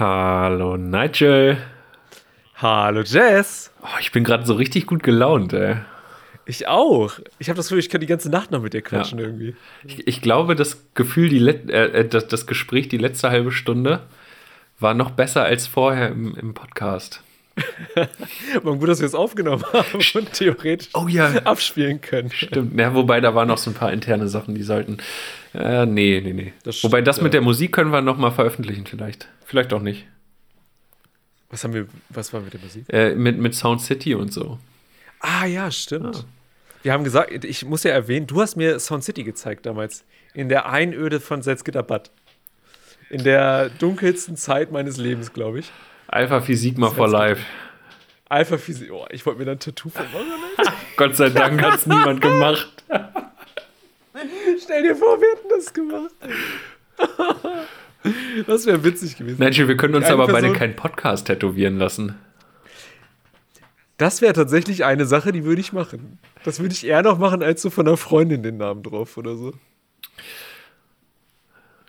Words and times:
Hallo 0.00 0.78
Nigel. 0.78 1.58
Hallo 2.56 3.02
Jess. 3.02 3.70
Oh, 3.82 3.98
ich 4.00 4.12
bin 4.12 4.24
gerade 4.24 4.46
so 4.46 4.54
richtig 4.54 4.86
gut 4.86 5.02
gelaunt, 5.02 5.52
ey. 5.52 5.76
Ich 6.46 6.66
auch. 6.68 7.12
Ich 7.38 7.50
habe 7.50 7.58
das 7.58 7.66
Gefühl, 7.66 7.80
ich 7.80 7.90
kann 7.90 8.00
die 8.00 8.06
ganze 8.06 8.30
Nacht 8.30 8.50
noch 8.50 8.62
mit 8.62 8.72
dir 8.72 8.80
quatschen 8.80 9.18
Ja. 9.18 9.26
irgendwie. 9.26 9.54
Ich, 9.84 10.08
ich 10.08 10.22
glaube, 10.22 10.56
das 10.56 10.86
Gefühl, 10.94 11.28
die 11.28 11.46
äh, 11.46 12.00
äh, 12.00 12.08
das, 12.08 12.28
das 12.28 12.46
Gespräch 12.46 12.88
die 12.88 12.96
letzte 12.96 13.28
halbe 13.28 13.52
Stunde 13.52 14.00
war 14.78 14.94
noch 14.94 15.10
besser 15.10 15.44
als 15.44 15.66
vorher 15.66 16.08
im, 16.08 16.34
im 16.34 16.54
Podcast. 16.54 17.22
Aber 18.56 18.76
gut, 18.76 18.88
dass 18.88 19.00
wir 19.00 19.06
es 19.06 19.14
aufgenommen 19.14 19.64
haben 19.72 20.00
und 20.14 20.32
theoretisch 20.32 20.88
Oh 20.94 21.06
ja. 21.08 21.28
abspielen 21.44 22.00
können. 22.00 22.30
Stimmt. 22.30 22.78
Ja, 22.78 22.94
wobei 22.94 23.20
da 23.20 23.34
waren 23.34 23.48
noch 23.48 23.58
so 23.58 23.70
ein 23.70 23.74
paar 23.74 23.92
interne 23.92 24.28
Sachen, 24.28 24.54
die 24.54 24.62
sollten. 24.62 24.98
Äh, 25.54 25.86
nee, 25.86 26.20
nee, 26.24 26.32
nee. 26.32 26.52
Das 26.62 26.82
wobei 26.84 26.98
stimmt, 26.98 27.08
das 27.08 27.20
mit 27.20 27.34
der 27.34 27.40
Musik 27.40 27.72
können 27.72 27.90
wir 27.90 28.00
noch 28.02 28.16
mal 28.18 28.30
veröffentlichen, 28.30 28.86
vielleicht. 28.86 29.28
Vielleicht 29.44 29.72
auch 29.72 29.82
nicht. 29.82 30.06
Was 31.50 31.64
haben 31.64 31.74
wir, 31.74 31.86
was 32.08 32.32
war 32.32 32.40
mit 32.40 32.52
der 32.52 32.60
Musik? 32.60 32.84
Äh, 32.88 33.14
mit, 33.14 33.38
mit 33.38 33.54
Sound 33.54 33.80
City 33.80 34.14
und 34.14 34.32
so. 34.32 34.58
Ah 35.18 35.44
ja, 35.46 35.70
stimmt. 35.70 36.16
Ah. 36.16 36.24
Wir 36.82 36.92
haben 36.92 37.04
gesagt, 37.04 37.44
ich 37.44 37.64
muss 37.64 37.82
ja 37.82 37.90
erwähnen, 37.90 38.26
du 38.26 38.40
hast 38.40 38.56
mir 38.56 38.78
Sound 38.78 39.04
City 39.04 39.24
gezeigt 39.24 39.66
damals. 39.66 40.04
In 40.32 40.48
der 40.48 40.70
Einöde 40.70 41.20
von 41.20 41.42
Salzgitterbad. 41.42 42.10
In 43.10 43.24
der 43.24 43.68
dunkelsten 43.68 44.36
Zeit 44.36 44.70
meines 44.70 44.96
Lebens, 44.96 45.32
glaube 45.32 45.58
ich. 45.58 45.72
Alpha 46.12 46.40
Phi 46.40 46.54
Sigma 46.56 46.90
for 46.90 47.08
Life. 47.08 47.40
Alpha 48.28 48.58
Physik. 48.58 48.90
Oh, 48.92 49.06
ich 49.10 49.24
wollte 49.26 49.38
mir 49.40 49.44
da 49.46 49.52
ein 49.52 49.58
Tattoo 49.60 49.88
von. 49.90 50.04
Gott 50.96 51.16
sei 51.16 51.30
Dank 51.30 51.62
hat 51.62 51.74
es 51.76 51.86
niemand 51.86 52.20
gemacht. 52.20 52.84
Stell 54.62 54.82
dir 54.82 54.96
vor, 54.96 55.20
wir 55.20 55.28
hätten 55.36 55.48
das 55.48 55.72
gemacht. 55.72 56.14
Das 58.46 58.64
wäre 58.64 58.82
witzig 58.82 59.18
gewesen. 59.18 59.38
Nigel, 59.44 59.68
wir 59.68 59.76
können 59.76 59.94
uns 59.94 60.06
aber 60.06 60.24
beide 60.26 60.46
Person- 60.46 60.56
keinen 60.56 60.74
Podcast 60.74 61.26
tätowieren 61.26 61.76
lassen. 61.76 62.14
Das 63.98 64.22
wäre 64.22 64.32
tatsächlich 64.32 64.86
eine 64.86 65.04
Sache, 65.04 65.32
die 65.32 65.44
würde 65.44 65.60
ich 65.60 65.74
machen. 65.74 66.18
Das 66.42 66.60
würde 66.60 66.72
ich 66.72 66.86
eher 66.86 67.02
noch 67.02 67.18
machen, 67.18 67.42
als 67.42 67.60
so 67.60 67.68
von 67.68 67.86
einer 67.86 67.98
Freundin 67.98 68.42
den 68.42 68.56
Namen 68.56 68.82
drauf 68.82 69.18
oder 69.18 69.36
so. 69.36 69.52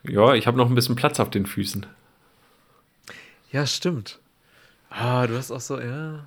Ja, 0.04 0.34
ich 0.34 0.48
habe 0.48 0.58
noch 0.58 0.68
ein 0.68 0.76
bisschen 0.76 0.98
Platz 0.98 1.18
auf 1.22 1.30
den 1.30 1.46
Füßen. 1.46 1.86
Ja, 3.54 3.66
stimmt. 3.66 4.20
Ah, 4.94 5.26
du 5.26 5.36
hast 5.38 5.52
auch 5.52 5.62
so, 5.62 5.80
ja. 5.80 6.26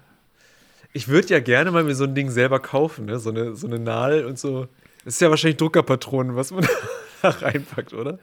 Ich 0.93 1.09
würde 1.09 1.29
ja 1.29 1.41
gerne 1.41 1.71
mal 1.71 1.85
mir 1.85 1.95
so 1.95 2.05
ein 2.05 2.15
Ding 2.15 2.31
selber 2.31 2.61
kaufen, 2.61 3.05
ne? 3.05 3.19
So 3.19 3.31
eine, 3.31 3.55
so 3.55 3.67
eine 3.67 3.79
Nadel 3.79 4.25
und 4.25 4.39
so. 4.39 4.69
Das 5.05 5.15
ist 5.15 5.21
ja 5.21 5.29
wahrscheinlich 5.31 5.59
Druckerpatronen, 5.59 6.35
was 6.35 6.51
man 6.51 6.67
da 7.23 7.29
reinpackt, 7.31 7.93
oder? 7.93 8.19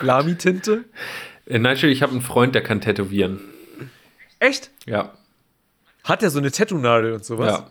Lami-Tinte? 0.00 0.84
Äh, 1.46 1.58
Nigel, 1.58 1.90
ich 1.90 2.02
habe 2.02 2.12
einen 2.12 2.22
Freund, 2.22 2.54
der 2.54 2.62
kann 2.62 2.80
tätowieren. 2.80 3.40
Echt? 4.40 4.70
Ja. 4.86 5.12
Hat 6.04 6.22
der 6.22 6.30
so 6.30 6.38
eine 6.38 6.50
Tattoo-Nadel 6.50 7.12
und 7.12 7.24
sowas? 7.24 7.58
Ja. 7.58 7.70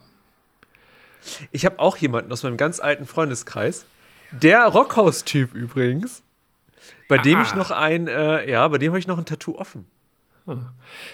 Ich 1.52 1.66
habe 1.66 1.80
auch 1.80 1.98
jemanden 1.98 2.32
aus 2.32 2.44
meinem 2.44 2.58
ganz 2.58 2.80
alten 2.80 3.06
Freundeskreis. 3.06 3.86
Der 4.32 4.66
Rockhaus-Typ 4.66 5.54
übrigens. 5.54 6.24
Bei 7.10 7.18
dem 7.18 7.40
Ah. 7.40 7.42
ich 7.44 7.54
noch 7.54 7.70
ein, 7.72 8.08
äh, 8.08 8.50
ja, 8.50 8.66
bei 8.70 8.78
dem 8.78 8.92
habe 8.92 9.00
ich 9.00 9.08
noch 9.08 9.18
ein 9.18 9.26
Tattoo 9.26 9.58
offen. 9.58 9.86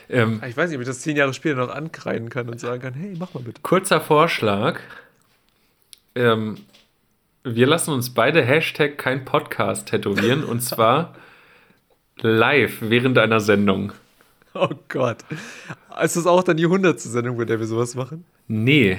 Ähm, 0.10 0.42
Ich 0.48 0.56
weiß 0.58 0.70
nicht, 0.70 0.78
ob 0.78 0.82
ich 0.82 0.88
das 0.88 1.02
zehn 1.02 1.18
Jahre 1.18 1.34
später 1.34 1.56
noch 1.58 1.70
ankreiden 1.74 2.30
kann 2.30 2.50
und 2.50 2.60
sagen 2.60 2.82
kann, 2.82 2.94
hey, 2.94 3.16
mach 3.20 3.34
mal 3.34 3.44
bitte. 3.44 3.62
kurzer 3.62 4.02
Vorschlag. 4.02 4.80
Ähm, 6.16 6.58
wir 7.44 7.68
lassen 7.68 7.92
uns 7.94 8.14
beide 8.14 8.42
Hashtag 8.44 8.98
kein 8.98 9.26
Podcast 9.26 9.88
tätowieren 9.90 10.44
und 10.44 10.62
zwar 10.62 11.14
live 12.20 12.78
während 12.82 13.18
einer 13.18 13.40
Sendung. 13.40 13.94
Oh 14.54 14.70
Gott. 14.90 15.18
Ist 16.02 16.16
das 16.16 16.26
auch 16.26 16.42
dann 16.44 16.58
die 16.58 16.66
hundertste 16.66 17.10
Sendung, 17.10 17.38
bei 17.38 17.46
der 17.46 17.60
wir 17.60 17.68
sowas 17.68 17.94
machen? 17.94 18.26
Nee. 18.48 18.98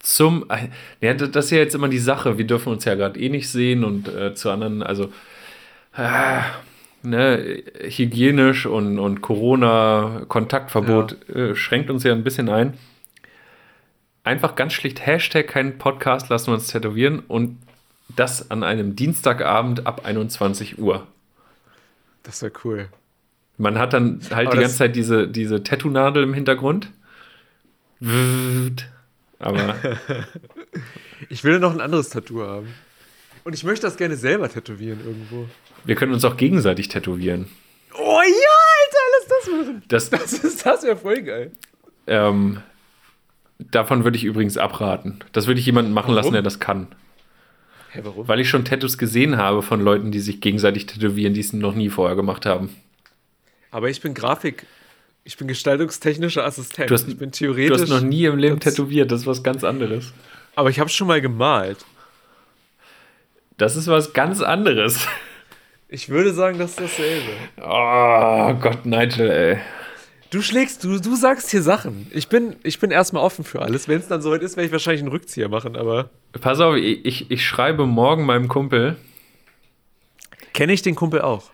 Zum. 0.00 0.44
äh, 0.50 0.68
Ja, 1.00 1.14
das 1.14 1.46
ist 1.46 1.50
ja 1.52 1.58
jetzt 1.58 1.74
immer 1.74 1.88
die 1.88 1.98
Sache. 1.98 2.36
Wir 2.38 2.46
dürfen 2.46 2.70
uns 2.72 2.84
ja 2.84 2.94
gerade 2.94 3.18
eh 3.18 3.28
nicht 3.30 3.48
sehen 3.50 3.82
und 3.84 4.08
äh, 4.08 4.34
zu 4.34 4.50
anderen, 4.50 4.82
also. 4.82 5.10
Äh, 5.96 6.40
ne, 7.10 7.62
hygienisch 7.82 8.66
und, 8.66 8.98
und 8.98 9.20
Corona-Kontaktverbot 9.20 11.28
äh, 11.28 11.54
schränkt 11.54 11.90
uns 11.90 12.04
ja 12.04 12.12
ein 12.12 12.24
bisschen 12.24 12.48
ein. 12.48 12.74
Einfach 14.24 14.56
ganz 14.56 14.72
schlicht 14.72 15.06
Hashtag 15.06 15.46
kein 15.46 15.78
Podcast 15.78 16.28
lassen 16.28 16.48
wir 16.48 16.54
uns 16.54 16.68
tätowieren 16.68 17.20
und 17.20 17.58
das 18.14 18.50
an 18.50 18.62
einem 18.62 18.96
Dienstagabend 18.96 19.86
ab 19.86 20.02
21 20.04 20.78
Uhr. 20.78 21.06
Das 22.22 22.42
wäre 22.42 22.52
cool. 22.64 22.88
Man 23.58 23.78
hat 23.78 23.92
dann 23.92 24.20
halt 24.30 24.48
Aber 24.48 24.56
die 24.56 24.62
ganze 24.62 24.76
Zeit 24.76 24.96
diese, 24.96 25.28
diese 25.28 25.62
Tattoo-Nadel 25.62 26.24
im 26.24 26.34
Hintergrund. 26.34 26.90
Aber 29.38 29.74
Ich 31.28 31.44
will 31.44 31.58
noch 31.58 31.72
ein 31.72 31.80
anderes 31.80 32.10
Tattoo 32.10 32.42
haben. 32.42 32.74
Und 33.44 33.54
ich 33.54 33.64
möchte 33.64 33.86
das 33.86 33.96
gerne 33.96 34.16
selber 34.16 34.48
tätowieren 34.48 35.00
irgendwo. 35.04 35.48
Wir 35.86 35.94
können 35.94 36.12
uns 36.12 36.24
auch 36.24 36.36
gegenseitig 36.36 36.88
tätowieren. 36.88 37.48
Oh 37.94 38.20
ja, 38.22 38.54
Alter, 38.82 39.04
lass 39.12 39.28
das 39.28 39.52
machen. 39.52 39.82
Das, 39.88 40.10
Das 40.10 40.32
ist, 40.32 40.66
das 40.66 40.82
wäre 40.82 40.96
voll 40.96 41.22
geil. 41.22 41.52
ähm, 42.06 42.60
davon 43.58 44.04
würde 44.04 44.16
ich 44.18 44.24
übrigens 44.24 44.58
abraten. 44.58 45.20
Das 45.32 45.46
würde 45.46 45.60
ich 45.60 45.66
jemanden 45.66 45.92
machen 45.92 46.12
lassen, 46.14 46.26
Warum? 46.26 46.32
der 46.34 46.42
das 46.42 46.60
kann. 46.60 46.88
Hä, 47.92 48.00
warum? 48.04 48.28
Weil 48.28 48.40
ich 48.40 48.48
schon 48.48 48.64
Tattoos 48.64 48.98
gesehen 48.98 49.36
habe 49.38 49.62
von 49.62 49.80
Leuten, 49.80 50.10
die 50.12 50.20
sich 50.20 50.40
gegenseitig 50.40 50.86
tätowieren, 50.86 51.32
die 51.34 51.40
es 51.40 51.52
noch 51.52 51.74
nie 51.74 51.88
vorher 51.88 52.16
gemacht 52.16 52.44
haben. 52.44 52.68
Aber 53.70 53.88
ich 53.88 54.00
bin 54.02 54.12
Grafik, 54.14 54.66
ich 55.24 55.36
bin 55.36 55.48
gestaltungstechnischer 55.48 56.44
Assistent. 56.44 56.90
Du 56.90 56.94
hast- 56.94 57.08
ich 57.08 57.16
bin 57.18 57.30
Du 57.30 57.36
theoretisch. 57.38 57.80
hast 57.82 57.88
noch 57.88 58.00
nie 58.02 58.24
im 58.26 58.36
Leben 58.36 58.60
tätowiert, 58.60 59.10
das 59.10 59.20
ist 59.22 59.26
was 59.26 59.42
ganz 59.42 59.64
anderes. 59.64 60.12
aber 60.54 60.68
ich 60.70 60.78
habe 60.80 60.90
schon 60.90 61.06
mal 61.08 61.20
gemalt. 61.20 61.78
Das 63.56 63.76
ist 63.76 63.86
was 63.88 64.12
ganz 64.12 64.42
anderes. 64.42 65.06
Ich 65.88 66.08
würde 66.08 66.32
sagen, 66.32 66.58
das 66.58 66.70
ist 66.70 66.80
dasselbe. 66.80 67.30
Oh 67.62 68.54
Gott, 68.60 68.84
Nigel, 68.86 69.30
ey. 69.30 69.58
Du 70.30 70.42
schlägst, 70.42 70.82
du, 70.82 70.98
du 70.98 71.14
sagst 71.14 71.50
hier 71.50 71.62
Sachen. 71.62 72.08
Ich 72.12 72.28
bin, 72.28 72.56
ich 72.64 72.80
bin 72.80 72.90
erstmal 72.90 73.22
offen 73.22 73.44
für 73.44 73.62
alles. 73.62 73.86
Wenn 73.86 73.98
es 73.98 74.08
dann 74.08 74.20
soweit 74.20 74.42
ist, 74.42 74.56
werde 74.56 74.66
ich 74.66 74.72
wahrscheinlich 74.72 75.02
einen 75.02 75.12
Rückzieher 75.12 75.48
machen, 75.48 75.76
aber. 75.76 76.10
Pass 76.40 76.58
auf, 76.58 76.74
ich, 76.74 77.30
ich, 77.30 77.46
schreibe 77.46 77.86
morgen 77.86 78.26
meinem 78.26 78.48
Kumpel. 78.48 78.96
Kenne 80.52 80.72
ich 80.72 80.82
den 80.82 80.96
Kumpel 80.96 81.20
auch? 81.20 81.52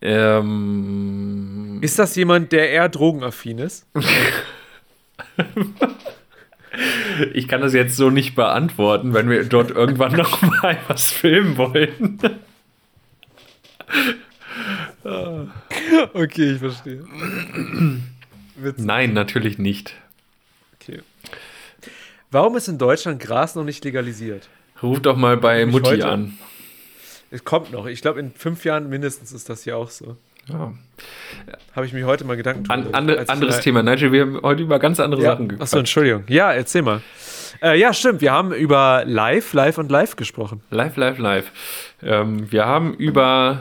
Ähm, 0.00 1.78
Ist 1.80 1.98
das 1.98 2.14
jemand, 2.14 2.52
der 2.52 2.70
eher 2.70 2.88
drogenaffin 2.88 3.58
ist? 3.58 3.86
Ich 7.34 7.48
kann 7.48 7.60
das 7.60 7.74
jetzt 7.74 7.96
so 7.96 8.08
nicht 8.08 8.34
beantworten, 8.34 9.12
wenn 9.12 9.28
wir 9.28 9.44
dort 9.44 9.70
irgendwann 9.70 10.12
noch 10.12 10.40
mal 10.40 10.78
was 10.88 11.10
filmen 11.10 11.58
wollten. 11.58 12.18
Okay, 16.14 16.52
ich 16.52 16.58
verstehe. 16.58 17.04
Witzig. 18.56 18.84
Nein, 18.84 19.12
natürlich 19.12 19.58
nicht. 19.58 19.94
Okay. 20.80 21.00
Warum 22.30 22.56
ist 22.56 22.68
in 22.68 22.78
Deutschland 22.78 23.20
Gras 23.20 23.54
noch 23.54 23.64
nicht 23.64 23.84
legalisiert? 23.84 24.48
Ruf 24.82 25.00
doch 25.00 25.16
mal 25.16 25.36
bei 25.36 25.64
Mutti 25.66 25.90
heute- 25.90 26.08
an. 26.08 26.38
Es 27.30 27.44
kommt 27.44 27.72
noch. 27.72 27.86
Ich 27.86 28.02
glaube, 28.02 28.20
in 28.20 28.30
fünf 28.32 28.64
Jahren 28.64 28.90
mindestens 28.90 29.32
ist 29.32 29.48
das 29.48 29.64
hier 29.64 29.76
auch 29.76 29.88
so. 29.90 30.16
Ja. 30.48 30.72
Habe 31.74 31.86
ich 31.86 31.92
mir 31.92 32.04
heute 32.04 32.24
mal 32.24 32.36
Gedanken 32.36 32.68
An, 32.68 32.88
ich 33.08 33.30
anderes 33.30 33.60
Thema. 33.60 33.82
Nigel, 33.82 34.12
wir 34.12 34.22
haben 34.22 34.40
heute 34.42 34.62
über 34.64 34.78
ganz 34.78 34.98
andere 35.00 35.22
Ja. 35.22 35.30
Sachen 35.32 35.44
Achso, 35.46 35.54
gequatscht. 35.56 35.74
Entschuldigung. 35.74 36.24
Ja, 36.28 36.52
erzähl 36.52 36.82
mal. 36.82 37.00
Äh, 37.62 37.78
ja, 37.78 37.94
stimmt. 37.94 38.20
Wir 38.20 38.32
haben 38.32 38.52
über 38.52 39.04
Live, 39.06 39.52
Live 39.54 39.78
und 39.78 39.90
Live 39.90 40.16
gesprochen. 40.16 40.62
Live, 40.70 40.96
live, 40.96 41.18
live. 41.18 41.52
Ähm, 42.02 42.50
wir 42.52 42.66
haben 42.66 42.94
über. 42.94 43.60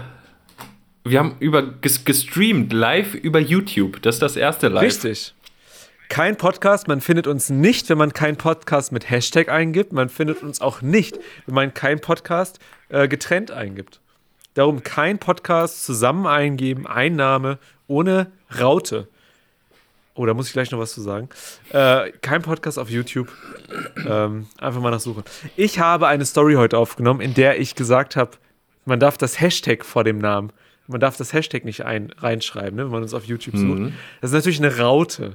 Wir 1.03 1.17
haben 1.17 1.35
über 1.39 1.63
ges 1.63 2.05
gestreamt, 2.05 2.71
live 2.71 3.15
über 3.15 3.39
YouTube. 3.39 4.01
Das 4.03 4.15
ist 4.15 4.21
das 4.21 4.35
erste 4.35 4.67
Live. 4.67 4.83
Richtig. 4.83 5.33
Kein 6.09 6.37
Podcast. 6.37 6.87
Man 6.87 7.01
findet 7.01 7.25
uns 7.25 7.49
nicht, 7.49 7.89
wenn 7.89 7.97
man 7.97 8.13
keinen 8.13 8.37
Podcast 8.37 8.91
mit 8.91 9.09
Hashtag 9.09 9.49
eingibt. 9.49 9.93
Man 9.93 10.09
findet 10.09 10.43
uns 10.43 10.61
auch 10.61 10.83
nicht, 10.83 11.17
wenn 11.47 11.55
man 11.55 11.73
keinen 11.73 12.01
Podcast 12.01 12.59
äh, 12.89 13.07
getrennt 13.07 13.49
eingibt. 13.49 13.99
Darum 14.53 14.83
kein 14.83 15.17
Podcast 15.17 15.85
zusammen 15.85 16.27
eingeben, 16.27 16.85
Einnahme 16.85 17.57
ohne 17.87 18.31
Raute. 18.59 19.07
Oh, 20.13 20.25
da 20.27 20.35
muss 20.35 20.47
ich 20.47 20.53
gleich 20.53 20.69
noch 20.69 20.79
was 20.79 20.93
zu 20.93 21.01
sagen. 21.01 21.29
Äh, 21.71 22.11
kein 22.21 22.43
Podcast 22.43 22.77
auf 22.77 22.91
YouTube. 22.91 23.29
Ähm, 24.05 24.47
einfach 24.57 24.81
mal 24.81 24.91
nachsuchen. 24.91 25.23
Ich 25.55 25.79
habe 25.79 26.07
eine 26.07 26.25
Story 26.25 26.55
heute 26.55 26.77
aufgenommen, 26.77 27.21
in 27.21 27.33
der 27.33 27.59
ich 27.59 27.73
gesagt 27.73 28.15
habe, 28.15 28.31
man 28.85 28.99
darf 28.99 29.17
das 29.17 29.39
Hashtag 29.39 29.83
vor 29.85 30.03
dem 30.03 30.19
Namen, 30.19 30.51
man 30.91 30.99
darf 30.99 31.17
das 31.17 31.33
Hashtag 31.33 31.65
nicht 31.65 31.85
ein, 31.85 32.11
reinschreiben, 32.17 32.75
ne, 32.75 32.85
wenn 32.85 32.91
man 32.91 33.03
uns 33.03 33.13
auf 33.13 33.25
YouTube 33.25 33.57
sucht. 33.57 33.93
Das 34.21 34.31
ist 34.31 34.35
natürlich 34.35 34.59
eine 34.59 34.77
Raute. 34.77 35.33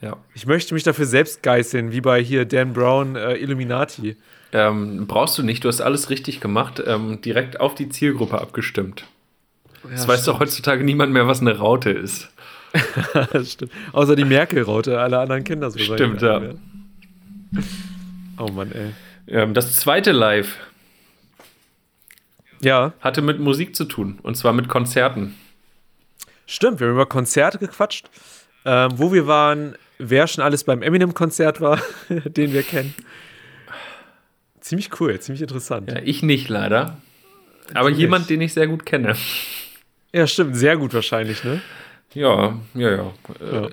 Ja. 0.00 0.16
Ich 0.34 0.46
möchte 0.46 0.74
mich 0.74 0.82
dafür 0.82 1.06
selbst 1.06 1.42
geißeln, 1.42 1.92
wie 1.92 2.00
bei 2.00 2.22
hier 2.22 2.44
Dan 2.44 2.72
Brown 2.72 3.16
äh, 3.16 3.34
Illuminati. 3.34 4.16
Ähm, 4.52 5.06
brauchst 5.06 5.36
du 5.38 5.42
nicht, 5.42 5.64
du 5.64 5.68
hast 5.68 5.80
alles 5.80 6.10
richtig 6.10 6.40
gemacht. 6.40 6.82
Ähm, 6.84 7.20
direkt 7.20 7.60
auf 7.60 7.74
die 7.74 7.88
Zielgruppe 7.88 8.40
abgestimmt. 8.40 9.04
das 9.88 10.08
weiß 10.08 10.24
doch 10.24 10.40
heutzutage 10.40 10.84
niemand 10.84 11.12
mehr, 11.12 11.26
was 11.26 11.40
eine 11.40 11.58
Raute 11.58 11.90
ist. 11.90 12.30
stimmt. 13.44 13.72
Außer 13.92 14.16
die 14.16 14.24
Merkel-Raute, 14.24 15.00
alle 15.00 15.18
anderen 15.18 15.44
kennen 15.44 15.60
das 15.60 15.78
Stimmt, 15.80 16.22
ja. 16.22 16.40
Oh 18.38 18.48
Mann, 18.48 18.72
ey. 18.72 18.92
Ähm, 19.26 19.54
das 19.54 19.76
zweite 19.76 20.12
Live 20.12 20.56
Ja, 22.60 22.92
hatte 23.00 23.22
mit 23.22 23.40
Musik 23.40 23.74
zu 23.74 23.84
tun. 23.84 24.18
Und 24.22 24.36
zwar 24.36 24.52
mit 24.52 24.68
Konzerten. 24.68 25.34
stimmt. 26.46 26.80
Wir 26.80 26.88
haben 26.88 26.94
über 26.94 27.06
Konzerte 27.06 27.58
gequatscht. 27.58 28.08
Ähm, 28.66 28.90
wo 28.96 29.12
wir 29.12 29.26
waren, 29.26 29.74
wer 29.98 30.26
schon 30.26 30.44
alles 30.44 30.64
beim 30.64 30.82
Eminem-Konzert 30.82 31.60
war, 31.62 31.80
den 32.08 32.52
wir 32.52 32.62
kennen. 32.62 32.94
Ziemlich 34.60 35.00
cool, 35.00 35.18
ziemlich 35.20 35.40
interessant. 35.42 35.90
Ja, 35.90 36.00
ich 36.04 36.22
nicht 36.22 36.48
leider. 36.50 36.98
Aber 37.72 37.88
nicht. 37.90 37.98
jemand, 37.98 38.28
den 38.28 38.40
ich 38.42 38.52
sehr 38.52 38.66
gut 38.66 38.84
kenne. 38.84 39.16
Ja, 40.12 40.26
stimmt. 40.26 40.56
Sehr 40.56 40.76
gut 40.76 40.92
wahrscheinlich, 40.92 41.44
ne? 41.44 41.62
Ja, 42.12 42.58
ja, 42.74 42.90
ja. 42.90 43.12
Äh, 43.40 43.70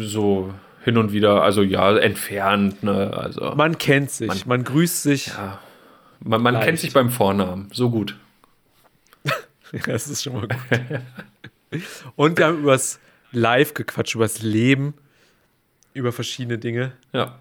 so 0.00 0.54
hin 0.84 0.96
und 0.96 1.12
wieder, 1.12 1.42
also 1.42 1.62
ja, 1.62 1.94
entfernt, 1.98 2.82
ne? 2.82 3.12
Also 3.14 3.54
Man 3.56 3.76
kennt 3.76 4.10
sich, 4.10 4.28
man, 4.28 4.38
Man- 4.46 4.64
grüßt 4.64 5.02
sich. 5.02 5.26
ja. 5.26 5.58
man, 6.20 6.40
man 6.42 6.58
kennt 6.60 6.78
sich 6.78 6.92
beim 6.94 7.10
Vornamen. 7.10 7.68
So 7.72 7.90
gut. 7.90 8.16
Ja, 9.72 9.80
das 9.86 10.08
ist 10.08 10.22
schon 10.22 10.32
mal 10.34 10.48
gut. 10.48 10.56
Und 12.16 12.38
wir 12.38 12.46
haben 12.46 12.60
übers 12.60 12.98
Live 13.32 13.74
gequatscht, 13.74 14.16
übers 14.16 14.42
Leben, 14.42 14.94
über 15.94 16.12
verschiedene 16.12 16.58
Dinge. 16.58 16.92
Ja. 17.12 17.38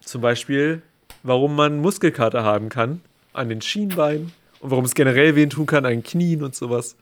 Zum 0.00 0.20
Beispiel, 0.20 0.82
warum 1.22 1.56
man 1.56 1.80
Muskelkater 1.80 2.42
haben 2.44 2.68
kann 2.68 3.00
an 3.32 3.48
den 3.48 3.62
Schienbeinen 3.62 4.32
und 4.60 4.70
warum 4.70 4.84
es 4.84 4.94
generell 4.94 5.36
wehen 5.36 5.50
tun 5.50 5.66
kann 5.66 5.86
an 5.86 5.92
den 5.92 6.02
Knien 6.02 6.42
und 6.42 6.54
sowas. 6.54 6.96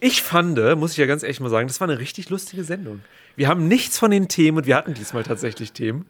Ich 0.00 0.22
fand, 0.22 0.58
muss 0.78 0.92
ich 0.92 0.98
ja 0.98 1.06
ganz 1.06 1.22
ehrlich 1.22 1.40
mal 1.40 1.50
sagen, 1.50 1.68
das 1.68 1.80
war 1.80 1.88
eine 1.88 1.98
richtig 1.98 2.30
lustige 2.30 2.64
Sendung. 2.64 3.02
Wir 3.36 3.48
haben 3.48 3.68
nichts 3.68 3.98
von 3.98 4.10
den 4.10 4.28
Themen 4.28 4.58
und 4.58 4.66
wir 4.66 4.76
hatten 4.76 4.94
diesmal 4.94 5.22
tatsächlich 5.22 5.72
Themen. 5.72 6.06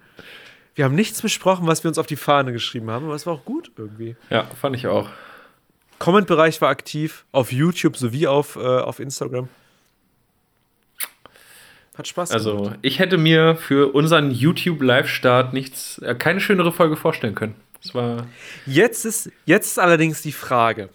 Wir 0.74 0.84
haben 0.84 0.94
nichts 0.94 1.20
besprochen, 1.22 1.66
was 1.66 1.84
wir 1.84 1.88
uns 1.88 1.98
auf 1.98 2.06
die 2.06 2.16
Fahne 2.16 2.52
geschrieben 2.52 2.90
haben, 2.90 3.06
aber 3.06 3.14
es 3.14 3.26
war 3.26 3.34
auch 3.34 3.44
gut 3.44 3.72
irgendwie. 3.76 4.16
Ja, 4.30 4.44
fand 4.44 4.76
ich 4.76 4.86
auch. 4.86 5.10
Comment-Bereich 6.00 6.60
war 6.62 6.70
aktiv, 6.70 7.26
auf 7.30 7.52
YouTube 7.52 7.96
sowie 7.96 8.26
auf, 8.26 8.56
äh, 8.56 8.60
auf 8.60 9.00
Instagram. 9.00 9.48
Hat 11.94 12.08
Spaß 12.08 12.30
gemacht. 12.30 12.46
Also, 12.46 12.72
ich 12.80 12.98
hätte 12.98 13.18
mir 13.18 13.54
für 13.56 13.94
unseren 13.94 14.30
YouTube-Live-Start 14.30 15.52
nichts, 15.52 15.98
äh, 15.98 16.14
keine 16.14 16.40
schönere 16.40 16.72
Folge 16.72 16.96
vorstellen 16.96 17.34
können. 17.34 17.54
Das 17.82 17.94
war. 17.94 18.26
Jetzt 18.64 19.04
ist, 19.04 19.30
jetzt 19.44 19.66
ist 19.66 19.78
allerdings 19.78 20.22
die 20.22 20.32
Frage. 20.32 20.88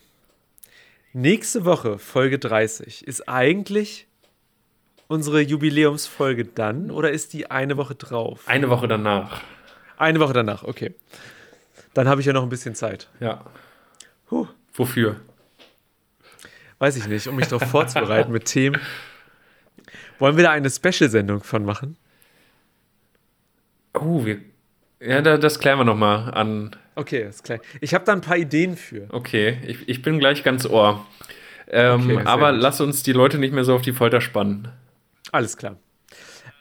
Nächste 1.14 1.66
Woche, 1.66 2.00
Folge 2.00 2.40
30, 2.40 3.06
ist 3.06 3.30
eigentlich 3.30 4.08
unsere 5.08 5.40
Jubiläumsfolge 5.40 6.46
dann 6.46 6.90
oder 6.90 7.12
ist 7.12 7.34
die 7.34 7.52
eine 7.52 7.78
Woche 7.78 7.94
drauf? 7.94 8.42
Eine 8.48 8.72
Woche 8.72 8.88
danach. 8.88 9.42
Eine 9.98 10.20
Woche 10.20 10.34
danach, 10.34 10.64
okay. 10.64 10.96
Dann 11.94 12.08
habe 12.08 12.22
ich 12.22 12.28
ja 12.28 12.34
noch 12.34 12.42
ein 12.44 12.50
bisschen 12.50 12.74
Zeit. 12.74 13.08
Ja. 13.20 13.46
Huh. 14.32 14.48
Wofür? 14.76 15.18
Weiß 16.80 16.98
ich 16.98 17.08
nicht, 17.08 17.28
um 17.28 17.36
mich 17.36 17.48
darauf 17.48 17.70
vorzubereiten 17.72 18.32
mit 18.32 18.46
Themen. 18.46 18.80
Wollen 20.20 20.38
wir 20.38 20.44
da 20.44 20.52
eine 20.52 20.70
Special-Sendung 20.70 21.44
von 21.44 21.66
machen? 21.66 21.98
Oh, 23.94 24.26
wir. 24.26 24.40
Ja, 25.00 25.22
da, 25.22 25.38
das 25.38 25.60
klären 25.60 25.80
wir 25.80 25.86
nochmal 25.86 26.34
an. 26.34 26.76
Okay, 26.96 27.24
ist 27.28 27.44
klar. 27.44 27.60
Ich 27.82 27.94
habe 27.94 28.06
da 28.06 28.14
ein 28.14 28.22
paar 28.22 28.38
Ideen 28.38 28.76
für. 28.78 29.08
Okay, 29.10 29.60
ich, 29.66 29.88
ich 29.88 30.02
bin 30.02 30.20
gleich 30.20 30.44
ganz 30.44 30.66
ohr. 30.66 31.06
Ähm, 31.68 32.10
Okay, 32.10 32.22
aber 32.26 32.52
gut. 32.54 32.62
lass 32.62 32.80
uns 32.82 33.04
die 33.04 33.12
Leute 33.14 33.38
nicht 33.38 33.54
mehr 33.54 33.64
so 33.64 33.76
auf 33.76 33.82
die 33.82 33.92
Folter 33.94 34.22
spannen. 34.22 34.70
Alles 35.32 35.58
klar. 35.58 35.78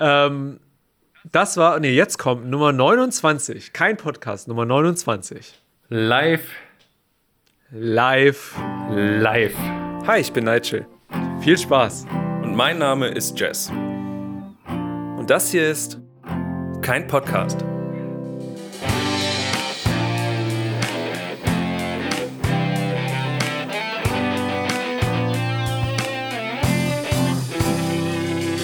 Ähm, 0.00 0.60
das 1.30 1.56
war, 1.56 1.78
nee, 1.80 1.92
jetzt 1.92 2.18
kommt 2.18 2.46
Nummer 2.46 2.72
29. 2.72 3.72
Kein 3.72 3.96
Podcast, 3.96 4.48
Nummer 4.48 4.64
29. 4.64 5.54
Live, 5.88 6.42
Live. 7.76 8.54
live. 8.88 9.56
Hi, 10.06 10.20
ich 10.20 10.32
bin 10.32 10.44
Nigel. 10.44 10.86
Viel 11.40 11.58
Spaß. 11.58 12.06
Und 12.44 12.54
mein 12.54 12.78
Name 12.78 13.08
ist 13.08 13.36
Jess. 13.40 13.68
Und 14.68 15.24
das 15.26 15.50
hier 15.50 15.68
ist 15.68 15.98
kein 16.82 17.08
Podcast. 17.08 17.64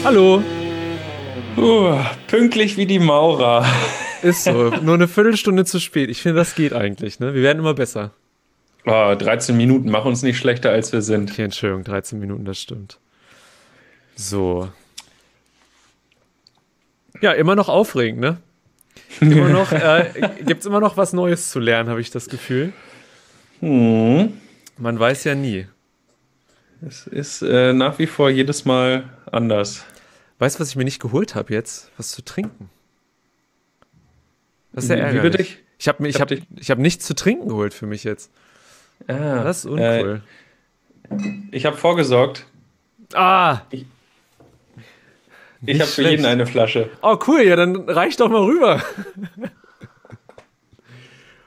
Hallo. 0.04 0.40
Uh, 1.56 1.96
pünktlich 2.28 2.76
wie 2.76 2.86
die 2.86 3.00
Maurer. 3.00 3.66
Ist 4.22 4.44
so. 4.44 4.70
Nur 4.82 4.94
eine 4.94 5.08
Viertelstunde 5.08 5.64
zu 5.64 5.80
spät. 5.80 6.10
Ich 6.10 6.22
finde, 6.22 6.38
das 6.38 6.54
geht 6.54 6.74
eigentlich, 6.74 7.18
ne? 7.18 7.34
Wir 7.34 7.42
werden 7.42 7.58
immer 7.58 7.74
besser. 7.74 8.12
Oh, 8.86 9.14
13 9.14 9.56
Minuten, 9.56 9.90
mach 9.90 10.04
uns 10.04 10.22
nicht 10.22 10.38
schlechter, 10.38 10.70
als 10.70 10.92
wir 10.92 11.02
sind. 11.02 11.30
Okay, 11.32 11.42
Entschuldigung, 11.44 11.84
13 11.84 12.18
Minuten, 12.18 12.44
das 12.44 12.58
stimmt. 12.58 12.98
So. 14.16 14.70
Ja, 17.20 17.32
immer 17.32 17.54
noch 17.56 17.68
aufregend, 17.68 18.20
ne? 18.20 18.38
Immer 19.20 19.48
noch, 19.50 19.72
äh, 19.72 20.30
gibt's 20.46 20.66
immer 20.66 20.80
noch 20.80 20.96
was 20.96 21.12
Neues 21.12 21.50
zu 21.50 21.58
lernen, 21.60 21.88
habe 21.90 22.00
ich 22.00 22.10
das 22.10 22.28
Gefühl. 22.28 22.72
Hm. 23.60 24.32
Man 24.78 24.98
weiß 24.98 25.24
ja 25.24 25.34
nie. 25.34 25.66
Es 26.86 27.06
ist 27.06 27.42
äh, 27.42 27.74
nach 27.74 27.98
wie 27.98 28.06
vor 28.06 28.30
jedes 28.30 28.64
Mal 28.64 29.04
anders. 29.30 29.84
Weißt 30.38 30.56
du, 30.56 30.60
was 30.60 30.70
ich 30.70 30.76
mir 30.76 30.84
nicht 30.84 31.02
geholt 31.02 31.34
habe 31.34 31.52
jetzt? 31.52 31.90
Was 31.98 32.12
zu 32.12 32.22
trinken. 32.24 32.70
Das 34.72 34.84
ist 34.84 34.90
ja 34.90 34.96
Wie- 34.96 35.00
wie 35.00 35.16
ärgerlich. 35.18 35.36
bitte? 35.56 35.58
Ich 35.78 35.88
habe 35.88 36.08
ich 36.08 36.14
Ich 36.14 36.20
hab 36.22 36.30
hab, 36.30 36.38
ich 36.58 36.70
hab 36.70 36.78
nichts 36.78 37.04
zu 37.06 37.14
trinken 37.14 37.48
geholt 37.48 37.74
für 37.74 37.86
mich 37.86 38.04
jetzt. 38.04 38.30
Ah, 39.10 39.42
Das 39.44 39.58
ist 39.58 39.66
uncool. 39.66 40.22
Äh, 41.10 41.16
ich 41.50 41.66
habe 41.66 41.76
vorgesorgt. 41.76 42.46
ah! 43.14 43.60
Ich 43.70 43.84
Nicht 45.62 45.80
habe 45.80 45.90
für 45.90 46.08
jeden 46.08 46.24
eine 46.24 46.46
Flasche. 46.46 46.88
Oh, 47.02 47.18
cool, 47.26 47.42
ja, 47.42 47.54
dann 47.56 47.76
reich 47.88 48.16
doch 48.16 48.28
mal 48.30 48.42
rüber. 48.44 48.82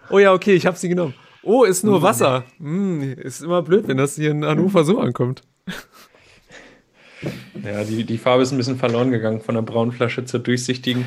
oh 0.10 0.20
ja, 0.20 0.34
okay, 0.34 0.54
ich 0.54 0.66
habe 0.66 0.78
sie 0.78 0.90
genommen. 0.90 1.14
Oh, 1.42 1.64
ist 1.64 1.84
nur 1.84 2.02
Wasser. 2.02 2.44
Hm, 2.60 3.02
ist 3.18 3.42
immer 3.42 3.62
blöd, 3.64 3.88
wenn 3.88 3.98
das 3.98 4.16
hier 4.16 4.32
in 4.32 4.46
Hannover 4.46 4.84
so 4.84 5.00
ankommt. 5.00 5.42
Ja, 7.64 7.84
die, 7.84 8.04
die 8.04 8.18
Farbe 8.18 8.44
ist 8.44 8.52
ein 8.52 8.58
bisschen 8.58 8.78
verloren 8.78 9.12
gegangen 9.12 9.42
von 9.42 9.56
der 9.56 9.62
braunen 9.62 9.92
Flasche 9.92 10.26
zur 10.26 10.42
durchsichtigen. 10.42 11.06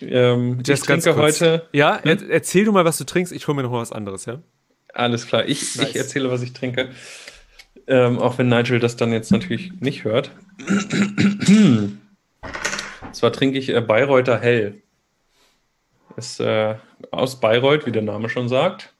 Ähm, 0.00 0.58
ich 0.66 0.80
trinke 0.80 1.16
heute. 1.16 1.68
Ja, 1.72 1.96
er, 1.96 2.30
erzähl 2.30 2.64
du 2.64 2.72
mal, 2.72 2.84
was 2.84 2.98
du 2.98 3.04
trinkst. 3.04 3.32
Ich 3.32 3.46
hole 3.46 3.56
mir 3.56 3.62
noch 3.62 3.70
mal 3.70 3.80
was 3.80 3.92
anderes, 3.92 4.24
ja? 4.26 4.38
Alles 4.94 5.26
klar, 5.26 5.46
ich, 5.46 5.76
Nice. 5.76 5.90
ich 5.90 5.96
erzähle, 5.96 6.30
was 6.30 6.42
ich 6.42 6.52
trinke. 6.52 6.90
Ähm, 7.86 8.18
auch 8.18 8.38
wenn 8.38 8.48
Nigel 8.48 8.80
das 8.80 8.96
dann 8.96 9.12
jetzt 9.12 9.30
natürlich 9.30 9.72
nicht 9.80 10.04
hört. 10.04 10.30
Und 10.58 12.00
zwar 13.12 13.32
trinke 13.32 13.58
ich 13.58 13.70
äh, 13.70 13.80
Bayreuther 13.80 14.38
Hell. 14.38 14.82
Ist 16.16 16.40
äh, 16.40 16.76
aus 17.10 17.40
Bayreuth, 17.40 17.86
wie 17.86 17.92
der 17.92 18.02
Name 18.02 18.28
schon 18.28 18.48
sagt. 18.48 18.92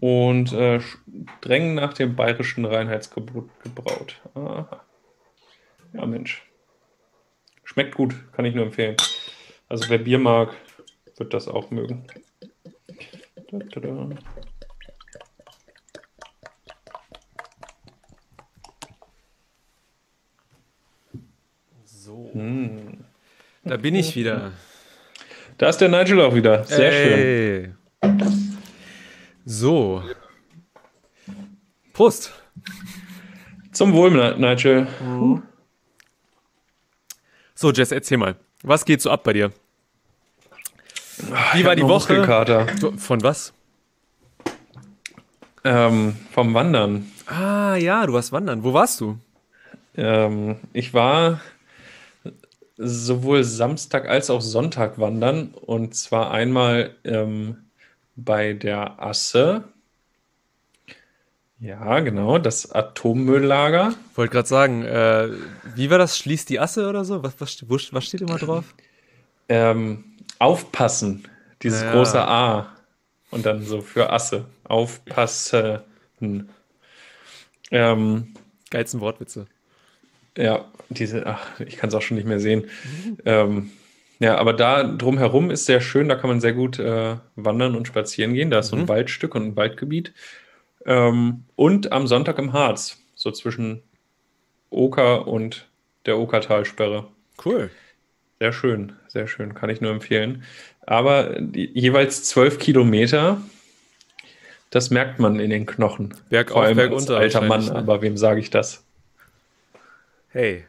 Und 0.00 0.52
äh, 0.52 0.80
streng 0.80 1.74
nach 1.74 1.92
dem 1.92 2.14
bayerischen 2.14 2.64
Reinheitsgebot 2.64 3.50
gebraut. 3.62 4.20
Aha. 4.34 4.84
Ja, 5.92 6.06
Mensch. 6.06 6.44
Schmeckt 7.64 7.96
gut, 7.96 8.14
kann 8.32 8.44
ich 8.44 8.54
nur 8.54 8.64
empfehlen. 8.64 8.96
Also 9.68 9.88
wer 9.88 9.98
Bier 9.98 10.18
mag, 10.18 10.54
wird 11.16 11.34
das 11.34 11.48
auch 11.48 11.70
mögen. 11.70 12.06
Da, 13.50 13.58
da, 13.58 13.80
da. 13.80 14.08
So. 22.18 22.30
Hm. 22.32 23.04
Da 23.64 23.76
bin 23.76 23.94
ich 23.94 24.16
wieder. 24.16 24.52
Da 25.56 25.68
ist 25.68 25.78
der 25.78 25.88
Nigel 25.88 26.20
auch 26.20 26.34
wieder. 26.34 26.64
Sehr 26.64 26.92
schön. 26.92 27.76
schön. 28.02 28.58
So. 29.44 30.02
Prost. 31.92 32.32
Zum 33.72 33.92
Wohl, 33.92 34.10
Ni- 34.10 34.38
Nigel. 34.40 34.86
So, 37.54 37.72
Jess, 37.72 37.92
erzähl 37.92 38.18
mal. 38.18 38.36
Was 38.62 38.84
geht 38.84 39.00
so 39.02 39.10
ab 39.10 39.22
bei 39.24 39.32
dir? 39.32 39.52
Wie 41.54 41.64
war 41.64 41.74
die 41.76 41.82
Woche? 41.82 42.24
Von 42.98 43.22
was? 43.22 43.52
Ähm, 45.64 46.16
vom 46.32 46.54
Wandern. 46.54 47.10
Ah, 47.26 47.74
ja, 47.76 48.06
du 48.06 48.12
warst 48.12 48.32
wandern. 48.32 48.62
Wo 48.62 48.72
warst 48.72 49.00
du? 49.00 49.18
Ähm, 49.96 50.56
ich 50.72 50.94
war 50.94 51.40
sowohl 52.78 53.44
Samstag 53.44 54.08
als 54.08 54.30
auch 54.30 54.40
Sonntag 54.40 54.98
wandern. 54.98 55.48
Und 55.54 55.94
zwar 55.94 56.30
einmal 56.30 56.94
ähm, 57.04 57.56
bei 58.16 58.52
der 58.54 59.02
Asse. 59.02 59.64
Ja, 61.60 61.98
genau, 62.00 62.38
das 62.38 62.70
Atommülllager. 62.70 63.94
Wollte 64.14 64.32
gerade 64.32 64.48
sagen, 64.48 64.84
äh, 64.84 65.28
wie 65.74 65.90
war 65.90 65.98
das? 65.98 66.16
Schließt 66.16 66.48
die 66.48 66.60
Asse 66.60 66.88
oder 66.88 67.04
so? 67.04 67.22
Was, 67.24 67.34
was, 67.40 67.68
wo- 67.68 67.78
was 67.90 68.04
steht 68.04 68.20
immer 68.20 68.38
drauf? 68.38 68.74
Ähm, 69.48 70.04
aufpassen, 70.38 71.26
dieses 71.62 71.82
Ja. 71.82 71.92
große 71.92 72.20
A. 72.20 72.74
Und 73.30 73.44
dann 73.44 73.62
so 73.64 73.80
für 73.80 74.10
Asse. 74.10 74.44
Aufpassen. 74.64 75.80
Ähm, 77.70 78.34
Geilsten 78.70 79.00
Wortwitze. 79.00 79.46
ja, 80.36 80.64
diese, 80.90 81.26
ach, 81.26 81.60
ich 81.60 81.76
kann 81.76 81.88
es 81.88 81.94
auch 81.94 82.02
schon 82.02 82.16
nicht 82.16 82.26
mehr 82.26 82.40
sehen. 82.40 82.64
Ähm, 83.24 83.70
ja, 84.20 84.36
aber 84.36 84.52
da 84.52 84.82
drumherum 84.84 85.50
ist 85.50 85.66
sehr 85.66 85.80
schön, 85.80 86.08
da 86.08 86.16
kann 86.16 86.28
man 86.30 86.40
sehr 86.40 86.52
gut 86.52 86.78
äh, 86.78 87.16
wandern 87.36 87.76
und 87.76 87.86
spazieren 87.86 88.34
gehen. 88.34 88.50
Da 88.50 88.60
ist 88.60 88.68
so 88.68 88.76
ein 88.76 88.82
Mhm. 88.82 88.88
Waldstück 88.88 89.34
und 89.34 89.42
ein 89.46 89.56
Waldgebiet. 89.56 90.12
Ähm, 90.86 91.44
und 91.56 91.92
am 91.92 92.06
Sonntag 92.06 92.38
im 92.38 92.52
Harz, 92.52 92.98
so 93.14 93.30
zwischen 93.30 93.82
Oker 94.70 95.26
und 95.28 95.68
der 96.06 96.18
Okertalsperre. 96.18 97.06
Cool. 97.44 97.70
Sehr 98.40 98.52
schön, 98.52 98.92
sehr 99.08 99.26
schön, 99.26 99.54
kann 99.54 99.70
ich 99.70 99.80
nur 99.80 99.90
empfehlen. 99.90 100.42
Aber 100.86 101.36
die, 101.40 101.70
jeweils 101.74 102.24
zwölf 102.24 102.58
Kilometer, 102.58 103.40
das 104.70 104.90
merkt 104.90 105.18
man 105.18 105.38
in 105.40 105.50
den 105.50 105.66
Knochen. 105.66 106.14
Bergauf, 106.28 106.54
Vor 106.54 106.62
allem 106.64 106.76
bergunter 106.76 107.16
als 107.18 107.34
alter 107.34 107.46
Mann, 107.46 107.64
ne? 107.66 107.74
aber 107.74 108.00
wem 108.02 108.16
sage 108.16 108.40
ich 108.40 108.50
das? 108.50 108.84
Hey, 110.30 110.64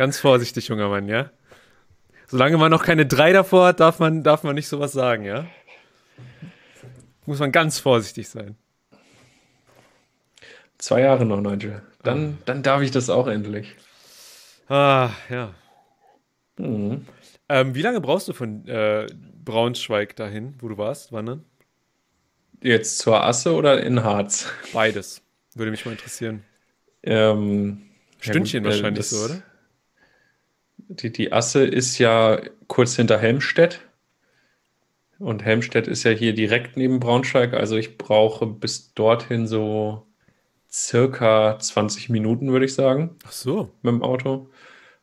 ganz 0.00 0.18
vorsichtig, 0.18 0.68
junger 0.68 0.88
Mann, 0.88 1.08
ja? 1.08 1.28
Solange 2.26 2.56
man 2.56 2.70
noch 2.70 2.82
keine 2.82 3.04
drei 3.04 3.34
davor 3.34 3.66
hat, 3.66 3.80
darf 3.80 3.98
man, 3.98 4.22
darf 4.22 4.44
man 4.44 4.54
nicht 4.54 4.66
sowas 4.66 4.92
sagen, 4.92 5.24
ja? 5.26 5.44
Muss 7.26 7.38
man 7.38 7.52
ganz 7.52 7.78
vorsichtig 7.78 8.26
sein. 8.30 8.56
Zwei 10.78 11.02
Jahre 11.02 11.26
noch, 11.26 11.42
Nigel. 11.42 11.82
Dann, 12.02 12.38
dann 12.46 12.62
darf 12.62 12.80
ich 12.80 12.90
das 12.92 13.10
auch 13.10 13.26
endlich. 13.26 13.76
Ah, 14.70 15.10
ja. 15.28 15.52
Mhm. 16.56 17.06
Ähm, 17.50 17.74
wie 17.74 17.82
lange 17.82 18.00
brauchst 18.00 18.26
du 18.26 18.32
von 18.32 18.66
äh, 18.66 19.06
Braunschweig 19.44 20.16
dahin, 20.16 20.54
wo 20.60 20.68
du 20.68 20.78
warst, 20.78 21.12
wandern? 21.12 21.44
Jetzt 22.62 23.00
zur 23.00 23.22
Asse 23.22 23.52
oder 23.54 23.82
in 23.82 24.02
Harz? 24.02 24.46
Beides. 24.72 25.20
Würde 25.54 25.70
mich 25.72 25.84
mal 25.84 25.92
interessieren. 25.92 26.42
Ähm, 27.02 27.82
ja 28.22 28.32
Stündchen 28.32 28.64
gut, 28.64 28.72
äh, 28.72 28.74
wahrscheinlich 28.76 28.98
das- 29.06 29.10
so, 29.10 29.26
oder? 29.26 29.42
Die, 30.92 31.12
die 31.12 31.32
Asse 31.32 31.64
ist 31.64 31.98
ja 31.98 32.40
kurz 32.66 32.96
hinter 32.96 33.16
Helmstedt. 33.16 33.80
Und 35.20 35.44
Helmstedt 35.44 35.86
ist 35.86 36.02
ja 36.02 36.10
hier 36.10 36.34
direkt 36.34 36.76
neben 36.76 36.98
Braunschweig. 36.98 37.54
Also 37.54 37.76
ich 37.76 37.96
brauche 37.96 38.46
bis 38.46 38.92
dorthin 38.94 39.46
so 39.46 40.06
circa 40.68 41.58
20 41.58 42.08
Minuten, 42.08 42.50
würde 42.50 42.64
ich 42.64 42.74
sagen, 42.74 43.16
Ach 43.24 43.30
so. 43.30 43.70
mit 43.82 43.92
dem 43.92 44.02
Auto. 44.02 44.50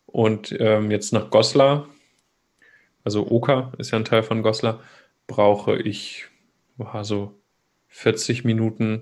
Und 0.06 0.54
ähm, 0.60 0.92
jetzt 0.92 1.14
nach 1.14 1.30
Goslar, 1.30 1.88
also 3.06 3.30
Oka 3.32 3.72
ist 3.78 3.92
ja 3.92 3.98
ein 3.98 4.06
Teil 4.06 4.24
von 4.24 4.42
Goslar, 4.42 4.82
brauche 5.26 5.78
ich 5.78 6.26
so 7.04 7.34
40 7.88 8.44
Minuten. 8.44 9.02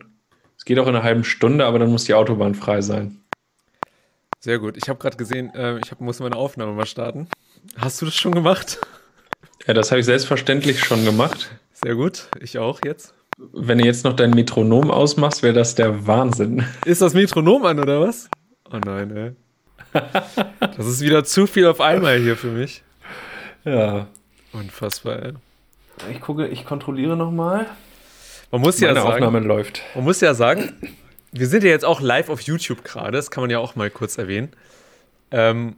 Es 0.56 0.65
geht 0.65 0.77
auch 0.77 0.88
in 0.88 0.96
einer 0.96 1.04
halben 1.04 1.24
Stunde, 1.24 1.65
aber 1.65 1.80
dann 1.80 1.92
muss 1.92 2.06
die 2.06 2.13
Autobahn 2.13 2.54
frei 2.54 2.82
sein. 2.82 3.25
Sehr 4.46 4.60
gut. 4.60 4.78
Ich 4.78 4.90
habe 4.90 5.00
gerade 5.00 5.18
gesehen, 5.18 5.52
äh, 5.56 5.80
ich 5.84 5.90
hab, 5.90 6.02
muss 6.02 6.20
meine 6.20 6.36
Aufnahme 6.36 6.74
mal 6.74 6.86
starten. 6.86 7.28
Hast 7.78 8.00
du 8.00 8.06
das 8.06 8.14
schon 8.14 8.32
gemacht? 8.32 8.80
Ja, 9.66 9.74
das 9.74 9.90
habe 9.90 10.02
ich 10.02 10.06
selbstverständlich 10.06 10.84
schon 10.84 11.04
gemacht. 11.04 11.50
Sehr 11.74 11.96
gut. 11.96 12.28
Ich 12.40 12.60
auch 12.60 12.80
jetzt. 12.86 13.16
Wenn 13.40 13.80
du 13.80 13.86
jetzt 13.86 14.06
noch 14.06 14.14
dein 14.14 14.30
Metronom 14.30 14.92
ausmachst, 14.92 15.42
wäre 15.42 15.56
das 15.56 15.74
der 15.74 16.06
Wahnsinn. 16.06 16.64
Ist 16.86 17.02
das 17.02 17.16
Metronom 17.16 17.66
an, 17.66 17.80
oder 17.80 18.02
was? 18.02 18.30
Oh 18.72 18.78
nein, 18.86 19.18
ey. 19.18 19.32
Das 20.60 20.86
ist 20.86 21.02
wieder 21.02 21.24
zu 21.24 21.48
viel 21.48 21.66
auf 21.66 21.82
einmal 21.82 22.20
hier 22.20 22.38
für 22.38 22.52
mich. 22.52 22.84
Ja. 23.64 24.06
Unfassbar, 24.54 25.24
ey. 25.24 25.34
Ich 26.12 26.22
gucke, 26.22 26.46
ich 26.50 26.66
kontrolliere 26.66 27.18
nochmal. 27.18 27.66
Man 28.52 28.62
muss 28.62 28.80
ja 28.80 28.90
Meine 28.90 29.00
sagen, 29.02 29.14
Aufnahme 29.14 29.40
läuft. 29.40 29.82
man 29.96 30.04
muss 30.04 30.22
ja 30.22 30.36
sagen, 30.36 30.72
wir 31.38 31.48
sind 31.48 31.63
ja 31.63 31.70
jetzt 31.70 31.86
auch 31.86 32.01
live 32.01 32.30
auf 32.30 32.42
YouTube 32.42 32.84
gerade, 32.84 33.12
das 33.18 33.30
kann 33.32 33.42
man 33.42 33.50
ja 33.50 33.60
auch 33.60 33.75
mal 33.75 33.89
kurz 33.89 34.18
erwähnen. 34.18 34.50
Ähm, 35.32 35.75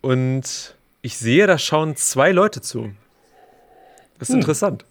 und 0.00 0.74
ich 1.02 1.18
sehe, 1.18 1.46
da 1.46 1.58
schauen 1.58 1.96
zwei 1.96 2.32
Leute 2.32 2.60
zu. 2.60 2.92
Das 4.18 4.28
ist 4.28 4.34
Hm. 4.34 4.40
interessant. 4.40 4.84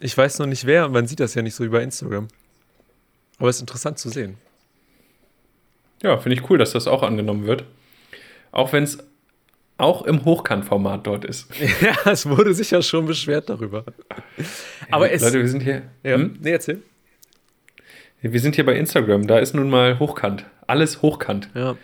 Ich 0.00 0.16
weiß 0.16 0.38
noch 0.38 0.46
nicht 0.46 0.66
wer, 0.66 0.88
man 0.88 1.06
sieht 1.06 1.20
das 1.20 1.34
ja 1.34 1.42
nicht 1.42 1.54
so 1.54 1.64
über 1.64 1.82
Instagram. 1.82 2.28
Aber 3.38 3.48
es 3.48 3.56
ist 3.56 3.60
interessant 3.62 3.98
zu 3.98 4.08
sehen. 4.08 4.38
Ja, 6.02 6.18
finde 6.18 6.36
ich 6.36 6.48
cool, 6.50 6.58
dass 6.58 6.72
das 6.72 6.86
auch 6.86 7.02
angenommen 7.02 7.46
wird. 7.46 7.64
Auch 8.52 8.72
wenn 8.72 8.84
es 8.84 8.98
auch 9.78 10.02
im 10.02 10.24
Hochkantformat 10.24 11.06
dort 11.06 11.24
ist. 11.24 11.48
Ja, 11.80 11.94
es 12.10 12.26
wurde 12.26 12.54
sicher 12.54 12.82
schon 12.82 13.06
beschwert 13.06 13.48
darüber. 13.50 13.84
Aber 14.90 15.10
es. 15.12 15.22
Leute, 15.22 15.40
wir 15.40 15.48
sind 15.48 15.62
hier. 15.62 15.82
ja, 16.02 16.14
Hm? 16.16 16.38
nee, 16.40 16.52
erzähl. 16.52 16.82
Wir 18.22 18.40
sind 18.40 18.54
hier 18.54 18.66
bei 18.66 18.76
Instagram. 18.76 19.26
Da 19.26 19.38
ist 19.38 19.54
nun 19.54 19.70
mal 19.70 19.98
hochkant. 19.98 20.44
Alles 20.66 21.02
hochkant. 21.02 21.48
Ja. 21.54 21.76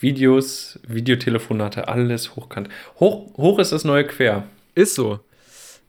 Videos, 0.00 0.78
Videotelefonate, 0.86 1.88
alles 1.88 2.36
hochkant. 2.36 2.68
Hoch, 3.00 3.36
hoch 3.36 3.58
ist 3.58 3.72
das 3.72 3.84
neue 3.84 4.06
Quer. 4.06 4.44
Ist 4.74 4.94
so. 4.94 5.20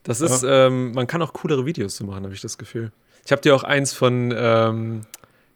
Das 0.04 0.22
ist, 0.22 0.44
ähm, 0.48 0.94
man 0.94 1.06
kann 1.06 1.22
auch 1.22 1.34
coolere 1.34 1.66
Videos 1.66 1.98
so 1.98 2.06
machen, 2.06 2.24
habe 2.24 2.34
ich 2.34 2.42
das 2.42 2.58
Gefühl. 2.58 2.92
Ich 3.26 3.32
habe 3.32 3.42
dir 3.42 3.54
auch 3.54 3.64
eins 3.64 3.94
von 3.94 4.34
ähm, 4.36 5.02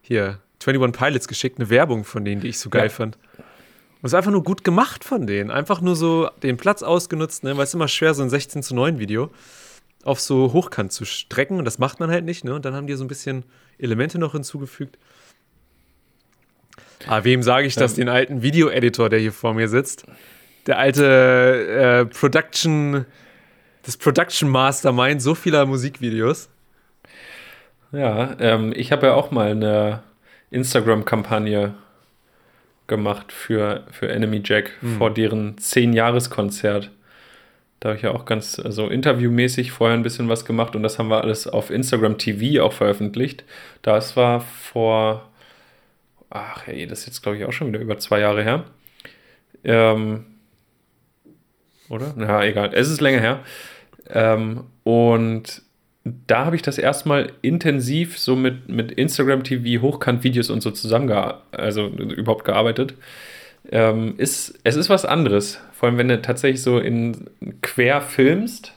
hier, 0.02 0.38
21 0.64 1.00
Pilots 1.00 1.28
geschickt, 1.28 1.60
eine 1.60 1.70
Werbung 1.70 2.04
von 2.04 2.24
denen, 2.26 2.42
die 2.42 2.50
ich 2.50 2.60
so 2.60 2.70
geil 2.70 2.84
Ja. 2.84 2.90
fand. 2.90 3.16
Und 3.38 4.08
es 4.08 4.12
ist 4.12 4.16
einfach 4.16 4.32
nur 4.32 4.44
gut 4.44 4.64
gemacht 4.64 5.04
von 5.04 5.26
denen. 5.26 5.50
Einfach 5.50 5.82
nur 5.82 5.96
so 5.96 6.30
den 6.44 6.58
Platz 6.58 6.84
ausgenutzt, 6.84 7.44
ne? 7.44 7.58
weil 7.58 7.64
es 7.64 7.74
immer 7.74 7.88
schwer, 7.88 8.14
so 8.14 8.22
ein 8.22 8.30
16 8.30 8.62
zu 8.62 8.76
9 8.76 9.00
Video 9.00 9.32
auf 10.04 10.20
so 10.20 10.54
hochkant 10.54 10.92
zu 10.92 11.06
strecken. 11.06 11.58
Und 11.58 11.66
das 11.66 11.80
macht 11.80 12.00
man 12.00 12.10
halt 12.10 12.26
nicht, 12.26 12.44
ne? 12.44 12.54
Und 12.54 12.66
dann 12.66 12.76
haben 12.76 12.88
die 12.88 12.94
so 12.94 13.04
ein 13.04 13.08
bisschen 13.08 13.44
Elemente 13.78 14.20
noch 14.20 14.34
hinzugefügt. 14.34 14.98
Aber 17.08 17.24
wem 17.26 17.44
sage 17.44 17.68
ich 17.68 17.76
das? 17.76 17.96
Den 17.96 18.10
alten 18.10 18.42
Video-Editor, 18.42 19.10
der 19.10 19.20
hier 19.20 19.34
vor 19.34 19.54
mir 19.54 19.68
sitzt. 19.68 20.06
Der 20.68 20.80
alte 20.80 21.06
äh, 21.06 22.06
Production, 22.06 23.06
das 23.84 23.98
Production 23.98 24.50
Mastermind 24.50 25.22
so 25.22 25.36
vieler 25.36 25.66
Musikvideos. 25.66 26.50
Ja, 27.92 28.36
ähm, 28.40 28.74
ich 28.76 28.92
habe 28.92 29.08
ja 29.08 29.14
auch 29.14 29.32
mal 29.32 29.52
eine 29.52 30.04
Instagram-Kampagne 30.52 31.74
gemacht 32.88 33.32
für, 33.32 33.84
für 33.92 34.10
Enemy 34.10 34.42
Jack 34.44 34.72
vor 34.98 35.14
deren 35.14 35.56
10-Jahres-Konzert. 35.56 36.92
Da 37.84 37.90
habe 37.90 37.98
ich 37.98 38.04
ja 38.04 38.12
auch 38.12 38.24
ganz 38.24 38.54
so 38.54 38.88
interviewmäßig 38.88 39.74
vorher 39.74 39.98
ein 39.98 40.04
bisschen 40.04 40.30
was 40.30 40.46
gemacht 40.46 40.74
und 40.74 40.84
das 40.84 41.00
haben 41.00 41.10
wir 41.10 41.20
alles 41.20 41.48
auf 41.48 41.70
Instagram 41.70 42.18
TV 42.18 42.64
auch 42.64 42.72
veröffentlicht. 42.72 43.44
Das 43.82 44.16
war 44.16 44.40
vor, 44.40 45.30
ach 46.30 46.66
hey, 46.66 46.88
das 46.88 47.00
ist 47.00 47.08
jetzt 47.08 47.24
glaube 47.24 47.38
ich 47.38 47.44
auch 47.44 47.52
schon 47.52 47.68
wieder 47.68 47.82
über 47.82 47.98
zwei 47.98 48.22
Jahre 48.22 48.42
her. 48.42 48.64
Ähm, 49.66 50.24
oder? 51.90 52.14
Na, 52.16 52.46
egal. 52.46 52.72
Es 52.74 52.90
ist 52.90 53.02
länger 53.02 53.20
her. 53.20 53.40
Ähm, 54.10 54.64
und 54.86 55.62
da 56.06 56.46
habe 56.46 56.56
ich 56.56 56.62
das 56.62 56.78
erstmal 56.78 57.34
intensiv 57.42 58.18
so 58.18 58.38
mit, 58.38 58.70
mit 58.70 58.94
Instagram 58.94 59.44
TV, 59.44 59.82
Hochkant-Videos 59.82 60.50
und 60.50 60.62
so 60.62 60.72
zusammen, 60.72 61.12
also 61.52 61.88
überhaupt 61.88 62.46
gearbeitet. 62.46 62.94
Ähm, 63.72 64.16
ist, 64.18 64.60
es 64.64 64.76
ist 64.76 64.90
was 64.90 65.06
anderes. 65.06 65.60
Vor 65.72 65.88
allem, 65.90 65.98
wenn 65.98 66.10
du 66.10 66.22
tatsächlich 66.22 66.62
so 66.62 66.80
in 66.80 67.30
quer 67.62 68.02
filmst 68.02 68.74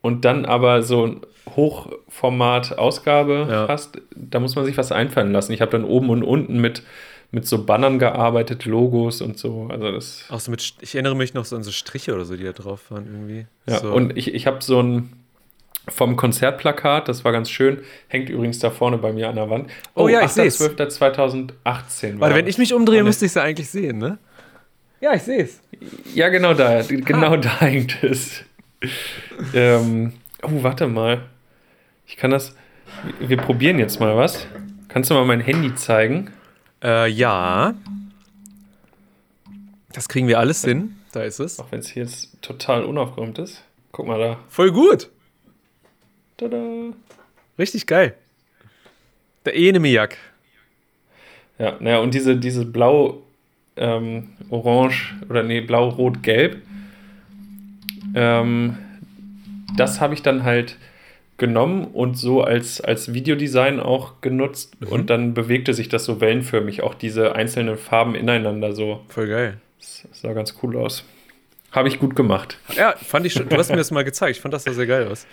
und 0.00 0.24
dann 0.24 0.44
aber 0.44 0.82
so 0.82 1.06
ein 1.06 1.20
Hochformat-Ausgabe 1.54 3.46
Ja. 3.50 3.68
hast, 3.68 4.00
da 4.14 4.40
muss 4.40 4.56
man 4.56 4.64
sich 4.64 4.76
was 4.76 4.92
einfallen 4.92 5.32
lassen. 5.32 5.52
Ich 5.52 5.60
habe 5.60 5.70
dann 5.70 5.84
oben 5.84 6.10
und 6.10 6.22
unten 6.22 6.60
mit, 6.60 6.82
mit 7.30 7.46
so 7.46 7.64
Bannern 7.64 7.98
gearbeitet, 7.98 8.64
Logos 8.64 9.20
und 9.20 9.38
so. 9.38 9.68
Also 9.70 9.92
das. 9.92 10.24
Auch 10.30 10.40
so 10.40 10.50
mit, 10.50 10.74
ich 10.80 10.94
erinnere 10.94 11.16
mich 11.16 11.34
noch 11.34 11.44
so 11.44 11.56
an 11.56 11.62
so 11.62 11.70
Striche 11.70 12.14
oder 12.14 12.24
so, 12.24 12.36
die 12.36 12.44
da 12.44 12.52
drauf 12.52 12.90
waren 12.90 13.06
irgendwie. 13.06 13.46
Ja, 13.68 13.78
so. 13.80 13.92
und 13.92 14.16
ich, 14.16 14.34
ich 14.34 14.46
habe 14.46 14.62
so 14.62 14.82
ein 14.82 15.12
vom 15.88 16.16
Konzertplakat, 16.16 17.08
das 17.08 17.24
war 17.24 17.32
ganz 17.32 17.50
schön, 17.50 17.80
hängt 18.08 18.28
übrigens 18.28 18.58
da 18.58 18.70
vorne 18.70 18.98
bei 18.98 19.12
mir 19.12 19.28
an 19.28 19.36
der 19.36 19.50
Wand. 19.50 19.70
Oh 19.94 20.08
ja, 20.08 20.22
ich 20.22 20.30
seh's. 20.30 20.60
12.2018 20.60 22.18
Warte, 22.18 22.34
wenn 22.34 22.46
ich 22.46 22.58
mich 22.58 22.74
umdrehe, 22.74 23.04
müsste 23.04 23.24
ich 23.24 23.30
es 23.30 23.34
ja 23.34 23.42
eigentlich 23.42 23.70
sehen, 23.70 23.98
ne? 23.98 24.18
Ja, 25.00 25.14
ich 25.14 25.22
sehe 25.22 25.44
es. 25.44 25.60
Ja, 26.14 26.28
genau 26.28 26.54
da, 26.54 26.82
genau 26.88 27.36
da 27.36 27.60
hängt 27.60 28.02
es. 28.02 28.42
ähm, 29.54 30.14
oh, 30.42 30.62
warte 30.62 30.86
mal. 30.86 31.22
Ich 32.06 32.16
kann 32.16 32.30
das, 32.30 32.54
wir 33.20 33.36
probieren 33.36 33.78
jetzt 33.78 34.00
mal 34.00 34.16
was. 34.16 34.46
Kannst 34.88 35.10
du 35.10 35.14
mal 35.14 35.24
mein 35.24 35.40
Handy 35.40 35.74
zeigen? 35.74 36.30
Äh, 36.82 37.08
ja. 37.10 37.74
Das 39.92 40.08
kriegen 40.08 40.28
wir 40.28 40.38
alles 40.38 40.64
hin. 40.64 40.96
Da 41.12 41.22
ist 41.22 41.38
es. 41.38 41.58
Auch 41.58 41.70
wenn 41.70 41.80
es 41.80 41.88
hier 41.88 42.02
jetzt 42.02 42.42
total 42.42 42.84
unaufgeräumt 42.84 43.38
ist. 43.38 43.62
Guck 43.92 44.06
mal 44.06 44.18
da. 44.18 44.38
Voll 44.48 44.72
gut. 44.72 45.10
Tada. 46.36 46.92
Richtig 47.58 47.86
geil. 47.86 48.14
Der 49.44 49.56
Enemiak. 49.56 50.18
Ja, 51.58 51.76
naja, 51.80 51.98
und 52.00 52.12
diese, 52.12 52.36
diese 52.36 52.66
blau, 52.66 53.22
ähm, 53.76 54.30
orange 54.50 55.14
oder 55.30 55.42
nee, 55.42 55.60
blau, 55.60 55.88
rot, 55.88 56.22
gelb, 56.22 56.60
ähm, 58.14 58.76
das 59.76 60.00
habe 60.00 60.14
ich 60.14 60.22
dann 60.22 60.44
halt 60.44 60.76
genommen 61.38 61.84
und 61.84 62.16
so 62.18 62.42
als, 62.42 62.80
als 62.80 63.12
Videodesign 63.12 63.80
auch 63.80 64.20
genutzt 64.20 64.80
mhm. 64.80 64.88
und 64.88 65.10
dann 65.10 65.34
bewegte 65.34 65.74
sich 65.74 65.88
das 65.88 66.04
so 66.04 66.20
wellenförmig, 66.20 66.82
auch 66.82 66.94
diese 66.94 67.34
einzelnen 67.34 67.76
Farben 67.76 68.14
ineinander 68.14 68.72
so. 68.72 69.00
Voll 69.08 69.28
geil. 69.28 69.60
Das 69.78 70.06
sah 70.12 70.32
ganz 70.32 70.54
cool 70.62 70.76
aus. 70.76 71.04
Habe 71.76 71.88
ich 71.88 71.98
gut 71.98 72.16
gemacht. 72.16 72.58
Ja, 72.74 72.94
fand 72.96 73.26
ich 73.26 73.34
schon. 73.34 73.48
Du 73.48 73.56
hast 73.56 73.68
mir 73.68 73.76
das 73.76 73.90
mal 73.90 74.02
gezeigt. 74.02 74.36
Ich 74.36 74.42
fand 74.42 74.54
das 74.54 74.64
sah 74.64 74.72
sehr 74.72 74.86
geil 74.86 75.08
aus. 75.08 75.26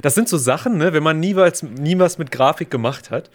Das 0.00 0.14
sind 0.14 0.28
so 0.30 0.38
Sachen, 0.38 0.78
ne, 0.78 0.94
wenn 0.94 1.02
man 1.02 1.20
nie 1.20 1.36
was, 1.36 1.62
nie 1.62 1.98
was 1.98 2.16
mit 2.16 2.30
Grafik 2.30 2.70
gemacht 2.70 3.10
hat, 3.10 3.30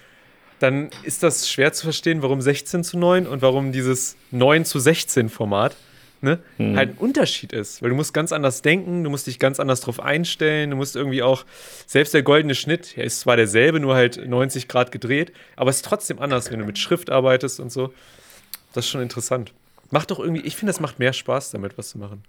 dann 0.60 0.90
ist 1.04 1.22
das 1.22 1.48
schwer 1.48 1.74
zu 1.74 1.86
verstehen, 1.86 2.24
warum 2.24 2.42
16 2.42 2.84
zu 2.84 2.98
9 2.98 3.28
und 3.28 3.42
warum 3.44 3.72
dieses 3.72 4.18
9 4.32 4.66
zu 4.66 4.80
16 4.80 5.30
Format 5.30 5.76
ne, 6.22 6.40
hm. 6.58 6.76
halt 6.76 6.90
ein 6.90 6.98
Unterschied 6.98 7.54
ist. 7.54 7.82
Weil 7.82 7.92
du 7.92 7.96
musst 7.96 8.14
ganz 8.14 8.32
anders 8.32 8.62
denken, 8.62 9.04
du 9.04 9.10
musst 9.10 9.28
dich 9.28 9.40
ganz 9.40 9.60
anders 9.60 9.82
drauf 9.82 10.00
einstellen, 10.00 10.72
du 10.72 10.76
musst 10.76 10.96
irgendwie 10.96 11.22
auch, 11.22 11.46
selbst 11.86 12.14
der 12.14 12.24
goldene 12.24 12.56
Schnitt, 12.56 12.96
ja, 12.98 13.04
ist 13.04 13.22
zwar 13.22 13.38
derselbe, 13.38 13.80
nur 13.80 13.96
halt 13.96 14.28
90 14.28 14.68
Grad 14.68 14.92
gedreht, 14.92 15.32
aber 15.56 15.70
es 15.70 15.78
ist 15.78 15.86
trotzdem 15.86 16.20
anders, 16.20 16.52
wenn 16.52 16.60
du 16.60 16.66
mit 16.66 16.78
Schrift 16.78 17.10
arbeitest 17.10 17.60
und 17.60 17.72
so. 17.72 17.94
Das 18.74 18.86
ist 18.86 18.92
schon 18.92 19.02
interessant. 19.02 19.54
Macht 19.92 20.12
doch 20.12 20.20
irgendwie, 20.20 20.42
ich 20.42 20.56
finde, 20.56 20.72
es 20.72 20.80
macht 20.80 21.00
mehr 21.00 21.14
Spaß 21.14 21.52
damit, 21.52 21.78
was 21.78 21.90
zu 21.90 21.98
machen. 21.98 22.24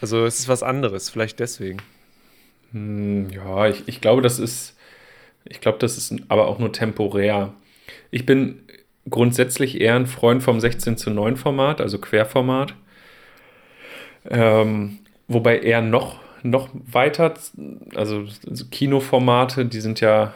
Also 0.00 0.24
es 0.24 0.40
ist 0.40 0.48
was 0.48 0.62
anderes, 0.62 1.10
vielleicht 1.10 1.40
deswegen. 1.40 1.80
Hm, 2.72 3.30
ja, 3.30 3.68
ich, 3.68 3.86
ich 3.86 4.00
glaube, 4.00 4.22
das 4.22 4.38
ist, 4.38 4.76
ich 5.44 5.60
glaube, 5.60 5.78
das 5.78 5.96
ist 5.96 6.14
aber 6.28 6.48
auch 6.48 6.58
nur 6.58 6.72
temporär. 6.72 7.52
Ich 8.10 8.26
bin 8.26 8.62
grundsätzlich 9.08 9.80
eher 9.80 9.96
ein 9.96 10.06
Freund 10.06 10.42
vom 10.42 10.60
16 10.60 10.96
zu 10.96 11.10
9 11.10 11.36
Format, 11.36 11.80
also 11.80 11.98
Querformat. 11.98 12.74
Ähm, 14.28 14.98
wobei 15.28 15.58
eher 15.60 15.80
noch, 15.82 16.20
noch 16.42 16.68
weiter, 16.72 17.34
also 17.94 18.26
Kinoformate, 18.70 19.66
die 19.66 19.80
sind 19.80 20.00
ja 20.00 20.34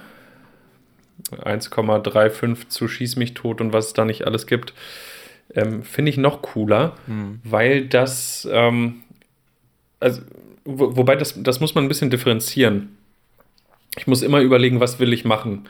1,35 1.33 2.69
zu 2.69 2.89
Schieß 2.89 3.17
mich 3.17 3.35
tot 3.35 3.61
und 3.61 3.73
was 3.73 3.89
es 3.89 3.93
da 3.93 4.05
nicht 4.05 4.27
alles 4.27 4.47
gibt, 4.47 4.75
ähm, 5.55 5.83
finde 5.83 6.11
ich 6.11 6.17
noch 6.17 6.43
cooler, 6.43 6.95
hm. 7.07 7.41
weil 7.45 7.87
das, 7.87 8.49
ähm, 8.51 9.03
also, 10.01 10.23
wo, 10.65 10.97
wobei 10.97 11.17
das, 11.17 11.43
das 11.43 11.61
muss 11.61 11.75
man 11.75 11.85
ein 11.85 11.89
bisschen 11.89 12.11
differenzieren. 12.11 12.97
Ich 13.97 14.07
muss 14.07 14.23
immer 14.23 14.41
überlegen, 14.41 14.81
was 14.81 14.99
will 14.99 15.13
ich 15.13 15.25
machen. 15.25 15.67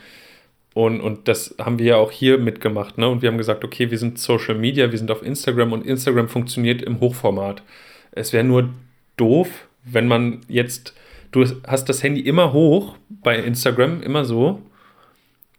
Und, 0.75 1.01
und 1.01 1.29
das 1.29 1.55
haben 1.59 1.79
wir 1.79 1.87
ja 1.87 1.97
auch 1.97 2.11
hier 2.11 2.39
mitgemacht. 2.39 2.99
Ne? 2.99 3.09
Und 3.09 3.23
wir 3.23 3.31
haben 3.31 3.39
gesagt, 3.39 3.65
okay, 3.65 3.91
wir 3.91 3.99
sind 3.99 4.19
Social 4.19 4.57
Media, 4.57 4.91
wir 4.91 4.99
sind 4.99 5.11
auf 5.11 5.23
Instagram 5.23 5.73
und 5.73 5.87
Instagram 5.87 6.29
funktioniert 6.29 6.83
im 6.83 7.01
Hochformat. 7.01 7.63
Es 8.11 8.33
wäre 8.33 8.45
nur 8.45 8.71
doof, 9.17 9.69
wenn 9.85 10.09
man 10.09 10.41
jetzt, 10.49 10.95
du 11.31 11.45
hast 11.67 11.89
das 11.89 12.03
Handy 12.03 12.23
immer 12.23 12.53
hoch 12.53 12.97
bei 13.09 13.37
Instagram, 13.39 14.03
immer 14.03 14.25
so. 14.25 14.63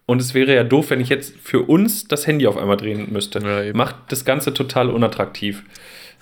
Und 0.06 0.22
es 0.22 0.34
wäre 0.34 0.54
ja 0.54 0.64
doof, 0.64 0.92
wenn 0.92 1.02
ich 1.02 1.10
jetzt 1.10 1.36
für 1.38 1.62
uns 1.62 2.08
das 2.08 2.28
Handy 2.28 2.46
auf 2.48 2.58
einmal 2.58 2.78
drehen 2.78 3.12
müsste. 3.12 3.40
Ja, 3.40 3.74
Macht 3.74 3.96
das 4.10 4.24
Ganze 4.24 4.54
total 4.54 4.90
unattraktiv. 4.90 5.64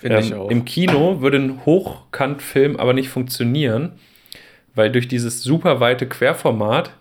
Ähm, 0.02 0.18
ich 0.18 0.34
auch. 0.34 0.50
Im 0.50 0.64
Kino 0.64 1.20
würde 1.20 1.38
ein 1.38 1.64
Hochkantfilm 1.66 2.76
aber 2.76 2.94
nicht 2.94 3.08
funktionieren, 3.08 3.92
weil 4.74 4.90
durch 4.90 5.08
dieses 5.08 5.42
super 5.42 5.80
weite 5.80 6.08
Querformat 6.08 6.92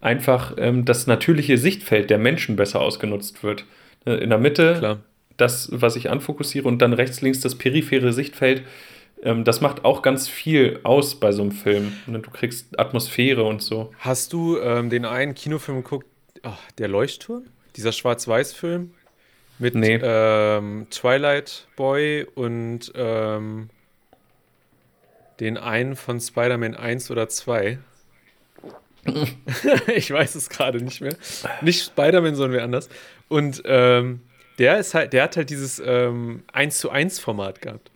einfach 0.00 0.54
ähm, 0.58 0.84
das 0.84 1.06
natürliche 1.06 1.58
Sichtfeld 1.58 2.10
der 2.10 2.18
Menschen 2.18 2.56
besser 2.56 2.80
ausgenutzt 2.80 3.42
wird. 3.42 3.64
Äh, 4.04 4.14
in 4.14 4.30
der 4.30 4.38
Mitte 4.38 4.76
Klar 4.78 4.98
das, 5.40 5.68
was 5.72 5.96
ich 5.96 6.10
anfokussiere 6.10 6.68
und 6.68 6.82
dann 6.82 6.92
rechts, 6.92 7.20
links 7.20 7.40
das 7.40 7.54
periphere 7.56 8.12
Sichtfeld. 8.12 8.62
Ähm, 9.22 9.44
das 9.44 9.60
macht 9.60 9.84
auch 9.84 10.02
ganz 10.02 10.28
viel 10.28 10.80
aus 10.82 11.18
bei 11.18 11.32
so 11.32 11.42
einem 11.42 11.52
Film. 11.52 11.92
Du 12.06 12.30
kriegst 12.30 12.78
Atmosphäre 12.78 13.44
und 13.44 13.62
so. 13.62 13.92
Hast 13.98 14.32
du 14.32 14.58
ähm, 14.58 14.90
den 14.90 15.04
einen 15.04 15.34
Kinofilm 15.34 15.82
geguckt, 15.82 16.06
oh, 16.44 16.52
Der 16.78 16.88
Leuchtturm? 16.88 17.44
Dieser 17.76 17.92
Schwarz-Weiß-Film? 17.92 18.92
Mit 19.58 19.74
nee. 19.74 19.98
ähm, 20.02 20.86
Twilight 20.90 21.66
Boy 21.76 22.26
und 22.34 22.92
ähm, 22.94 23.68
den 25.38 25.56
einen 25.56 25.96
von 25.96 26.20
Spider-Man 26.20 26.74
1 26.74 27.10
oder 27.10 27.28
2. 27.28 27.78
ich 29.94 30.10
weiß 30.10 30.34
es 30.34 30.48
gerade 30.48 30.82
nicht 30.82 31.00
mehr. 31.00 31.16
Nicht 31.60 31.84
Spider-Man, 31.84 32.34
sondern 32.34 32.56
wer 32.56 32.64
anders. 32.64 32.88
Und 33.28 33.62
ähm, 33.64 34.20
der 34.58 34.78
ist 34.78 34.94
halt, 34.94 35.12
der 35.12 35.24
hat 35.24 35.36
halt 35.36 35.50
dieses 35.50 35.80
ähm, 35.84 36.42
1 36.52 36.78
zu 36.78 36.90
1 36.90 37.18
Format 37.18 37.62
gehabt. 37.62 37.90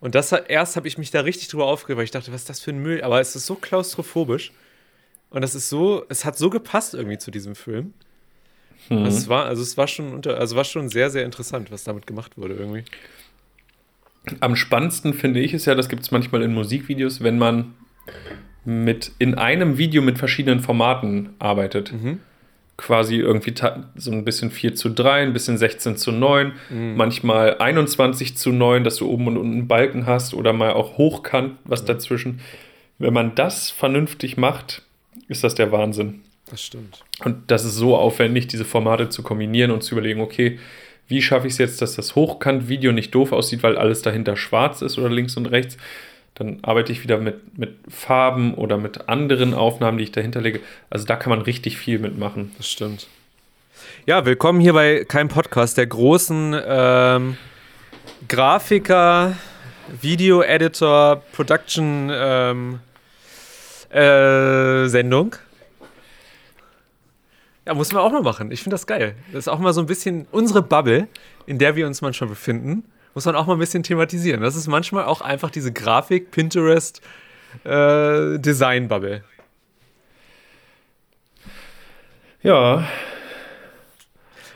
Und 0.00 0.16
das 0.16 0.32
hat, 0.32 0.50
erst 0.50 0.74
habe 0.74 0.88
ich 0.88 0.98
mich 0.98 1.12
da 1.12 1.20
richtig 1.20 1.48
drüber 1.48 1.66
aufgeregt, 1.66 1.98
weil 1.98 2.04
ich 2.04 2.10
dachte, 2.10 2.32
was 2.32 2.42
ist 2.42 2.48
das 2.48 2.60
für 2.60 2.72
ein 2.72 2.78
Müll? 2.78 3.02
Aber 3.02 3.20
es 3.20 3.36
ist 3.36 3.46
so 3.46 3.54
klaustrophobisch. 3.54 4.52
Und 5.32 5.42
das 5.42 5.54
ist 5.54 5.68
so, 5.68 6.04
es 6.08 6.24
hat 6.24 6.36
so 6.36 6.50
gepasst 6.50 6.94
irgendwie 6.94 7.18
zu 7.18 7.30
diesem 7.30 7.54
Film. 7.54 7.94
Mhm. 8.88 8.98
Also 8.98 9.18
es 9.18 9.28
war, 9.28 9.46
also 9.46 9.62
es 9.62 9.76
war 9.76 9.88
schon 9.88 10.12
unter, 10.12 10.38
also 10.38 10.56
war 10.56 10.64
schon 10.64 10.88
sehr, 10.88 11.10
sehr 11.10 11.24
interessant, 11.24 11.70
was 11.70 11.84
damit 11.84 12.06
gemacht 12.06 12.36
wurde 12.36 12.54
irgendwie. 12.54 12.84
Am 14.40 14.54
spannendsten 14.54 15.14
finde 15.14 15.40
ich 15.40 15.52
es 15.52 15.64
ja, 15.64 15.74
das 15.74 15.88
gibt 15.88 16.02
es 16.02 16.10
manchmal 16.10 16.42
in 16.42 16.54
Musikvideos, 16.54 17.22
wenn 17.22 17.38
man 17.38 17.74
mit 18.64 19.12
in 19.18 19.34
einem 19.34 19.78
Video 19.78 20.02
mit 20.02 20.18
verschiedenen 20.18 20.60
Formaten 20.60 21.30
arbeitet. 21.38 21.92
Mhm 21.92 22.20
quasi 22.76 23.16
irgendwie 23.16 23.54
so 23.94 24.10
ein 24.10 24.24
bisschen 24.24 24.50
4 24.50 24.74
zu 24.74 24.88
3, 24.88 25.22
ein 25.22 25.32
bisschen 25.32 25.56
16 25.56 25.96
zu 25.96 26.10
9, 26.10 26.52
mhm. 26.70 26.96
manchmal 26.96 27.58
21 27.58 28.36
zu 28.36 28.50
9, 28.50 28.82
dass 28.82 28.96
du 28.96 29.08
oben 29.08 29.28
und 29.28 29.36
unten 29.36 29.68
Balken 29.68 30.06
hast 30.06 30.34
oder 30.34 30.52
mal 30.52 30.72
auch 30.72 30.98
hochkant 30.98 31.58
was 31.64 31.82
mhm. 31.82 31.86
dazwischen. 31.86 32.40
Wenn 32.98 33.12
man 33.12 33.34
das 33.34 33.70
vernünftig 33.70 34.36
macht, 34.36 34.82
ist 35.32 35.44
das 35.44 35.54
der 35.54 35.72
Wahnsinn. 35.72 36.22
Das 36.50 36.62
stimmt. 36.62 37.02
Und 37.24 37.50
das 37.50 37.64
ist 37.64 37.76
so 37.76 37.96
aufwendig, 37.96 38.46
diese 38.46 38.64
Formate 38.64 39.08
zu 39.08 39.22
kombinieren 39.22 39.70
und 39.70 39.82
zu 39.82 39.94
überlegen, 39.94 40.20
okay, 40.20 40.58
wie 41.08 41.22
schaffe 41.22 41.46
ich 41.46 41.54
es 41.54 41.58
jetzt, 41.58 41.82
dass 41.82 41.96
das 41.96 42.14
Hochkant-Video 42.14 42.92
nicht 42.92 43.14
doof 43.14 43.32
aussieht, 43.32 43.62
weil 43.62 43.76
alles 43.76 44.02
dahinter 44.02 44.36
schwarz 44.36 44.82
ist 44.82 44.98
oder 44.98 45.10
links 45.10 45.36
und 45.36 45.46
rechts, 45.46 45.76
dann 46.34 46.58
arbeite 46.62 46.92
ich 46.92 47.02
wieder 47.02 47.18
mit, 47.18 47.58
mit 47.58 47.74
Farben 47.88 48.54
oder 48.54 48.78
mit 48.78 49.08
anderen 49.08 49.52
Aufnahmen, 49.54 49.98
die 49.98 50.04
ich 50.04 50.12
dahinter 50.12 50.40
lege. 50.40 50.60
Also 50.88 51.04
da 51.04 51.16
kann 51.16 51.30
man 51.30 51.42
richtig 51.42 51.76
viel 51.76 51.98
mitmachen. 51.98 52.52
Das 52.56 52.68
stimmt. 52.68 53.08
Ja, 54.06 54.24
willkommen 54.24 54.60
hier 54.60 54.72
bei 54.72 55.04
Kein 55.04 55.28
Podcast, 55.28 55.76
der 55.76 55.86
großen 55.86 56.58
ähm, 56.66 57.36
Grafiker, 58.28 59.36
Video-Editor, 60.00 61.22
Production 61.32 62.10
ähm, 62.12 62.80
äh, 63.92 64.88
Sendung. 64.88 65.36
Ja, 67.66 67.74
muss 67.74 67.92
man 67.92 68.02
auch 68.02 68.10
mal 68.10 68.22
machen. 68.22 68.50
Ich 68.50 68.62
finde 68.62 68.74
das 68.74 68.86
geil. 68.86 69.14
Das 69.32 69.40
ist 69.40 69.48
auch 69.48 69.58
mal 69.58 69.72
so 69.72 69.80
ein 69.80 69.86
bisschen 69.86 70.26
unsere 70.32 70.62
Bubble, 70.62 71.06
in 71.46 71.58
der 71.58 71.76
wir 71.76 71.86
uns 71.86 72.02
manchmal 72.02 72.28
befinden 72.28 72.84
muss 73.14 73.24
man 73.24 73.36
auch 73.36 73.46
mal 73.46 73.54
ein 73.54 73.58
bisschen 73.58 73.82
thematisieren. 73.82 74.40
Das 74.40 74.56
ist 74.56 74.68
manchmal 74.68 75.04
auch 75.04 75.20
einfach 75.20 75.50
diese 75.50 75.72
Grafik, 75.72 76.30
Pinterest, 76.30 77.02
äh, 77.64 78.38
Design-Bubble. 78.38 79.22
Ja. 82.42 82.86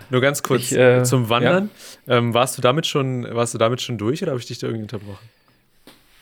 Nur 0.08 0.20
ganz 0.20 0.42
kurz 0.42 0.72
ich, 0.72 0.78
äh, 0.78 1.02
zum 1.04 1.28
Wandern. 1.28 1.70
Ja. 2.06 2.16
Ähm, 2.16 2.34
warst, 2.34 2.56
du 2.56 2.62
damit 2.62 2.86
schon, 2.86 3.26
warst 3.34 3.54
du 3.54 3.58
damit 3.58 3.82
schon 3.82 3.98
durch 3.98 4.22
oder 4.22 4.32
habe 4.32 4.40
ich 4.40 4.46
dich 4.46 4.58
da 4.58 4.66
irgendwie 4.66 4.84
unterbrochen? 4.84 5.28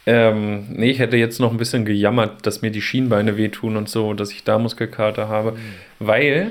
Ähm, 0.07 0.67
nee, 0.71 0.91
ich 0.91 0.99
hätte 0.99 1.17
jetzt 1.17 1.41
noch 1.41 1.51
ein 1.51 1.57
bisschen 1.57 1.85
gejammert, 1.85 2.47
dass 2.47 2.63
mir 2.63 2.71
die 2.71 2.83
Schienbeine 2.83 3.37
wehtun 3.37 3.77
und 3.77 3.89
so, 3.89 4.13
dass 4.13 4.33
ich 4.33 4.45
da 4.45 4.59
Muskelkater 4.59 5.29
habe, 5.29 5.53
mhm. 5.53 5.57
weil 5.99 6.51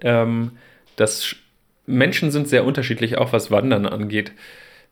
ähm, 0.00 0.52
das 0.96 1.36
Menschen 1.86 2.30
sind 2.30 2.48
sehr 2.48 2.64
unterschiedlich, 2.64 3.18
auch 3.18 3.32
was 3.32 3.50
Wandern 3.50 3.86
angeht. 3.86 4.32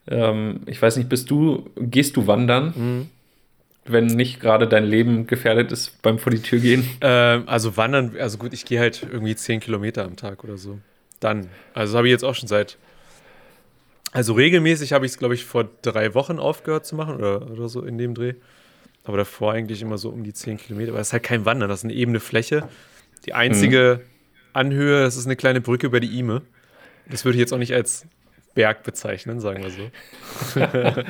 Ähm, 0.09 0.61
ich 0.67 0.81
weiß 0.81 0.97
nicht, 0.97 1.09
bist 1.09 1.31
du, 1.31 1.71
gehst 1.77 2.17
du 2.17 2.27
wandern? 2.27 2.75
Mhm. 2.77 3.09
Wenn 3.87 4.07
nicht 4.07 4.41
gerade 4.41 4.69
dein 4.69 4.85
Leben 4.85 5.27
gefährdet 5.27 5.73
ist 5.73 6.03
beim 6.03 6.19
vor 6.19 6.33
die 6.33 6.43
Tür 6.43 6.59
gehen? 6.59 6.87
Ähm, 7.01 7.45
also 7.47 7.77
wandern, 7.77 8.15
also 8.19 8.37
gut, 8.37 8.53
ich 8.53 8.65
gehe 8.65 8.79
halt 8.79 9.07
irgendwie 9.11 9.35
10 9.35 9.61
Kilometer 9.61 10.05
am 10.05 10.17
Tag 10.17 10.45
oder 10.45 10.59
so. 10.59 10.79
Dann. 11.19 11.49
Also 11.75 11.97
habe 11.97 12.09
ich 12.09 12.13
jetzt 12.13 12.25
auch 12.25 12.35
schon 12.35 12.49
seit. 12.49 12.77
Also 14.13 14.33
regelmäßig 14.33 14.93
habe 14.93 15.07
ich 15.07 15.13
es, 15.13 15.19
glaube 15.19 15.35
ich, 15.35 15.45
vor 15.45 15.69
drei 15.83 16.15
Wochen 16.15 16.39
aufgehört 16.39 16.85
zu 16.85 16.97
machen 16.97 17.17
oder, 17.17 17.51
oder 17.51 17.69
so 17.69 17.83
in 17.83 17.97
dem 17.99 18.15
Dreh. 18.15 18.35
Aber 19.05 19.17
davor 19.17 19.53
eigentlich 19.53 19.83
immer 19.83 19.99
so 19.99 20.11
um 20.11 20.25
die 20.25 20.33
10 20.33 20.59
Kilometer. 20.59 20.93
Aber 20.93 21.01
es 21.01 21.09
ist 21.09 21.13
halt 21.13 21.23
kein 21.23 21.45
Wandern, 21.45 21.69
das 21.69 21.81
ist 21.81 21.85
eine 21.85 21.95
ebene 21.95 22.21
Fläche. 22.21 22.69
Die 23.27 23.35
einzige 23.35 24.01
mhm. 24.03 24.11
Anhöhe, 24.53 25.03
das 25.03 25.17
ist 25.17 25.27
eine 25.27 25.37
kleine 25.37 25.61
Brücke 25.61 25.87
über 25.87 26.01
die 26.01 26.19
Ime. 26.19 26.43
Das 27.09 27.25
würde 27.25 27.37
ich 27.37 27.41
jetzt 27.41 27.53
auch 27.53 27.59
nicht 27.59 27.75
als 27.75 28.07
Berg 28.55 28.83
bezeichnen, 28.83 29.41
sagen 29.41 29.63
wir 29.63 29.71
so. 29.71 29.91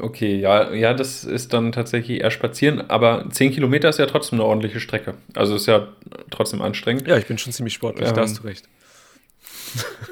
Okay, 0.00 0.36
ja, 0.40 0.72
ja, 0.72 0.94
das 0.94 1.22
ist 1.22 1.52
dann 1.52 1.70
tatsächlich 1.70 2.20
eher 2.20 2.32
spazieren, 2.32 2.90
aber 2.90 3.28
10 3.30 3.52
Kilometer 3.52 3.88
ist 3.88 4.00
ja 4.00 4.06
trotzdem 4.06 4.40
eine 4.40 4.48
ordentliche 4.48 4.80
Strecke. 4.80 5.14
Also 5.34 5.54
ist 5.54 5.66
ja 5.66 5.88
trotzdem 6.30 6.60
anstrengend. 6.60 7.06
Ja, 7.06 7.16
ich 7.16 7.26
bin 7.26 7.38
schon 7.38 7.52
ziemlich 7.52 7.72
sportlich, 7.72 8.08
Ähm, 8.08 8.14
da 8.16 8.22
hast 8.22 8.38
du 8.38 8.42
recht. 8.42 8.68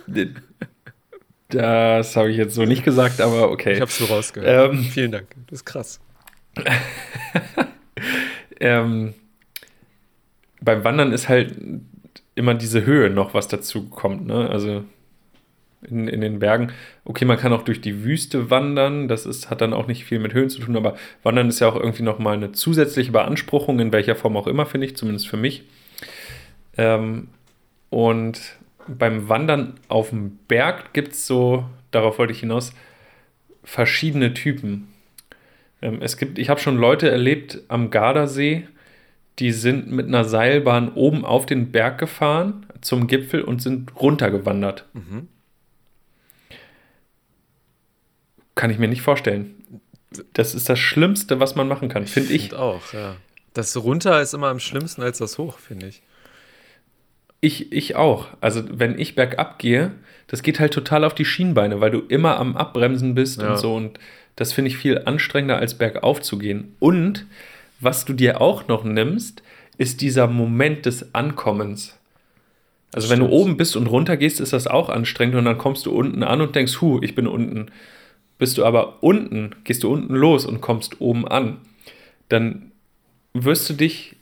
Das 1.49 2.17
habe 2.17 2.31
ich 2.31 2.39
jetzt 2.39 2.55
so 2.55 2.65
nicht 2.65 2.83
gesagt, 2.83 3.21
aber 3.21 3.51
okay. 3.51 3.75
Ich 3.75 3.81
habe 3.83 3.91
es 3.91 3.99
so 3.99 4.07
rausgehört. 4.07 4.73
Ähm, 4.73 4.85
Vielen 4.85 5.13
Dank. 5.13 5.27
Das 5.49 5.59
ist 5.59 5.65
krass. 5.67 6.01
ähm, 8.61 9.13
beim 10.63 10.83
Wandern 10.83 11.13
ist 11.13 11.29
halt 11.29 11.55
immer 12.35 12.55
diese 12.55 12.87
Höhe 12.87 13.11
noch, 13.11 13.35
was 13.35 13.49
dazu 13.49 13.91
kommt. 13.91 14.27
Ne? 14.27 14.49
Also 14.49 14.85
in, 15.83 16.09
in 16.09 16.21
den 16.21 16.39
Bergen. 16.39 16.73
Okay, 17.05 17.25
man 17.25 17.37
kann 17.37 17.53
auch 17.53 17.63
durch 17.63 17.81
die 17.81 18.05
Wüste 18.05 18.51
wandern. 18.51 19.09
Das 19.09 19.27
ist, 19.27 19.51
hat 19.51 19.61
dann 19.61 19.73
auch 19.73 19.87
nicht 19.87 20.05
viel 20.05 20.21
mit 20.21 20.33
Höhen 20.33 20.49
zu 20.49 20.61
tun, 20.61 20.77
aber 20.77 20.97
Wandern 21.23 21.49
ist 21.49 21.61
ja 21.61 21.69
auch 21.69 21.77
irgendwie 21.77 22.03
nochmal 22.03 22.35
eine 22.35 22.53
zusätzliche 22.53 23.13
Beanspruchung, 23.13 23.81
in 23.81 23.93
welcher 23.93 24.17
Form 24.17 24.37
auch 24.37 24.47
immer, 24.47 24.67
finde 24.67 24.87
ich, 24.87 24.97
zumindest 24.97 25.29
für 25.29 25.37
mich. 25.37 25.65
Ähm, 26.79 27.29
und 27.91 28.57
beim 28.89 29.29
Wandern 29.29 29.75
auf 29.89 30.11
dem 30.11 30.39
Berg 30.49 30.93
gibt 30.93 31.13
es 31.13 31.27
so, 31.27 31.65
darauf 31.91 32.19
wollte 32.19 32.33
ich 32.33 32.41
hinaus, 32.41 32.73
verschiedene 33.65 34.35
Typen. 34.35 34.89
Ähm, 35.81 35.99
es 36.01 36.17
gibt, 36.17 36.39
ich 36.39 36.49
habe 36.49 36.61
schon 36.61 36.77
Leute 36.77 37.11
erlebt 37.11 37.61
am 37.69 37.91
Gardasee, 37.91 38.67
die 39.39 39.53
sind 39.53 39.91
mit 39.91 40.07
einer 40.07 40.25
Seilbahn 40.25 40.93
oben 40.93 41.25
auf 41.25 41.47
den 41.47 41.73
Berg 41.73 41.99
gefahren 41.99 42.67
zum 42.81 43.07
Gipfel 43.07 43.43
und 43.43 43.63
sind 43.63 43.95
runtergewandert. 43.97 44.87
Mhm. 44.93 45.29
Kann 48.55 48.71
ich 48.71 48.79
mir 48.79 48.89
nicht 48.89 49.03
vorstellen. 49.03 49.55
Das 50.35 50.55
ist 50.55 50.69
das 50.69 50.79
Schlimmste, 50.79 51.41
was 51.41 51.55
man 51.55 51.69
machen 51.69 51.89
kann, 51.89 52.07
finde 52.07 52.35
ich. 52.35 52.43
Find 52.51 52.55
auch, 52.55 52.93
ja. 52.93 53.17
Das 53.55 53.77
runter 53.77 54.21
ist 54.21 54.35
immer 54.35 54.49
am 54.49 54.61
schlimmsten 54.61 55.03
als 55.03 55.19
das 55.19 55.39
hoch, 55.39 55.59
finde 55.59 55.87
ich. 55.87 56.03
Ich, 57.45 57.73
ich 57.73 57.97
auch. 57.97 58.29
Also, 58.41 58.63
wenn 58.71 58.99
ich 58.99 59.17
bergab 59.17 59.59
gehe, 59.59 59.91
das 60.29 60.43
geht 60.45 60.61
halt 60.61 60.73
total 60.73 61.05
auf 61.05 61.15
die 61.15 61.25
Schienbeine, 61.25 61.81
weil 61.81 61.91
du 61.91 61.99
immer 61.99 62.39
am 62.39 62.57
Abbremsen 62.57 63.15
bist 63.17 63.43
Ja. 63.43 63.51
und 63.51 63.59
so. 63.59 63.75
Und 63.75 63.99
das 64.37 64.53
finde 64.53 64.71
ich 64.71 64.77
viel 64.79 65.03
anstrengender, 65.05 65.59
als 65.59 65.75
bergauf 65.77 66.23
zu 66.23 66.39
gehen. 66.39 66.77
Und 66.79 67.27
was 67.81 68.05
du 68.05 68.13
dir 68.13 68.41
auch 68.41 68.69
noch 68.69 68.85
nimmst, 68.85 69.43
ist 69.77 70.01
dieser 70.03 70.29
Moment 70.29 70.87
des 70.87 71.15
Ankommens. 71.17 71.99
Also, 72.95 73.11
wenn 73.11 73.19
du 73.19 73.27
oben 73.29 73.57
bist 73.57 73.75
und 73.77 73.89
runter 73.89 74.17
gehst, 74.17 74.39
ist 74.41 74.53
das 74.53 74.69
auch 74.69 74.89
anstrengend 74.89 75.35
und 75.35 75.45
dann 75.45 75.59
kommst 75.59 75.87
du 75.87 75.91
unten 75.91 76.23
an 76.23 76.41
und 76.41 76.55
denkst, 76.55 76.81
hu, 76.81 77.01
ich 77.03 77.17
bin 77.17 77.27
unten. 77.27 77.67
Bist 78.39 78.57
du 78.57 78.65
aber 78.65 79.03
unten, 79.03 79.57
gehst 79.65 79.83
du 79.83 79.93
unten 79.93 80.15
los 80.15 80.47
und 80.47 80.61
kommst 80.61 81.01
oben 81.01 81.27
an, 81.27 81.59
dann 82.29 82.71
wirst 83.35 83.69
du 83.69 83.75
dich 83.75 84.15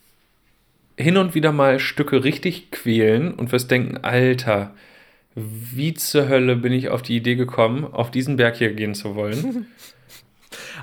hin 1.00 1.16
und 1.16 1.34
wieder 1.34 1.52
mal 1.52 1.78
Stücke 1.78 2.24
richtig 2.24 2.70
quälen 2.70 3.32
und 3.34 3.52
wirst 3.52 3.70
denken, 3.70 3.98
Alter, 3.98 4.74
wie 5.34 5.94
zur 5.94 6.28
Hölle 6.28 6.56
bin 6.56 6.72
ich 6.72 6.88
auf 6.88 7.02
die 7.02 7.16
Idee 7.16 7.36
gekommen, 7.36 7.84
auf 7.84 8.10
diesen 8.10 8.36
Berg 8.36 8.56
hier 8.56 8.72
gehen 8.74 8.94
zu 8.94 9.14
wollen? 9.14 9.66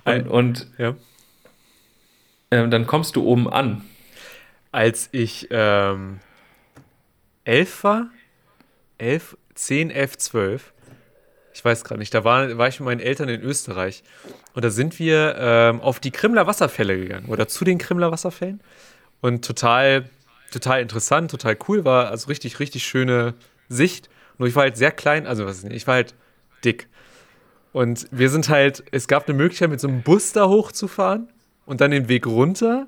Und 0.06 0.28
und 0.30 0.68
Ja. 0.78 0.96
ähm, 2.52 2.72
dann 2.72 2.88
kommst 2.88 3.16
du 3.18 3.24
oben 3.26 3.50
an. 3.50 3.84
Als 4.72 5.10
ich 5.12 5.48
ähm, 5.52 6.20
elf 7.44 7.84
war, 7.84 8.10
elf, 8.98 9.36
zehn, 9.56 9.90
elf, 9.92 10.18
zwölf, 10.18 10.72
ich 11.54 11.66
weiß 11.66 11.84
gerade 11.84 12.00
nicht, 12.00 12.14
da 12.14 12.24
war, 12.24 12.58
war 12.58 12.68
ich 12.70 12.80
mit 12.80 12.86
meinen 12.86 13.00
Eltern 13.02 13.28
in 13.28 13.42
Österreich 13.42 14.04
und 14.54 14.64
da 14.64 14.70
sind 14.70 15.00
wir 15.00 15.36
ähm, 15.40 15.82
auf 15.82 16.00
die 16.00 16.12
Krimler 16.12 16.48
Wasserfälle 16.48 16.98
gegangen 16.98 17.26
oder 17.28 17.48
zu 17.48 17.66
den 17.66 17.78
Krimler 17.80 18.12
Wasserfällen 18.12 18.62
und 19.22 19.46
total, 19.46 20.10
total 20.52 20.82
interessant, 20.82 21.32
total 21.32 21.58
cool, 21.68 21.86
war 21.86 22.10
also 22.10 22.28
richtig, 22.28 22.60
richtig 22.60 22.86
schöne 22.86 23.34
Sicht. 23.70 24.10
Nur 24.38 24.48
ich 24.48 24.56
war 24.56 24.64
halt 24.64 24.78
sehr 24.78 24.92
klein, 24.92 25.28
also 25.28 25.46
was 25.46 25.64
ich 25.64 25.88
war 25.88 25.96
halt 25.96 26.14
dick. 26.64 26.88
Und 27.74 28.08
wir 28.12 28.30
sind 28.30 28.50
halt, 28.50 28.84
es 28.92 29.08
gab 29.08 29.28
eine 29.28 29.38
Möglichkeit, 29.38 29.70
mit 29.70 29.80
so 29.80 29.88
einem 29.88 30.02
Bus 30.02 30.32
da 30.34 30.48
hochzufahren 30.48 31.30
und 31.66 31.82
dann 31.82 31.92
den 31.92 32.10
Weg 32.10 32.26
runter 32.26 32.88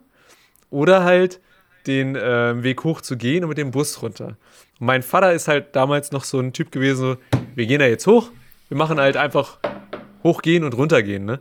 oder 0.69 1.03
halt 1.03 1.39
den 1.87 2.17
ähm, 2.19 2.63
Weg 2.63 2.83
hoch 2.83 3.01
zu 3.01 3.17
gehen 3.17 3.43
und 3.43 3.49
mit 3.49 3.57
dem 3.57 3.71
Bus 3.71 4.01
runter. 4.01 4.37
Und 4.79 4.87
mein 4.87 5.03
Vater 5.03 5.33
ist 5.33 5.47
halt 5.47 5.75
damals 5.75 6.11
noch 6.11 6.23
so 6.23 6.39
ein 6.39 6.53
Typ 6.53 6.71
gewesen, 6.71 6.97
so, 6.99 7.17
wir 7.55 7.65
gehen 7.65 7.79
da 7.79 7.85
jetzt 7.85 8.07
hoch, 8.07 8.31
wir 8.67 8.77
machen 8.77 8.99
halt 8.99 9.17
einfach 9.17 9.59
hochgehen 10.23 10.63
und 10.63 10.73
runtergehen, 10.73 11.25
ne? 11.25 11.39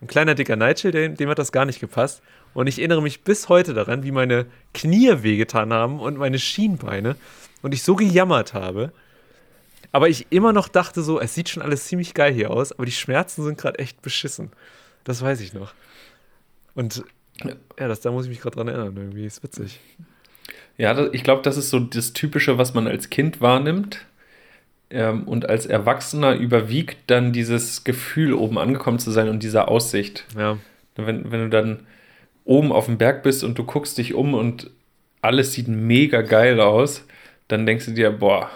Ein 0.00 0.08
kleiner 0.08 0.34
dicker 0.34 0.56
Nigel, 0.56 0.90
dem, 0.90 1.14
dem 1.14 1.28
hat 1.28 1.38
das 1.38 1.52
gar 1.52 1.64
nicht 1.64 1.78
gepasst. 1.78 2.22
Und 2.54 2.66
ich 2.66 2.78
erinnere 2.78 3.02
mich 3.02 3.22
bis 3.22 3.48
heute 3.48 3.74
daran, 3.74 4.02
wie 4.02 4.10
meine 4.10 4.46
Knie 4.74 5.22
wehgetan 5.22 5.72
haben 5.72 6.00
und 6.00 6.18
meine 6.18 6.38
Schienbeine 6.38 7.16
und 7.62 7.72
ich 7.72 7.82
so 7.82 7.96
gejammert 7.96 8.54
habe. 8.54 8.92
Aber 9.92 10.08
ich 10.08 10.26
immer 10.30 10.52
noch 10.52 10.68
dachte 10.68 11.02
so, 11.02 11.20
es 11.20 11.34
sieht 11.34 11.48
schon 11.48 11.62
alles 11.62 11.84
ziemlich 11.84 12.14
geil 12.14 12.32
hier 12.32 12.50
aus, 12.50 12.72
aber 12.72 12.86
die 12.86 12.92
Schmerzen 12.92 13.44
sind 13.44 13.58
gerade 13.58 13.78
echt 13.78 14.02
beschissen. 14.02 14.50
Das 15.04 15.22
weiß 15.22 15.40
ich 15.40 15.52
noch. 15.52 15.74
Und 16.74 17.04
ja, 17.44 17.88
das, 17.88 18.00
da 18.00 18.10
muss 18.10 18.24
ich 18.24 18.30
mich 18.30 18.40
gerade 18.40 18.56
dran 18.56 18.68
erinnern, 18.68 18.94
irgendwie. 18.96 19.26
Ist 19.26 19.42
witzig. 19.42 19.80
Ja, 20.78 20.94
das, 20.94 21.10
ich 21.12 21.24
glaube, 21.24 21.42
das 21.42 21.56
ist 21.56 21.70
so 21.70 21.80
das 21.80 22.12
Typische, 22.12 22.58
was 22.58 22.74
man 22.74 22.86
als 22.86 23.10
Kind 23.10 23.40
wahrnimmt. 23.40 24.06
Ähm, 24.90 25.26
und 25.26 25.48
als 25.48 25.66
Erwachsener 25.66 26.34
überwiegt 26.34 26.98
dann 27.08 27.32
dieses 27.32 27.84
Gefühl, 27.84 28.34
oben 28.34 28.58
angekommen 28.58 28.98
zu 28.98 29.10
sein 29.10 29.28
und 29.28 29.42
diese 29.42 29.68
Aussicht. 29.68 30.24
Ja. 30.36 30.58
Wenn, 30.96 31.30
wenn 31.30 31.40
du 31.40 31.48
dann 31.48 31.80
oben 32.44 32.72
auf 32.72 32.86
dem 32.86 32.98
Berg 32.98 33.22
bist 33.22 33.44
und 33.44 33.58
du 33.58 33.64
guckst 33.64 33.98
dich 33.98 34.14
um 34.14 34.34
und 34.34 34.70
alles 35.20 35.52
sieht 35.52 35.68
mega 35.68 36.22
geil 36.22 36.60
aus, 36.60 37.06
dann 37.48 37.66
denkst 37.66 37.86
du 37.86 37.92
dir, 37.92 38.10
boah, 38.10 38.50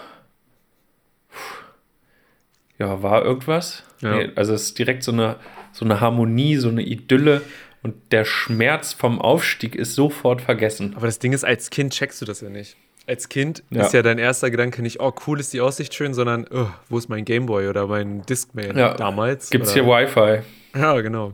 ja, 2.79 3.01
war 3.01 3.23
irgendwas? 3.23 3.83
Ja. 4.01 4.17
Nee, 4.17 4.29
also 4.35 4.53
es 4.53 4.63
ist 4.63 4.79
direkt 4.79 5.03
so 5.03 5.11
eine, 5.11 5.37
so 5.71 5.85
eine 5.85 5.99
Harmonie, 6.01 6.57
so 6.57 6.69
eine 6.69 6.83
Idylle 6.83 7.41
und 7.83 7.95
der 8.11 8.25
Schmerz 8.25 8.93
vom 8.93 9.19
Aufstieg 9.21 9.75
ist 9.75 9.95
sofort 9.95 10.41
vergessen. 10.41 10.93
Aber 10.95 11.07
das 11.07 11.19
Ding 11.19 11.33
ist, 11.33 11.43
als 11.43 11.69
Kind 11.69 11.93
checkst 11.93 12.21
du 12.21 12.25
das 12.25 12.41
ja 12.41 12.49
nicht. 12.49 12.75
Als 13.07 13.29
Kind 13.29 13.63
Ja. 13.69 13.83
ist 13.85 13.93
ja 13.93 14.01
dein 14.01 14.17
erster 14.19 14.51
Gedanke 14.51 14.81
nicht, 14.81 14.99
oh, 14.99 15.13
cool 15.25 15.39
ist 15.39 15.53
die 15.53 15.61
Aussicht 15.61 15.93
schön, 15.93 16.13
sondern, 16.13 16.45
oh, 16.51 16.67
wo 16.89 16.97
ist 16.97 17.07
mein 17.07 17.23
Gameboy 17.23 17.67
oder 17.69 17.87
mein 17.87 18.23
Discman 18.25 18.77
Ja. 18.77 18.93
damals? 18.95 19.49
Gibt's 19.49 19.71
oder, 19.73 19.85
hier 19.85 20.07
Wi-Fi? 20.07 20.43
Ja, 20.77 20.99
genau. 21.01 21.33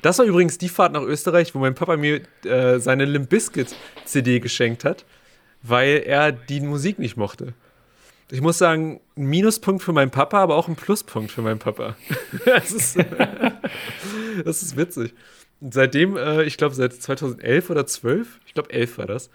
Das 0.00 0.18
war 0.18 0.26
übrigens 0.26 0.58
die 0.58 0.68
Fahrt 0.68 0.92
nach 0.92 1.02
Österreich, 1.02 1.54
wo 1.54 1.58
mein 1.58 1.74
Papa 1.74 1.96
mir 1.96 2.22
äh, 2.44 2.78
seine 2.78 3.04
Limp 3.04 3.28
Bizkit 3.28 3.74
CD 4.04 4.40
geschenkt 4.40 4.84
hat, 4.84 5.04
weil 5.62 6.02
er 6.06 6.32
die 6.32 6.60
Musik 6.60 6.98
nicht 6.98 7.16
mochte. 7.16 7.54
Ich 8.30 8.40
muss 8.40 8.58
sagen, 8.58 9.00
ein 9.16 9.26
Minuspunkt 9.26 9.82
für 9.82 9.92
meinen 9.92 10.10
Papa, 10.10 10.42
aber 10.42 10.56
auch 10.56 10.66
ein 10.66 10.76
Pluspunkt 10.76 11.30
für 11.30 11.42
meinen 11.42 11.58
Papa. 11.58 11.96
das, 12.46 12.72
ist, 12.72 12.96
das 14.44 14.62
ist 14.62 14.76
witzig. 14.76 15.14
Und 15.60 15.74
seitdem, 15.74 16.16
äh, 16.16 16.42
ich 16.44 16.56
glaube 16.56 16.74
seit 16.74 16.94
2011 16.94 17.70
oder 17.70 17.86
12, 17.86 18.40
ich 18.46 18.54
glaube 18.54 18.72
11 18.72 18.98
war 18.98 19.06
das, 19.06 19.30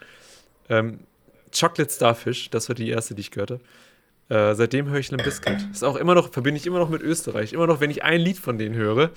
ähm, 0.68 1.00
Chocolate 1.58 1.92
Starfish, 1.92 2.50
das 2.50 2.68
war 2.68 2.74
die 2.74 2.90
erste, 2.90 3.14
die 3.14 3.20
ich 3.20 3.30
gehört. 3.30 3.60
Äh, 4.28 4.54
seitdem 4.54 4.88
höre 4.88 4.98
ich 4.98 5.10
Limp 5.10 5.24
Bizkit. 5.24 5.66
Ist 5.72 5.84
auch 5.84 5.96
immer 5.96 6.14
noch, 6.14 6.32
verbinde 6.32 6.58
ich 6.58 6.66
immer 6.66 6.78
noch 6.78 6.90
mit 6.90 7.00
Österreich. 7.00 7.52
Immer 7.52 7.66
noch, 7.66 7.80
wenn 7.80 7.90
ich 7.90 8.02
ein 8.02 8.20
Lied 8.20 8.38
von 8.38 8.58
denen 8.58 8.74
höre, 8.74 9.10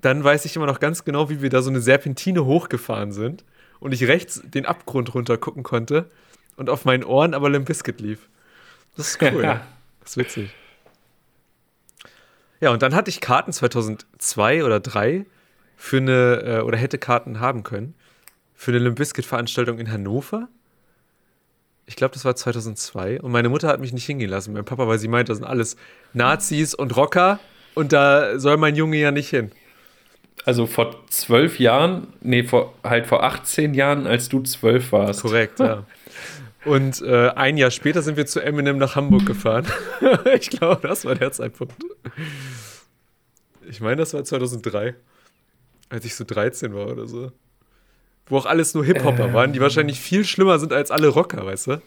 dann 0.00 0.24
weiß 0.24 0.44
ich 0.44 0.56
immer 0.56 0.66
noch 0.66 0.80
ganz 0.80 1.04
genau, 1.04 1.30
wie 1.30 1.42
wir 1.42 1.50
da 1.50 1.62
so 1.62 1.70
eine 1.70 1.80
Serpentine 1.80 2.44
hochgefahren 2.44 3.12
sind 3.12 3.44
und 3.80 3.92
ich 3.92 4.06
rechts 4.06 4.42
den 4.44 4.66
Abgrund 4.66 5.14
runter 5.14 5.36
gucken 5.38 5.62
konnte 5.62 6.10
und 6.56 6.70
auf 6.70 6.84
meinen 6.84 7.04
Ohren 7.04 7.34
aber 7.34 7.50
Limp 7.50 7.66
Bizkit 7.66 8.00
lief. 8.00 8.28
Das 8.96 9.08
ist 9.08 9.22
cool. 9.22 9.42
das 10.00 10.10
ist 10.10 10.16
witzig. 10.16 10.50
Ja, 12.60 12.70
und 12.70 12.82
dann 12.82 12.94
hatte 12.94 13.08
ich 13.08 13.20
Karten 13.20 13.52
2002 13.52 14.64
oder 14.64 14.82
2003 14.82 15.26
für 15.76 15.96
eine, 15.96 16.42
äh, 16.44 16.60
oder 16.60 16.76
hätte 16.76 16.98
Karten 16.98 17.40
haben 17.40 17.62
können, 17.62 17.94
für 18.54 18.70
eine 18.70 18.80
Limp 18.80 18.96
Bizkit 18.96 19.24
Veranstaltung 19.24 19.78
in 19.78 19.90
Hannover. 19.90 20.48
Ich 21.86 21.96
glaube, 21.96 22.12
das 22.12 22.24
war 22.24 22.36
2002. 22.36 23.22
Und 23.22 23.32
meine 23.32 23.48
Mutter 23.48 23.68
hat 23.68 23.80
mich 23.80 23.92
nicht 23.94 24.04
hingehen 24.04 24.30
lassen, 24.30 24.52
mein 24.52 24.64
Papa, 24.64 24.86
weil 24.86 24.98
sie 24.98 25.08
meint, 25.08 25.30
das 25.30 25.38
sind 25.38 25.46
alles 25.46 25.76
Nazis 26.12 26.74
und 26.74 26.96
Rocker 26.96 27.40
und 27.74 27.92
da 27.92 28.38
soll 28.38 28.58
mein 28.58 28.76
Junge 28.76 28.98
ja 28.98 29.10
nicht 29.10 29.30
hin. 29.30 29.50
Also 30.44 30.66
vor 30.66 31.06
zwölf 31.08 31.58
Jahren, 31.58 32.08
nee, 32.22 32.42
vor, 32.42 32.74
halt 32.82 33.06
vor 33.06 33.22
18 33.22 33.74
Jahren, 33.74 34.06
als 34.06 34.28
du 34.28 34.40
zwölf 34.42 34.92
warst. 34.92 35.22
Korrekt, 35.22 35.60
ja. 35.60 35.84
Und 36.64 37.00
äh, 37.02 37.28
ein 37.30 37.56
Jahr 37.56 37.70
später 37.70 38.02
sind 38.02 38.16
wir 38.16 38.26
zu 38.26 38.40
Eminem 38.40 38.78
nach 38.78 38.96
Hamburg 38.96 39.26
gefahren. 39.26 39.66
ich 40.34 40.50
glaube, 40.50 40.86
das 40.86 41.04
war 41.04 41.14
der 41.14 41.32
Zeitpunkt. 41.32 41.74
Ich 43.68 43.80
meine, 43.80 43.96
das 43.96 44.12
war 44.14 44.24
2003, 44.24 44.94
als 45.88 46.04
ich 46.04 46.14
so 46.14 46.24
13 46.24 46.74
war 46.74 46.88
oder 46.88 47.06
so. 47.06 47.32
Wo 48.26 48.36
auch 48.38 48.46
alles 48.46 48.74
nur 48.74 48.84
Hip-Hopper 48.84 49.26
Ähm. 49.26 49.32
waren, 49.32 49.52
die 49.52 49.60
wahrscheinlich 49.60 50.00
viel 50.00 50.24
schlimmer 50.24 50.58
sind 50.58 50.72
als 50.72 50.90
alle 50.90 51.08
Rocker, 51.08 51.44
weißt 51.46 51.68
du? 51.68 51.82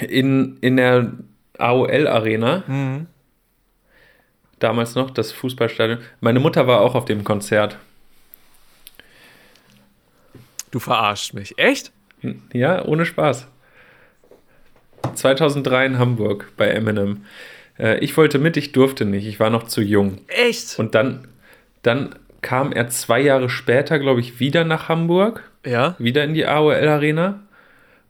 In, 0.00 0.58
in 0.60 0.76
der 0.76 1.12
AOL-Arena, 1.58 2.64
damals 4.58 4.94
noch, 4.94 5.10
das 5.10 5.32
Fußballstadion. 5.32 5.98
Meine 6.20 6.40
Mutter 6.40 6.66
war 6.66 6.80
auch 6.80 6.94
auf 6.94 7.04
dem 7.04 7.24
Konzert. 7.24 7.78
Du 10.70 10.78
verarschst 10.78 11.34
mich. 11.34 11.58
Echt? 11.58 11.92
Ja, 12.52 12.84
ohne 12.84 13.06
Spaß. 13.06 13.46
2003 15.14 15.86
in 15.86 15.98
Hamburg 15.98 16.52
bei 16.56 16.68
Eminem. 16.68 17.24
Äh, 17.78 17.98
ich 18.00 18.16
wollte 18.16 18.38
mit, 18.38 18.56
ich 18.56 18.72
durfte 18.72 19.04
nicht. 19.04 19.26
Ich 19.26 19.40
war 19.40 19.50
noch 19.50 19.64
zu 19.64 19.80
jung. 19.80 20.18
Echt? 20.28 20.78
Und 20.78 20.94
dann, 20.94 21.28
dann 21.82 22.14
kam 22.42 22.72
er 22.72 22.88
zwei 22.88 23.20
Jahre 23.20 23.48
später, 23.48 23.98
glaube 23.98 24.20
ich, 24.20 24.40
wieder 24.40 24.64
nach 24.64 24.88
Hamburg. 24.88 25.50
Ja. 25.64 25.94
Wieder 25.98 26.24
in 26.24 26.34
die 26.34 26.46
AOL 26.46 26.86
Arena. 26.88 27.40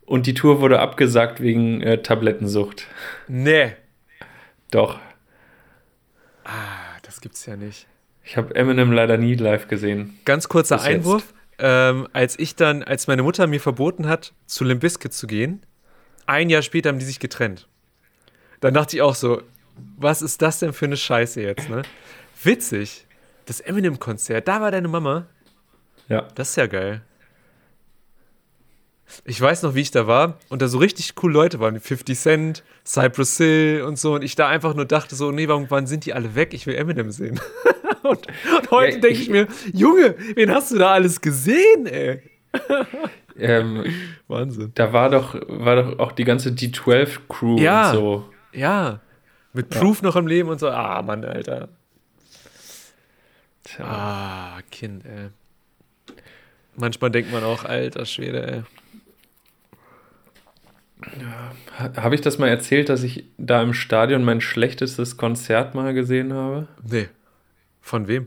Und 0.04 0.26
die 0.26 0.34
Tour 0.34 0.60
wurde 0.60 0.80
abgesagt 0.80 1.40
wegen 1.40 1.82
äh, 1.82 1.98
Tablettensucht. 2.02 2.86
Nee. 3.28 3.72
Doch. 4.70 4.98
Ah, 6.48 6.98
das 7.02 7.20
gibt's 7.20 7.44
ja 7.44 7.56
nicht. 7.56 7.86
Ich 8.24 8.38
habe 8.38 8.54
Eminem 8.54 8.90
leider 8.90 9.18
nie 9.18 9.34
live 9.34 9.68
gesehen. 9.68 10.18
Ganz 10.24 10.48
kurzer. 10.48 10.80
Einwurf. 10.80 11.34
Ähm, 11.58 12.08
als 12.12 12.38
ich 12.38 12.56
dann, 12.56 12.82
als 12.82 13.06
meine 13.06 13.22
Mutter 13.22 13.46
mir 13.46 13.60
verboten 13.60 14.08
hat, 14.08 14.32
zu 14.46 14.64
Limp 14.64 14.80
Bizkit 14.80 15.12
zu 15.12 15.26
gehen, 15.26 15.62
ein 16.26 16.48
Jahr 16.48 16.62
später 16.62 16.88
haben 16.88 16.98
die 16.98 17.04
sich 17.04 17.20
getrennt. 17.20 17.68
Dann 18.60 18.74
dachte 18.74 18.96
ich 18.96 19.02
auch 19.02 19.14
so, 19.14 19.42
was 19.96 20.22
ist 20.22 20.40
das 20.40 20.58
denn 20.58 20.72
für 20.72 20.86
eine 20.86 20.96
Scheiße 20.96 21.42
jetzt, 21.42 21.68
ne? 21.68 21.82
Witzig. 22.42 23.06
Das 23.46 23.60
Eminem-Konzert, 23.60 24.48
da 24.48 24.60
war 24.60 24.70
deine 24.70 24.88
Mama. 24.88 25.26
Ja. 26.08 26.28
Das 26.34 26.50
ist 26.50 26.56
ja 26.56 26.66
geil. 26.66 27.02
Ich 29.24 29.40
weiß 29.40 29.62
noch, 29.62 29.74
wie 29.74 29.80
ich 29.80 29.90
da 29.90 30.06
war 30.06 30.38
und 30.48 30.60
da 30.62 30.68
so 30.68 30.78
richtig 30.78 31.14
coole 31.14 31.32
Leute 31.34 31.60
waren, 31.60 31.74
wie 31.74 31.80
50 31.80 32.18
Cent, 32.18 32.62
Cypress 32.84 33.36
Hill 33.38 33.82
und 33.86 33.98
so. 33.98 34.14
Und 34.14 34.22
ich 34.22 34.34
da 34.34 34.48
einfach 34.48 34.74
nur 34.74 34.84
dachte 34.84 35.14
so, 35.16 35.30
nee, 35.30 35.48
warum 35.48 35.66
wann 35.70 35.86
sind 35.86 36.04
die 36.06 36.12
alle 36.14 36.34
weg? 36.34 36.52
Ich 36.54 36.66
will 36.66 36.74
Eminem 36.74 37.10
sehen. 37.10 37.40
und, 38.02 38.26
und 38.26 38.70
heute 38.70 38.94
Ja, 38.96 39.00
denke 39.00 39.08
ich 39.16 39.22
ich- 39.22 39.28
mir, 39.30 39.46
Junge, 39.72 40.14
wen 40.34 40.50
hast 40.52 40.70
du 40.72 40.78
da 40.78 40.92
alles 40.92 41.20
gesehen, 41.20 41.86
ey? 41.86 42.22
Ähm, 43.40 43.84
Wahnsinn. 44.26 44.72
da 44.74 44.92
war 44.92 45.10
doch, 45.10 45.36
war 45.46 45.76
doch 45.76 46.00
auch 46.00 46.10
die 46.10 46.24
ganze 46.24 46.48
D12-Crew 46.48 47.58
Ja. 47.60 47.90
und 47.92 47.96
so. 47.96 48.28
Ja. 48.52 48.98
Mit 49.52 49.70
Proof 49.70 50.02
noch 50.02 50.16
im 50.16 50.26
Leben 50.26 50.48
und 50.48 50.58
so. 50.58 50.68
Ah, 50.68 51.00
Mann, 51.02 51.24
Alter. 51.24 51.68
Tja. 53.62 53.84
Ah, 53.84 54.58
Kind, 54.72 55.04
ey. 55.04 55.28
Manchmal 56.76 57.12
denkt 57.12 57.30
man 57.30 57.44
auch, 57.44 57.64
alter 57.64 58.06
Schwede, 58.06 58.44
ey. 58.52 58.62
Ha- 61.78 61.92
Habe 62.02 62.14
ich 62.14 62.20
das 62.20 62.38
mal 62.38 62.48
erzählt, 62.48 62.88
dass 62.88 63.02
ich 63.02 63.24
da 63.38 63.62
im 63.62 63.72
Stadion 63.74 64.24
mein 64.24 64.40
schlechtestes 64.40 65.16
Konzert 65.16 65.74
mal 65.74 65.94
gesehen 65.94 66.32
habe? 66.32 66.66
Nee. 66.82 67.08
Von 67.80 68.08
wem? 68.08 68.26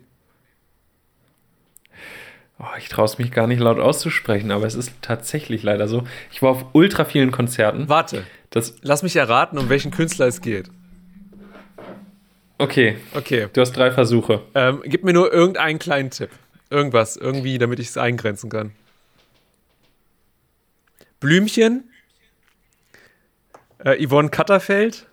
Oh, 2.59 2.65
ich 2.77 2.89
traue 2.89 3.05
es 3.05 3.17
mich 3.17 3.31
gar 3.31 3.47
nicht 3.47 3.59
laut 3.59 3.79
auszusprechen, 3.79 4.51
aber 4.51 4.65
es 4.67 4.75
ist 4.75 4.93
tatsächlich 5.01 5.63
leider 5.63 5.87
so. 5.87 6.03
Ich 6.31 6.41
war 6.41 6.51
auf 6.51 6.65
ultra 6.73 7.05
vielen 7.05 7.31
Konzerten. 7.31 7.89
Warte, 7.89 8.23
Das, 8.51 8.75
lass 8.81 9.01
mich 9.03 9.15
erraten, 9.15 9.57
um 9.57 9.67
welchen 9.69 9.91
Künstler 9.91 10.27
es 10.27 10.41
geht. 10.41 10.69
okay, 12.59 12.97
Okay. 13.15 13.47
du 13.51 13.61
hast 13.61 13.71
drei 13.73 13.91
Versuche. 13.91 14.43
Ähm, 14.53 14.81
gib 14.85 15.03
mir 15.03 15.13
nur 15.13 15.33
irgendeinen 15.33 15.79
kleinen 15.79 16.11
Tipp. 16.11 16.29
Irgendwas, 16.69 17.17
irgendwie, 17.17 17.57
damit 17.57 17.79
ich 17.79 17.87
es 17.87 17.97
eingrenzen 17.97 18.49
kann. 18.49 18.71
Blümchen? 21.19 21.89
Äh, 23.83 24.05
Yvonne 24.05 24.29
Katterfeld? 24.29 25.07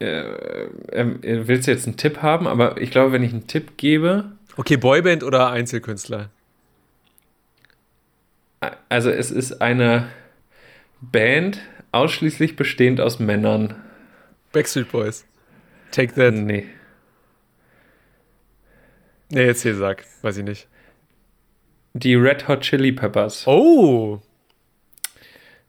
Ähm, 0.00 1.20
willst 1.22 1.68
du 1.68 1.70
jetzt 1.70 1.86
einen 1.86 1.96
Tipp 1.96 2.22
haben? 2.22 2.48
Aber 2.48 2.80
ich 2.80 2.90
glaube, 2.90 3.12
wenn 3.12 3.22
ich 3.22 3.32
einen 3.32 3.46
Tipp 3.46 3.76
gebe, 3.76 4.32
Okay, 4.56 4.76
Boyband 4.76 5.22
oder 5.24 5.50
Einzelkünstler? 5.50 6.28
also 8.88 9.10
es 9.10 9.30
ist 9.30 9.60
eine 9.60 10.08
Band 11.00 11.58
ausschließlich 11.90 12.54
bestehend 12.54 13.00
aus 13.00 13.18
Männern. 13.18 13.82
Backstreet 14.52 14.92
Boys. 14.92 15.24
Take 15.90 16.14
that. 16.14 16.34
Nee. 16.34 16.66
Nee, 19.30 19.46
jetzt 19.46 19.62
hier 19.62 19.74
sag. 19.74 20.04
Weiß 20.20 20.36
ich 20.36 20.44
nicht. 20.44 20.68
Die 21.94 22.14
Red 22.14 22.46
Hot 22.48 22.60
Chili 22.60 22.92
Peppers. 22.92 23.46
Oh! 23.46 24.20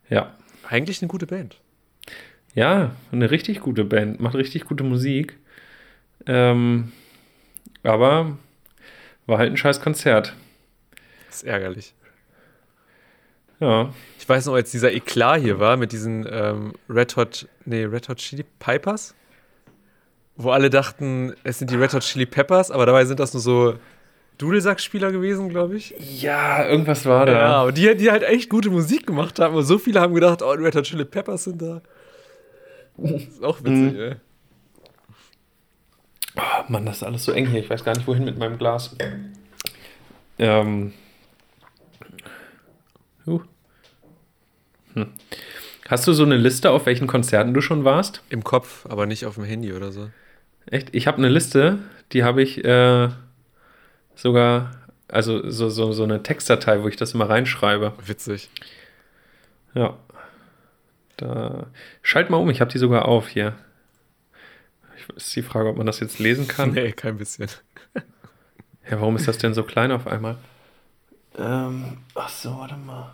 Ja. 0.10 0.36
Eigentlich 0.68 1.02
eine 1.02 1.08
gute 1.10 1.26
Band. 1.26 1.60
Ja, 2.56 2.92
eine 3.12 3.32
richtig 3.32 3.62
gute 3.62 3.84
Band. 3.84 4.20
Macht 4.20 4.36
richtig 4.36 4.66
gute 4.66 4.84
Musik. 4.84 5.38
Ähm, 6.28 6.92
aber 7.84 8.38
war 9.26 9.38
halt 9.38 9.52
ein 9.52 9.58
scheiß 9.58 9.82
Konzert. 9.82 10.34
Das 11.28 11.38
ist 11.38 11.44
ärgerlich. 11.44 11.94
Ja. 13.60 13.94
Ich 14.20 14.28
weiß 14.28 14.46
noch, 14.46 14.54
als 14.54 14.72
dieser 14.72 14.92
Eklat 14.92 15.42
hier 15.42 15.60
war 15.60 15.78
mit 15.78 15.92
diesen 15.92 16.28
ähm, 16.30 16.74
Red 16.90 17.16
Hot, 17.18 17.48
nee, 17.66 17.84
Red 17.86 18.10
Hot 18.10 18.18
Chili 18.18 18.46
Pipers, 18.60 19.16
wo 20.36 20.52
alle 20.52 20.70
dachten, 20.70 21.34
es 21.44 21.60
sind 21.60 21.72
die 21.72 21.76
Red 21.76 21.94
Hot 21.94 22.04
Chili 22.04 22.26
Peppers, 22.26 22.72
aber 22.72 22.86
dabei 22.86 23.06
sind 23.06 23.20
das 23.20 23.34
nur 23.34 23.42
so 23.42 23.76
Dudelsackspieler 24.38 25.12
gewesen, 25.12 25.50
glaube 25.50 25.76
ich. 25.76 25.94
Ja, 26.00 26.68
irgendwas 26.68 27.06
war 27.06 27.26
da. 27.26 27.32
Ja, 27.34 27.56
aber 27.56 27.72
die, 27.72 27.96
die 27.96 28.12
halt 28.12 28.24
echt 28.24 28.50
gute 28.50 28.70
Musik 28.70 29.08
gemacht 29.08 29.40
haben. 29.40 29.56
Und 29.56 29.64
so 29.64 29.78
viele 29.78 30.02
haben 30.02 30.14
gedacht, 30.14 30.42
oh, 30.42 30.56
die 30.56 30.64
Red 30.64 30.76
Hot 30.76 30.86
Chili 30.86 31.06
Peppers 31.06 31.46
sind 31.46 31.62
da. 31.62 31.82
Das 32.98 33.24
ist 33.24 33.44
auch 33.44 33.64
witzig, 33.64 33.98
ey. 33.98 34.16
Oh, 36.36 36.64
Mann, 36.68 36.86
das 36.86 36.98
ist 36.98 37.04
alles 37.04 37.24
so 37.24 37.32
eng 37.32 37.48
hier. 37.48 37.60
Ich 37.60 37.70
weiß 37.70 37.84
gar 37.84 37.96
nicht, 37.96 38.08
wohin 38.08 38.26
mit 38.26 38.38
meinem 38.38 38.58
Glas. 38.58 38.96
Ähm. 40.40 40.94
Huh. 43.26 43.42
Hm. 44.94 45.12
Hast 45.88 46.08
du 46.08 46.14
so 46.14 46.24
eine 46.24 46.38
Liste, 46.38 46.72
auf 46.72 46.86
welchen 46.86 47.08
Konzerten 47.08 47.54
du 47.54 47.62
schon 47.62 47.84
warst? 47.84 48.24
Im 48.30 48.44
Kopf, 48.44 48.86
aber 48.88 49.06
nicht 49.06 49.26
auf 49.26 49.36
dem 49.36 49.44
Handy 49.44 49.74
oder 49.74 49.92
so. 49.92 50.10
Echt? 50.66 50.96
Ich 50.96 51.08
habe 51.08 51.18
eine 51.18 51.30
Liste, 51.30 51.80
die 52.14 52.24
habe 52.24 52.42
ich 52.42 52.64
äh, 52.64 53.10
sogar, 54.16 54.72
also 55.08 55.50
so, 55.50 55.70
so, 55.70 55.92
so 55.92 56.04
eine 56.04 56.24
Textdatei, 56.24 56.82
wo 56.82 56.88
ich 56.88 56.96
das 56.96 57.14
immer 57.14 57.30
reinschreibe. 57.30 57.94
Witzig. 58.06 58.50
Ja. 59.74 59.98
Da. 61.18 61.68
Schalt 62.02 62.30
mal 62.30 62.38
um, 62.38 62.50
ich 62.50 62.62
habe 62.62 62.72
die 62.72 62.78
sogar 62.78 63.06
auf 63.06 63.28
hier. 63.28 63.56
Ich, 64.98 65.10
ist 65.16 65.36
die 65.36 65.42
Frage, 65.44 65.70
ob 65.70 65.78
man 65.78 65.86
das 65.86 66.00
jetzt 66.00 66.20
lesen 66.20 66.48
kann. 66.48 66.72
Nee, 66.72 66.92
kein 66.92 67.18
bisschen. 67.18 67.50
Ja, 68.90 69.00
warum 69.00 69.16
ist 69.16 69.30
das 69.30 69.38
denn 69.38 69.54
so 69.54 69.64
klein 69.64 69.94
auf 69.94 70.08
einmal? 70.08 70.38
Ähm, 71.38 72.00
ach 72.16 72.28
so, 72.28 72.58
warte 72.58 72.76
mal. 72.76 73.14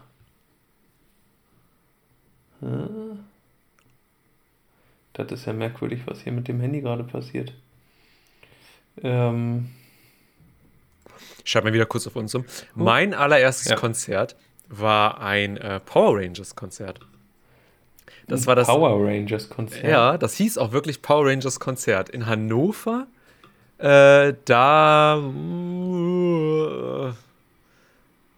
Hm. 2.62 3.20
Das 5.14 5.32
ist 5.32 5.46
ja 5.46 5.54
merkwürdig, 5.54 6.02
was 6.06 6.22
hier 6.22 6.32
mit 6.32 6.48
dem 6.48 6.60
Handy 6.60 6.82
gerade 6.82 7.04
passiert. 7.04 7.54
Ähm, 9.04 9.70
Schreib 11.44 11.66
mal 11.66 11.74
wieder 11.74 11.86
kurz 11.86 12.08
auf 12.08 12.16
uns 12.16 12.34
um. 12.34 12.46
Mein 12.74 13.14
allererstes 13.14 13.70
Ja. 13.70 13.76
Konzert 13.76 14.36
war 14.70 15.22
ein 15.22 15.58
äh, 15.58 15.80
Power 15.80 16.18
Rangers 16.18 16.56
Konzert. 16.56 17.00
Das 18.30 18.48
war 18.48 18.56
das. 18.56 18.68
Power 18.68 19.06
Rangers 19.06 19.50
Konzert. 19.50 19.84
Ja, 19.84 20.18
das 20.18 20.36
hieß 20.36 20.58
auch 20.58 20.72
wirklich 20.72 21.02
Power 21.02 21.28
Rangers 21.28 21.60
Konzert 21.60 22.10
in 22.10 22.26
Hannover. 22.26 23.08
Äh, 23.78 24.34
da. 24.46 25.18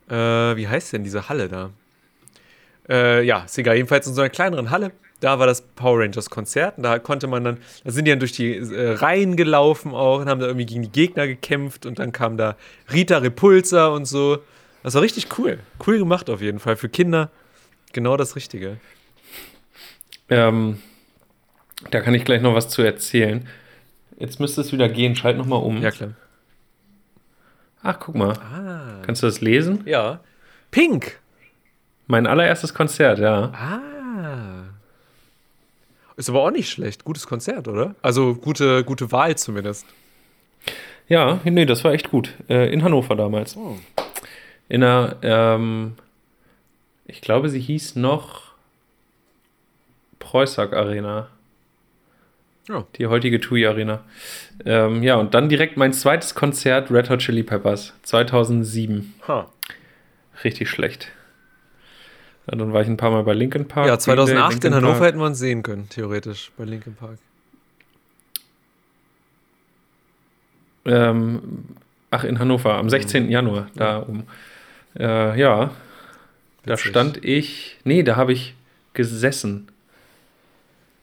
Äh, 0.10 0.56
wie 0.58 0.67
heißt 0.67 0.93
denn 0.93 1.04
diese 1.04 1.30
Halle 1.30 1.47
da? 1.47 1.69
Äh, 2.89 3.23
ja, 3.23 3.43
ist 3.43 3.58
egal. 3.58 3.75
Jedenfalls 3.75 4.08
in 4.08 4.13
so 4.13 4.21
einer 4.21 4.30
kleineren 4.30 4.69
Halle. 4.69 4.91
Da 5.19 5.38
war 5.38 5.45
das 5.45 5.62
Power 5.62 5.99
Rangers 5.99 6.30
Konzert. 6.30 6.77
Und 6.77 6.84
da 6.84 6.97
konnte 6.99 7.27
man 7.27 7.43
dann, 7.43 7.58
da 7.84 7.91
sind 7.91 8.06
die 8.06 8.12
dann 8.12 8.19
durch 8.19 8.32
die 8.32 8.56
äh, 8.56 8.93
Reihen 8.93 9.36
gelaufen 9.36 9.93
auch 9.93 10.19
und 10.19 10.30
haben 10.30 10.39
da 10.39 10.47
irgendwie 10.47 10.65
gegen 10.65 10.82
die 10.82 10.91
Gegner 10.91 11.27
gekämpft. 11.27 11.86
Und 11.86 11.99
dann 11.99 12.12
kam 12.12 12.38
da 12.38 12.56
Rita 12.91 13.19
Repulsa 13.19 13.88
und 13.88 14.06
so. 14.06 14.39
Das 14.84 14.95
war 14.95 15.01
richtig 15.01 15.38
cool. 15.38 15.60
Cool 15.86 15.99
gemacht 15.99 16.30
auf 16.30 16.41
jeden 16.41 16.60
Fall. 16.60 16.75
Für 16.75 16.89
Kinder 16.89 17.30
genau 17.93 18.17
das 18.17 18.36
Richtige. 18.36 18.77
Ähm, 20.31 20.79
da 21.91 21.99
kann 21.99 22.15
ich 22.15 22.25
gleich 22.25 22.41
noch 22.41 22.55
was 22.55 22.69
zu 22.69 22.81
erzählen. 22.81 23.47
Jetzt 24.17 24.39
müsste 24.39 24.61
es 24.61 24.71
wieder 24.71 24.87
gehen. 24.87 25.15
Schalt 25.15 25.37
noch 25.37 25.45
mal 25.45 25.57
um. 25.57 25.81
Ja, 25.81 25.91
klar. 25.91 26.13
Ach, 27.83 27.99
guck 27.99 28.15
mal. 28.15 28.33
Ah. 28.33 29.01
Kannst 29.05 29.21
du 29.21 29.27
das 29.27 29.41
lesen? 29.41 29.81
Ja. 29.85 30.21
Pink. 30.71 31.19
Mein 32.07 32.27
allererstes 32.27 32.73
Konzert, 32.73 33.19
ja. 33.19 33.51
Ah. 33.53 33.81
Ist 36.15 36.29
aber 36.29 36.43
auch 36.43 36.51
nicht 36.51 36.69
schlecht. 36.69 37.03
Gutes 37.03 37.27
Konzert, 37.27 37.67
oder? 37.67 37.95
Also 38.01 38.35
gute, 38.35 38.83
gute 38.83 39.11
Wahl 39.11 39.35
zumindest. 39.37 39.85
Ja, 41.09 41.39
nee, 41.43 41.65
das 41.65 41.83
war 41.83 41.93
echt 41.93 42.09
gut. 42.09 42.33
Äh, 42.47 42.71
in 42.71 42.83
Hannover 42.83 43.15
damals. 43.15 43.57
Oh. 43.57 43.77
In 44.69 44.83
einer, 44.83 45.17
ähm, 45.23 45.93
ich 47.05 47.21
glaube, 47.21 47.49
sie 47.49 47.59
hieß 47.59 47.95
noch 47.95 48.50
Preußack 50.21 50.71
Arena. 50.71 51.27
Ja. 52.69 52.86
Die 52.95 53.07
heutige 53.07 53.41
TUI 53.41 53.67
Arena. 53.67 54.03
Ähm, 54.65 55.03
ja, 55.03 55.15
und 55.15 55.34
dann 55.34 55.49
direkt 55.49 55.75
mein 55.75 55.91
zweites 55.91 56.36
Konzert, 56.36 56.89
Red 56.89 57.10
Hot 57.10 57.19
Chili 57.19 57.43
Peppers, 57.43 57.93
2007. 58.03 59.13
Ha. 59.27 59.49
Richtig 60.43 60.69
schlecht. 60.69 61.10
Ja, 62.47 62.57
dann 62.57 62.71
war 62.71 62.81
ich 62.81 62.88
ein 62.88 62.97
paar 62.97 63.12
Mal 63.12 63.23
bei 63.23 63.34
Linkin 63.34 63.67
Park. 63.67 63.88
Ja, 63.88 63.95
Green 63.95 64.15
Day, 64.15 64.25
2008 64.25 64.51
Linkin 64.51 64.67
in 64.67 64.75
Hannover 64.75 64.93
Park. 64.93 65.07
hätten 65.07 65.19
wir 65.19 65.25
uns 65.25 65.39
sehen 65.39 65.63
können, 65.63 65.89
theoretisch, 65.89 66.51
bei 66.57 66.63
Linkin 66.63 66.95
Park. 66.95 67.17
Ähm, 70.86 71.65
ach, 72.10 72.23
in 72.23 72.39
Hannover, 72.39 72.75
am 72.75 72.89
16. 72.89 73.29
Januar, 73.29 73.67
da 73.75 73.97
um. 73.97 74.23
Äh, 74.97 75.39
ja, 75.39 75.71
da 76.65 76.73
Witzig. 76.73 76.89
stand 76.89 77.23
ich. 77.23 77.77
Nee, 77.84 78.03
da 78.03 78.15
habe 78.15 78.34
ich 78.34 78.55
gesessen. 78.93 79.70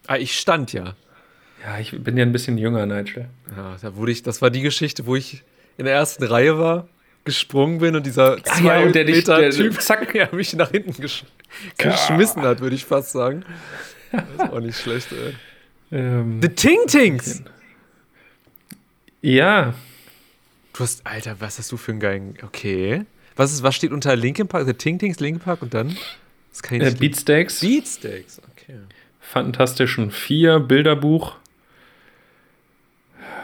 Ah, 0.08 0.16
ich 0.16 0.36
stand 0.38 0.72
ja. 0.72 0.94
Ja, 1.64 1.78
ich 1.78 1.90
bin 2.02 2.16
ja 2.16 2.24
ein 2.24 2.32
bisschen 2.32 2.58
jünger, 2.58 2.86
Nigel. 2.86 3.28
Ja, 3.56 3.76
da 3.80 3.94
wurde 3.96 4.10
ich, 4.12 4.22
das 4.22 4.42
war 4.42 4.50
die 4.50 4.62
Geschichte, 4.62 5.06
wo 5.06 5.14
ich 5.16 5.42
in 5.76 5.84
der 5.84 5.94
ersten 5.94 6.24
Reihe 6.24 6.58
war, 6.58 6.88
gesprungen 7.24 7.78
bin 7.78 7.94
und 7.94 8.04
dieser 8.06 8.42
zwei 8.42 8.80
ja, 8.80 8.86
und 8.86 8.94
der 8.94 9.04
dich- 9.04 9.16
Meter 9.16 9.38
der- 9.38 9.50
Typ 9.50 9.80
zack. 9.82 10.14
ja, 10.14 10.28
mich 10.32 10.54
nach 10.54 10.70
hinten 10.70 11.00
gesch 11.00 11.24
geschmissen 11.76 12.42
hat, 12.42 12.60
würde 12.60 12.74
ich 12.74 12.84
fast 12.84 13.12
sagen. 13.12 13.44
Das 14.10 14.24
ist 14.32 14.40
auch 14.52 14.60
nicht 14.60 14.78
schlecht, 14.80 15.08
ey. 15.12 15.34
Ähm, 15.92 16.40
The 16.40 16.48
Ting 16.48 16.78
Tings! 16.86 17.42
ja, 19.20 19.74
Du 20.72 20.84
hast, 20.84 21.04
Alter, 21.06 21.36
was 21.40 21.58
hast 21.58 21.72
du 21.72 21.76
für 21.76 21.90
einen 21.90 22.00
geilen. 22.00 22.34
Okay. 22.42 23.04
Was, 23.36 23.52
ist, 23.52 23.62
was 23.64 23.74
steht 23.74 23.90
unter 23.90 24.14
Linkin 24.14 24.46
Park? 24.46 24.66
The 24.66 24.74
Ting 24.74 24.98
Tings, 24.98 25.18
Linkin 25.20 25.40
Park 25.42 25.60
und 25.60 25.74
dann? 25.74 25.96
Das 26.52 26.62
kann 26.62 26.76
ich 26.78 26.82
äh, 26.84 26.90
nicht. 26.90 27.00
Beatsteaks, 27.00 27.60
Beatsteaks, 27.60 28.40
okay. 28.52 28.78
Fantastischen 29.30 30.10
Vier, 30.10 30.58
Bilderbuch, 30.58 31.34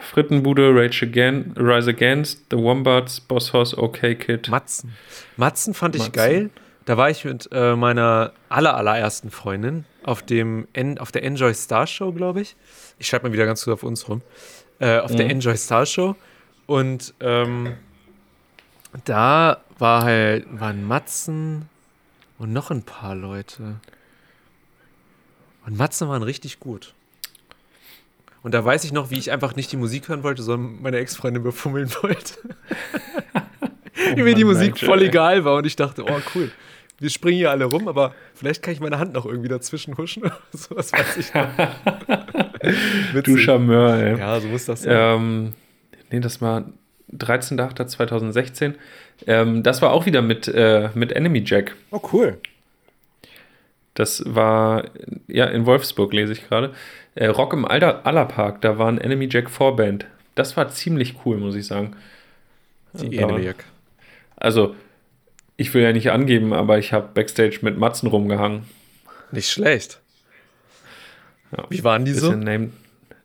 Frittenbude, 0.01 0.73
Rage 0.73 1.03
Again, 1.05 1.53
Rise 1.57 1.89
Against, 1.89 2.45
The 2.51 2.57
Wombats, 2.57 3.19
Boss 3.19 3.53
Hoss, 3.53 3.77
OK 3.77 3.99
Kid. 4.19 4.47
Matzen. 4.49 4.93
Matzen 5.37 5.73
fand 5.73 5.95
ich 5.95 6.01
Matzen. 6.03 6.13
geil. 6.13 6.49
Da 6.85 6.97
war 6.97 7.09
ich 7.09 7.25
mit 7.25 7.49
äh, 7.51 7.75
meiner 7.75 8.31
aller, 8.49 8.75
allerersten 8.77 9.31
Freundin 9.31 9.85
auf, 10.03 10.21
dem 10.21 10.67
En 10.73 10.99
auf 10.99 11.11
der 11.11 11.23
Enjoy 11.23 11.53
Star 11.53 11.87
Show, 11.87 12.11
glaube 12.11 12.41
ich. 12.41 12.55
Ich 12.99 13.07
schreibe 13.07 13.27
mal 13.27 13.33
wieder 13.33 13.45
ganz 13.47 13.63
kurz 13.63 13.79
auf 13.79 13.83
uns 13.83 14.07
rum. 14.07 14.21
Äh, 14.79 14.99
auf 14.99 15.15
der 15.15 15.25
Mhm. 15.25 15.31
Enjoy 15.31 15.57
Star 15.57 15.85
Show. 15.85 16.15
Und 16.67 17.13
ähm, 17.19 17.73
da 19.05 19.57
war 19.79 20.03
halt, 20.03 20.45
waren 20.59 20.83
Matzen 20.87 21.67
und 22.37 22.53
noch 22.53 22.69
ein 22.71 22.83
paar 22.83 23.15
Leute. 23.15 23.75
Und 25.65 25.77
Matzen 25.77 26.07
waren 26.07 26.23
richtig 26.23 26.59
gut. 26.59 26.93
Und 28.43 28.53
da 28.53 28.63
weiß 28.63 28.83
ich 28.83 28.93
noch, 28.93 29.09
wie 29.09 29.17
ich 29.17 29.31
einfach 29.31 29.55
nicht 29.55 29.71
die 29.71 29.77
Musik 29.77 30.07
hören 30.07 30.21
wollte, 30.21 30.43
sondern 30.43 30.81
meine 30.81 30.97
Ex-Freundin 30.97 31.41
befummeln 31.41 31.89
wollte. 32.01 32.35
Oh 33.33 33.41
wie 34.15 34.21
mir 34.21 34.35
die 34.35 34.43
Musik 34.43 34.73
Nigel, 34.73 34.87
voll 34.87 35.01
ey. 35.01 35.07
egal 35.07 35.45
war 35.45 35.55
und 35.57 35.65
ich 35.65 35.75
dachte, 35.75 36.03
oh 36.03 36.19
cool, 36.35 36.51
wir 36.99 37.09
springen 37.09 37.37
hier 37.37 37.49
alle 37.49 37.65
rum, 37.65 37.87
aber 37.87 38.13
vielleicht 38.35 38.61
kann 38.61 38.73
ich 38.73 38.79
meine 38.79 38.99
Hand 38.99 39.13
noch 39.13 39.25
irgendwie 39.25 39.47
dazwischen 39.47 39.97
huschen 39.97 40.23
oder 40.23 40.37
so, 40.53 40.75
was 40.75 40.93
weiß 40.93 41.17
ich. 41.17 41.33
noch. 41.33 41.47
Du. 43.23 43.37
Charmeur, 43.37 43.95
ey. 43.95 44.17
Ja, 44.17 44.39
so 44.39 44.47
muss 44.47 44.65
das 44.65 44.81
sein. 44.83 44.93
Ähm, 44.95 45.53
nee, 46.09 46.19
das 46.19 46.41
war 46.41 46.65
13.08.2016. 47.13 48.73
Ähm, 49.27 49.61
das 49.61 49.83
war 49.83 49.91
auch 49.91 50.07
wieder 50.07 50.23
mit, 50.23 50.47
äh, 50.47 50.89
mit 50.95 51.11
Enemy 51.11 51.43
Jack. 51.45 51.75
Oh, 51.91 52.01
cool. 52.11 52.39
Das 53.95 54.23
war, 54.27 54.85
ja, 55.27 55.45
in 55.45 55.65
Wolfsburg 55.65 56.13
lese 56.13 56.33
ich 56.33 56.47
gerade. 56.47 56.73
Äh, 57.15 57.27
Rock 57.27 57.53
im 57.53 57.65
Alter 57.65 58.05
Allerpark, 58.05 58.61
da 58.61 58.77
war 58.77 58.87
ein 58.89 58.99
Enemy 58.99 59.27
Jack 59.31 59.49
Vorband. 59.49 60.05
Das 60.35 60.55
war 60.57 60.69
ziemlich 60.69 61.15
cool, 61.25 61.37
muss 61.37 61.55
ich 61.55 61.65
sagen. 61.65 61.95
Die 62.93 63.15
Da- 63.15 63.23
Enemiak. 63.23 63.63
Also, 64.35 64.75
ich 65.57 65.73
will 65.73 65.81
ja 65.81 65.93
nicht 65.93 66.11
angeben, 66.11 66.53
aber 66.53 66.77
ich 66.77 66.91
habe 66.91 67.09
Backstage 67.13 67.59
mit 67.61 67.77
Matzen 67.77 68.07
rumgehangen. 68.09 68.63
Nicht 69.31 69.49
schlecht. 69.49 70.01
Ja. 71.55 71.63
Wie 71.69 71.83
waren 71.83 72.03
die 72.03 72.11
so? 72.13 72.27
Bisschen 72.27 72.43
Name, 72.43 72.69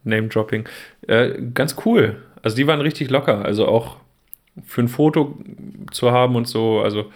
Name-Dropping. 0.05 0.69
Äh, 1.09 1.31
ganz 1.53 1.75
cool. 1.85 2.23
Also, 2.43 2.57
die 2.57 2.67
waren 2.69 2.81
richtig 2.81 3.11
locker. 3.11 3.45
Also, 3.45 3.67
auch 3.67 3.97
für 4.65 4.83
ein 4.83 4.89
Foto 4.89 5.37
zu 5.91 6.13
haben 6.13 6.37
und 6.37 6.47
so. 6.47 6.81
Also, 6.81 7.11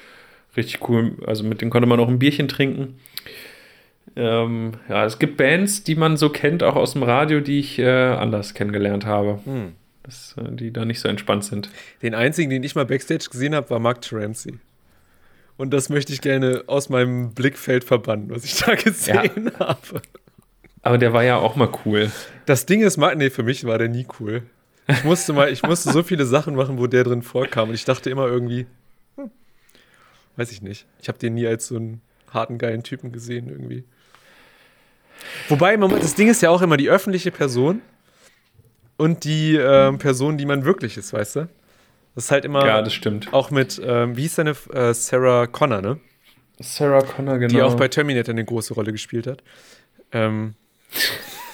richtig 0.57 0.89
cool. 0.89 1.17
Also, 1.27 1.45
mit 1.45 1.61
denen 1.61 1.71
konnte 1.71 1.89
man 1.89 2.01
auch 2.01 2.09
ein 2.09 2.19
Bierchen 2.19 2.49
trinken. 2.49 2.97
Ähm, 4.17 4.73
ja, 4.89 5.05
es 5.05 5.19
gibt 5.19 5.37
Bands, 5.37 5.83
die 5.83 5.97
man 5.97 6.17
so 6.17 6.29
kennt, 6.29 6.63
auch 6.63 6.77
aus 6.77 6.93
dem 6.93 7.03
Radio, 7.03 7.41
die 7.41 7.59
ich 7.59 7.79
äh, 7.79 7.89
anders 7.89 8.55
kennengelernt 8.55 9.07
habe. 9.07 9.41
Hm. 9.45 9.73
Das, 10.03 10.37
äh, 10.39 10.53
die 10.55 10.73
da 10.73 10.85
nicht 10.85 11.01
so 11.01 11.09
entspannt 11.09 11.45
sind. 11.45 11.71
Den 12.03 12.15
einzigen, 12.15 12.51
den 12.51 12.63
ich 12.63 12.75
mal 12.75 12.87
Backstage 12.87 13.29
gesehen 13.31 13.55
habe, 13.55 13.71
war 13.71 13.79
Mark 13.79 14.03
Terenzi. 14.03 14.59
Und 15.57 15.73
das 15.73 15.89
möchte 15.89 16.13
ich 16.13 16.21
gerne 16.21 16.65
aus 16.67 16.89
meinem 16.89 17.33
Blickfeld 17.33 17.85
verbannen, 17.85 18.31
was 18.31 18.45
ich 18.45 18.57
da 18.57 18.75
gesehen 18.75 19.53
habe. 19.59 20.03
Aber 20.83 20.99
der 20.99 21.13
war 21.13 21.25
ja 21.25 21.37
auch 21.37 21.57
mal 21.57 21.71
cool. 21.85 22.11
Das 22.47 22.67
Ding 22.67 22.83
ist, 22.83 22.99
nee, 22.99 23.31
für 23.31 23.43
mich 23.43 23.65
war 23.65 23.79
der 23.79 23.89
nie 23.89 24.07
cool. 24.21 24.43
Ich 24.87 25.03
musste 25.05 25.33
mal, 25.33 25.51
ich 25.51 25.63
musste 25.63 25.93
so 25.93 26.03
viele 26.03 26.27
Sachen 26.27 26.55
machen, 26.57 26.79
wo 26.79 26.87
der 26.87 27.05
drin 27.05 27.23
vorkam. 27.23 27.71
Und 27.71 27.75
ich 27.75 27.87
dachte 27.87 28.11
immer 28.11 28.27
irgendwie, 28.27 28.67
weiß 30.37 30.53
ich 30.53 30.63
nicht. 30.63 30.87
Ich 31.01 31.09
habe 31.09 31.19
den 31.19 31.35
nie 31.35 31.47
als 31.47 31.69
so 31.69 31.77
einen 31.77 32.01
harten, 32.31 32.59
geilen 32.59 32.83
Typen 32.83 33.13
gesehen 33.13 33.49
irgendwie. 33.49 33.85
Wobei, 35.49 35.77
man, 35.77 35.91
das 35.91 36.15
Ding 36.15 36.29
ist 36.29 36.43
ja 36.43 36.51
auch 36.51 36.63
immer 36.63 36.77
die 36.77 36.91
öffentliche 36.91 37.31
Person 37.31 37.81
und 38.97 39.25
die 39.25 39.57
ähm, 39.57 39.99
Person, 39.99 40.39
die 40.39 40.47
man 40.47 40.65
wirklich 40.65 40.97
ist, 40.97 41.13
weißt 41.13 41.37
du? 41.37 41.49
Das 42.15 42.25
ist 42.25 42.31
halt 42.31 42.45
immer 42.45 42.65
Ja, 42.67 42.83
das 42.83 42.93
stimmt. 42.93 43.33
auch 43.33 43.51
mit, 43.51 43.81
ähm, 43.85 44.17
wie 44.17 44.23
hieß 44.23 44.37
deine 44.37 44.55
äh, 44.73 44.95
Sarah 44.95 45.47
Connor, 45.47 45.83
ne? 45.83 46.01
Sarah 46.61 47.03
Connor, 47.03 47.39
genau. 47.39 47.53
Die 47.53 47.63
auch 47.63 47.75
bei 47.75 47.89
Terminator 47.89 48.33
eine 48.33 48.45
große 48.45 48.75
Rolle 48.75 48.93
gespielt 48.93 49.27
hat. 49.27 49.43
Ähm, 50.13 50.55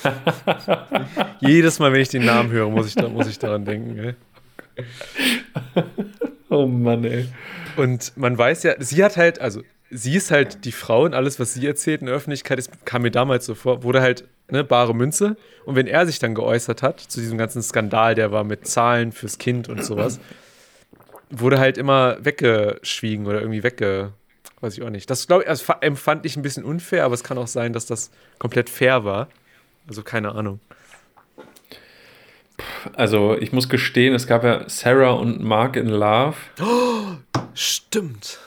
jedes 1.41 1.79
Mal, 1.79 1.93
wenn 1.93 2.01
ich 2.01 2.09
den 2.11 2.25
Namen 2.25 2.51
höre, 2.51 2.69
muss 2.69 2.87
ich, 2.89 2.95
da, 2.95 3.09
muss 3.09 3.27
ich 3.27 3.39
daran 3.39 3.65
denken. 3.65 3.99
Ey. 3.99 4.15
Oh 6.51 6.67
Mann, 6.67 7.05
ey. 7.05 7.27
Und 7.77 8.17
man 8.17 8.37
weiß 8.37 8.63
ja, 8.63 8.75
sie 8.79 9.03
hat 9.05 9.17
halt, 9.17 9.41
also 9.41 9.63
sie 9.91 10.17
ist 10.17 10.31
halt 10.31 10.65
die 10.65 10.73
Frau 10.73 11.05
und 11.05 11.15
alles, 11.15 11.41
was 11.41 11.55
sie 11.55 11.67
erzählt 11.67 12.01
in 12.01 12.07
der 12.07 12.15
Öffentlichkeit, 12.15 12.59
ist, 12.59 12.85
kam 12.87 13.03
mir 13.03 13.11
damals 13.11 13.47
so 13.47 13.55
vor, 13.55 13.83
wurde 13.83 14.01
halt 14.01 14.25
ne, 14.51 14.63
bare 14.65 14.95
Münze. 14.95 15.37
Und 15.65 15.77
wenn 15.77 15.87
er 15.87 16.07
sich 16.07 16.19
dann 16.19 16.35
geäußert 16.35 16.83
hat 16.83 17.01
zu 17.01 17.21
diesem 17.21 17.39
ganzen 17.39 17.63
Skandal, 17.63 18.15
der 18.15 18.33
war 18.33 18.45
mit 18.45 18.67
Zahlen 18.67 19.13
fürs 19.13 19.39
Kind 19.39 19.69
und 19.69 19.85
sowas, 19.85 20.21
wurde 21.31 21.59
halt 21.59 21.79
immer 21.79 22.17
weggeschwiegen 22.25 23.27
oder 23.27 23.41
irgendwie 23.41 23.63
wegge. 23.63 24.13
Weiß 24.61 24.77
ich 24.77 24.83
auch 24.83 24.91
nicht. 24.91 25.09
Das 25.09 25.27
glaube 25.27 25.45
ich, 25.45 25.49
also, 25.49 25.65
fa- 25.65 25.79
empfand 25.81 26.27
ich 26.27 26.37
ein 26.37 26.43
bisschen 26.43 26.65
unfair, 26.65 27.05
aber 27.05 27.15
es 27.15 27.25
kann 27.25 27.39
auch 27.39 27.47
sein, 27.47 27.73
dass 27.73 27.87
das 27.87 28.11
komplett 28.39 28.69
fair 28.69 29.05
war. 29.05 29.29
Also 29.89 30.03
keine 30.03 30.33
Ahnung. 30.35 30.61
Also, 32.95 33.37
ich 33.39 33.53
muss 33.53 33.69
gestehen, 33.69 34.15
es 34.15 34.27
gab 34.27 34.45
ja 34.45 34.69
Sarah 34.69 35.13
und 35.13 35.43
Mark 35.43 35.77
in 35.77 35.89
Love. 35.89 36.37
Stimmt. 37.55 38.39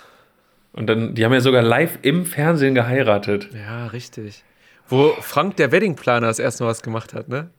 Und 0.74 0.88
dann, 0.88 1.14
die 1.14 1.24
haben 1.24 1.34
ja 1.34 1.42
sogar 1.42 1.62
live 1.62 2.00
im 2.02 2.26
Fernsehen 2.26 2.74
geheiratet. 2.74 3.50
Ja, 3.54 3.88
richtig. 3.88 4.44
Wo 4.88 5.10
Frank, 5.22 5.56
der 5.58 5.72
Weddingplaner, 5.72 6.28
das 6.28 6.40
erste 6.40 6.64
Mal 6.64 6.72
was 6.72 6.82
gemacht 6.82 7.14
hat, 7.14 7.30
ne? 7.30 7.50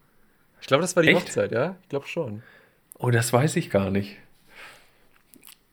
Ich 0.61 0.67
glaube, 0.67 0.83
das 0.83 0.97
war 0.97 1.03
die 1.03 1.11
Echt? 1.11 1.21
Hochzeit, 1.27 1.53
ja? 1.53 1.77
Ich 1.83 1.89
glaube 1.91 2.09
schon. 2.09 2.43
Oh, 2.99 3.11
das 3.11 3.33
weiß 3.33 3.57
ich 3.57 3.71
gar 3.71 3.91
nicht. 3.91 4.17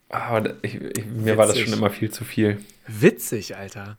Aber 0.10 0.56
ich, 0.62 0.76
ich, 0.76 1.06
mir 1.06 1.38
war 1.38 1.46
das 1.46 1.56
Witzig. 1.56 1.70
schon 1.70 1.80
immer 1.80 1.90
viel 1.90 2.12
zu 2.12 2.26
viel. 2.26 2.64
Witzig, 2.88 3.56
Alter. 3.56 3.98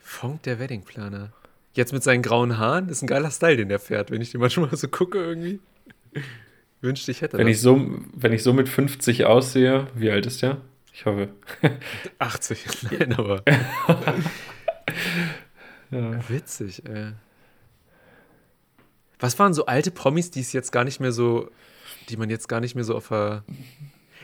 Frank, 0.00 0.42
der 0.44 0.58
Weddingplaner. 0.58 1.32
Jetzt 1.72 1.92
mit 1.92 2.02
seinen 2.02 2.22
grauen 2.22 2.58
Haaren, 2.58 2.88
ist 2.88 3.02
ein 3.02 3.06
geiler 3.06 3.30
Style, 3.30 3.56
den 3.56 3.68
der 3.68 3.78
fährt, 3.78 4.10
wenn 4.10 4.20
ich 4.20 4.30
den 4.32 4.40
manchmal 4.40 4.74
so 4.76 4.88
gucke 4.88 5.18
irgendwie. 5.18 5.60
Wünschte, 6.80 7.10
ich 7.10 7.20
hätte 7.22 7.38
Wenn 7.38 7.46
das. 7.46 7.56
ich, 7.56 7.62
so, 7.62 7.80
wenn 8.14 8.32
ich 8.32 8.42
so 8.42 8.52
mit 8.52 8.68
50 8.68 9.26
aussehe, 9.26 9.86
wie 9.94 10.10
alt 10.10 10.26
ist 10.26 10.42
der? 10.42 10.56
Ich 10.92 11.06
hoffe. 11.06 11.28
80, 12.18 12.64
nein, 12.90 13.12
aber 13.12 13.42
Ja. 15.90 16.28
witzig, 16.28 16.84
ey. 16.86 17.12
Was 19.18 19.38
waren 19.38 19.52
so 19.54 19.66
alte 19.66 19.90
Promis, 19.90 20.30
die 20.30 20.40
es 20.40 20.52
jetzt 20.52 20.70
gar 20.72 20.84
nicht 20.84 21.00
mehr 21.00 21.12
so, 21.12 21.50
die 22.08 22.16
man 22.16 22.30
jetzt 22.30 22.48
gar 22.48 22.60
nicht 22.60 22.74
mehr 22.74 22.84
so 22.84 22.94
auf 22.96 23.08
der. 23.08 23.44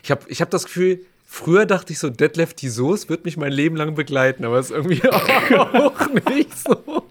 Ich 0.02 0.10
habe 0.10 0.22
ich 0.28 0.40
hab 0.40 0.50
das 0.50 0.64
Gefühl, 0.64 1.00
früher 1.26 1.66
dachte 1.66 1.92
ich 1.92 1.98
so, 1.98 2.08
Detlef 2.08 2.54
die 2.54 2.68
Soße 2.68 3.08
wird 3.08 3.24
mich 3.24 3.36
mein 3.36 3.52
Leben 3.52 3.76
lang 3.76 3.94
begleiten, 3.94 4.44
aber 4.44 4.58
ist 4.58 4.70
irgendwie 4.70 5.02
auch 5.08 6.06
nicht 6.30 6.56
so. 6.56 7.04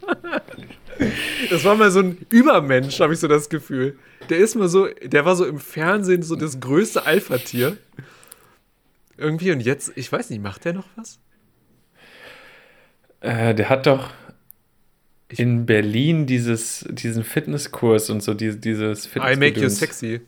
Das 1.49 1.63
war 1.63 1.75
mal 1.75 1.91
so 1.91 1.99
ein 1.99 2.25
Übermensch, 2.29 2.99
habe 2.99 3.13
ich 3.13 3.19
so 3.19 3.27
das 3.27 3.49
Gefühl. 3.49 3.97
Der 4.29 4.37
ist 4.37 4.55
mal 4.55 4.69
so, 4.69 4.87
der 4.87 5.25
war 5.25 5.35
so 5.35 5.45
im 5.45 5.59
Fernsehen 5.59 6.23
so 6.23 6.35
das 6.35 6.59
größte 6.59 7.05
Alpha-Tier. 7.05 7.77
Irgendwie 9.17 9.51
und 9.51 9.61
jetzt, 9.61 9.91
ich 9.95 10.11
weiß 10.11 10.29
nicht, 10.29 10.41
macht 10.41 10.65
der 10.65 10.73
noch 10.73 10.87
was? 10.95 11.19
Äh, 13.21 13.55
der 13.55 13.69
hat 13.69 13.87
doch. 13.87 14.09
in 15.29 15.65
Berlin 15.65 16.27
dieses, 16.27 16.85
diesen 16.89 17.23
Fitnesskurs 17.23 18.09
und 18.09 18.21
so, 18.21 18.33
die, 18.33 18.59
dieses 18.59 19.07
I 19.15 19.35
make 19.35 19.59
you 19.59 19.69
sexy. 19.69 20.21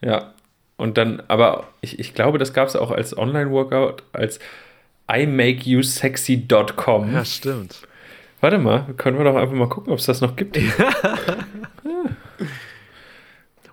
Ja. 0.00 0.34
Und 0.76 0.96
dann, 0.98 1.22
aber 1.28 1.68
ich, 1.82 1.98
ich 1.98 2.14
glaube, 2.14 2.38
das 2.38 2.54
gab 2.54 2.68
es 2.68 2.74
auch 2.74 2.90
als 2.90 3.16
Online-Workout, 3.16 4.02
als 4.12 4.40
imakeyousexy.com. 5.12 7.12
Ja, 7.12 7.24
stimmt. 7.24 7.82
Warte 8.40 8.58
mal, 8.58 8.86
können 8.96 9.18
wir 9.18 9.24
doch 9.24 9.36
einfach 9.36 9.54
mal 9.54 9.68
gucken, 9.68 9.92
ob 9.92 9.98
es 9.98 10.06
das 10.06 10.20
noch 10.20 10.36
gibt. 10.36 10.58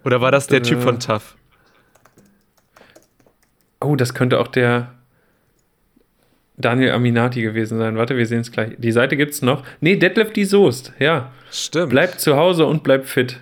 Oder 0.04 0.22
war 0.22 0.32
das 0.32 0.48
der 0.48 0.64
Typ 0.64 0.80
Äh. 0.80 0.82
von 0.82 1.00
Tough? 1.00 1.36
Oh, 3.82 3.96
das 3.96 4.14
könnte 4.14 4.40
auch 4.40 4.48
der 4.48 4.94
Daniel 6.58 6.92
Aminati 6.92 7.42
gewesen 7.42 7.78
sein. 7.78 7.98
Warte, 7.98 8.18
wir 8.18 8.26
sehen 8.26 8.42
es 8.42 8.52
gleich. 8.52 8.74
Die 8.78 8.92
Seite 8.92 9.16
gibt 9.16 9.34
es 9.34 9.42
noch. 9.42 9.64
Nee, 9.80 9.96
Detlef 9.98 10.34
die 10.34 10.46
Soest. 10.46 10.94
Ja. 11.00 11.32
Stimmt. 11.52 11.92
Bleib 11.92 12.20
zu 12.20 12.36
Hause 12.36 12.66
und 12.66 12.84
bleib 12.84 13.06
fit. 13.06 13.40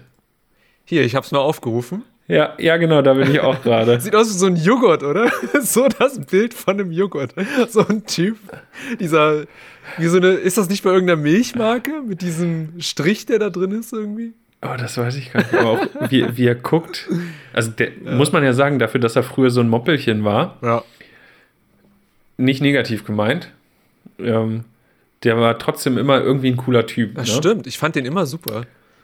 Hier, 0.83 1.03
ich 1.03 1.15
hab's 1.15 1.31
mal 1.31 1.39
aufgerufen. 1.39 2.03
Ja, 2.27 2.55
ja, 2.57 2.77
genau, 2.77 3.01
da 3.03 3.13
bin 3.13 3.29
ich 3.29 3.39
auch 3.39 3.61
gerade. 3.61 3.99
Sieht 4.01 4.15
aus 4.15 4.29
wie 4.29 4.37
so 4.37 4.47
ein 4.47 4.55
Joghurt, 4.55 5.03
oder? 5.03 5.31
so 5.61 5.87
das 5.87 6.19
Bild 6.25 6.53
von 6.55 6.79
einem 6.79 6.91
Joghurt. 6.91 7.35
So 7.69 7.85
ein 7.87 8.05
Typ. 8.05 8.37
Dieser, 8.99 9.45
wie 9.97 10.07
so 10.07 10.17
eine, 10.17 10.29
ist 10.29 10.57
das 10.57 10.67
nicht 10.69 10.83
bei 10.83 10.89
irgendeiner 10.89 11.21
Milchmarke? 11.21 12.01
Mit 12.01 12.21
diesem 12.21 12.73
Strich, 12.79 13.27
der 13.27 13.37
da 13.39 13.49
drin 13.51 13.71
ist 13.71 13.93
irgendwie? 13.93 14.33
Oh, 14.63 14.75
das 14.75 14.97
weiß 14.97 15.15
ich 15.17 15.31
gar 15.31 15.41
nicht. 15.43 15.53
Aber 15.53 15.69
auch, 15.69 15.87
wie, 16.09 16.35
wie 16.35 16.47
er 16.47 16.55
guckt. 16.55 17.07
Also, 17.53 17.69
der, 17.69 17.91
muss 18.03 18.31
man 18.31 18.43
ja 18.43 18.53
sagen, 18.53 18.79
dafür, 18.79 18.99
dass 18.99 19.15
er 19.15 19.21
früher 19.21 19.51
so 19.51 19.61
ein 19.61 19.69
Moppelchen 19.69 20.23
war, 20.23 20.57
Ja. 20.63 20.83
nicht 22.37 22.61
negativ 22.61 23.05
gemeint. 23.05 23.51
Ähm, 24.17 24.63
der 25.23 25.37
war 25.39 25.59
trotzdem 25.59 25.99
immer 25.99 26.21
irgendwie 26.21 26.49
ein 26.49 26.57
cooler 26.57 26.87
Typ. 26.87 27.15
Das 27.15 27.27
ne? 27.27 27.35
stimmt, 27.35 27.67
ich 27.67 27.77
fand 27.77 27.95
den 27.95 28.05
immer 28.05 28.25
super. 28.25 28.63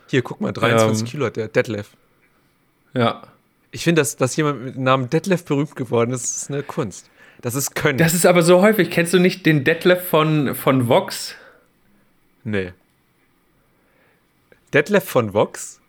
Hier, 0.10 0.24
guck 0.24 0.42
mal, 0.42 0.52
23 0.52 1.02
Ähm. 1.04 1.08
Kilo 1.12 1.26
hat 1.28 1.36
der 1.36 1.48
Detlef. 1.48 1.92
Ja. 2.94 3.24
Ich 3.72 3.84
finde, 3.84 4.02
dass, 4.02 4.18
dass 4.18 4.36
jemand 4.36 4.64
mit 4.64 4.76
dem 4.76 4.84
Namen 4.84 5.10
Detlef 5.10 5.46
berühmt 5.46 5.76
geworden 5.76 6.12
ist, 6.12 6.26
ist 6.36 6.50
eine 6.50 6.64
Kunst. 6.64 7.10
Das 7.42 7.56
ist 7.56 7.74
Können. 7.74 7.98
Das 7.98 8.14
ist 8.14 8.26
aber 8.26 8.44
so 8.44 8.62
häufig. 8.62 8.92
Kennst 8.92 9.14
du 9.14 9.20
nicht 9.20 9.46
den 9.46 9.64
Detlef 9.64 10.08
von, 10.08 10.56
von 10.56 10.88
Vox? 10.88 11.36
nee. 12.44 12.74
Detlef 14.74 15.04
von 15.04 15.34
Vox? 15.34 15.82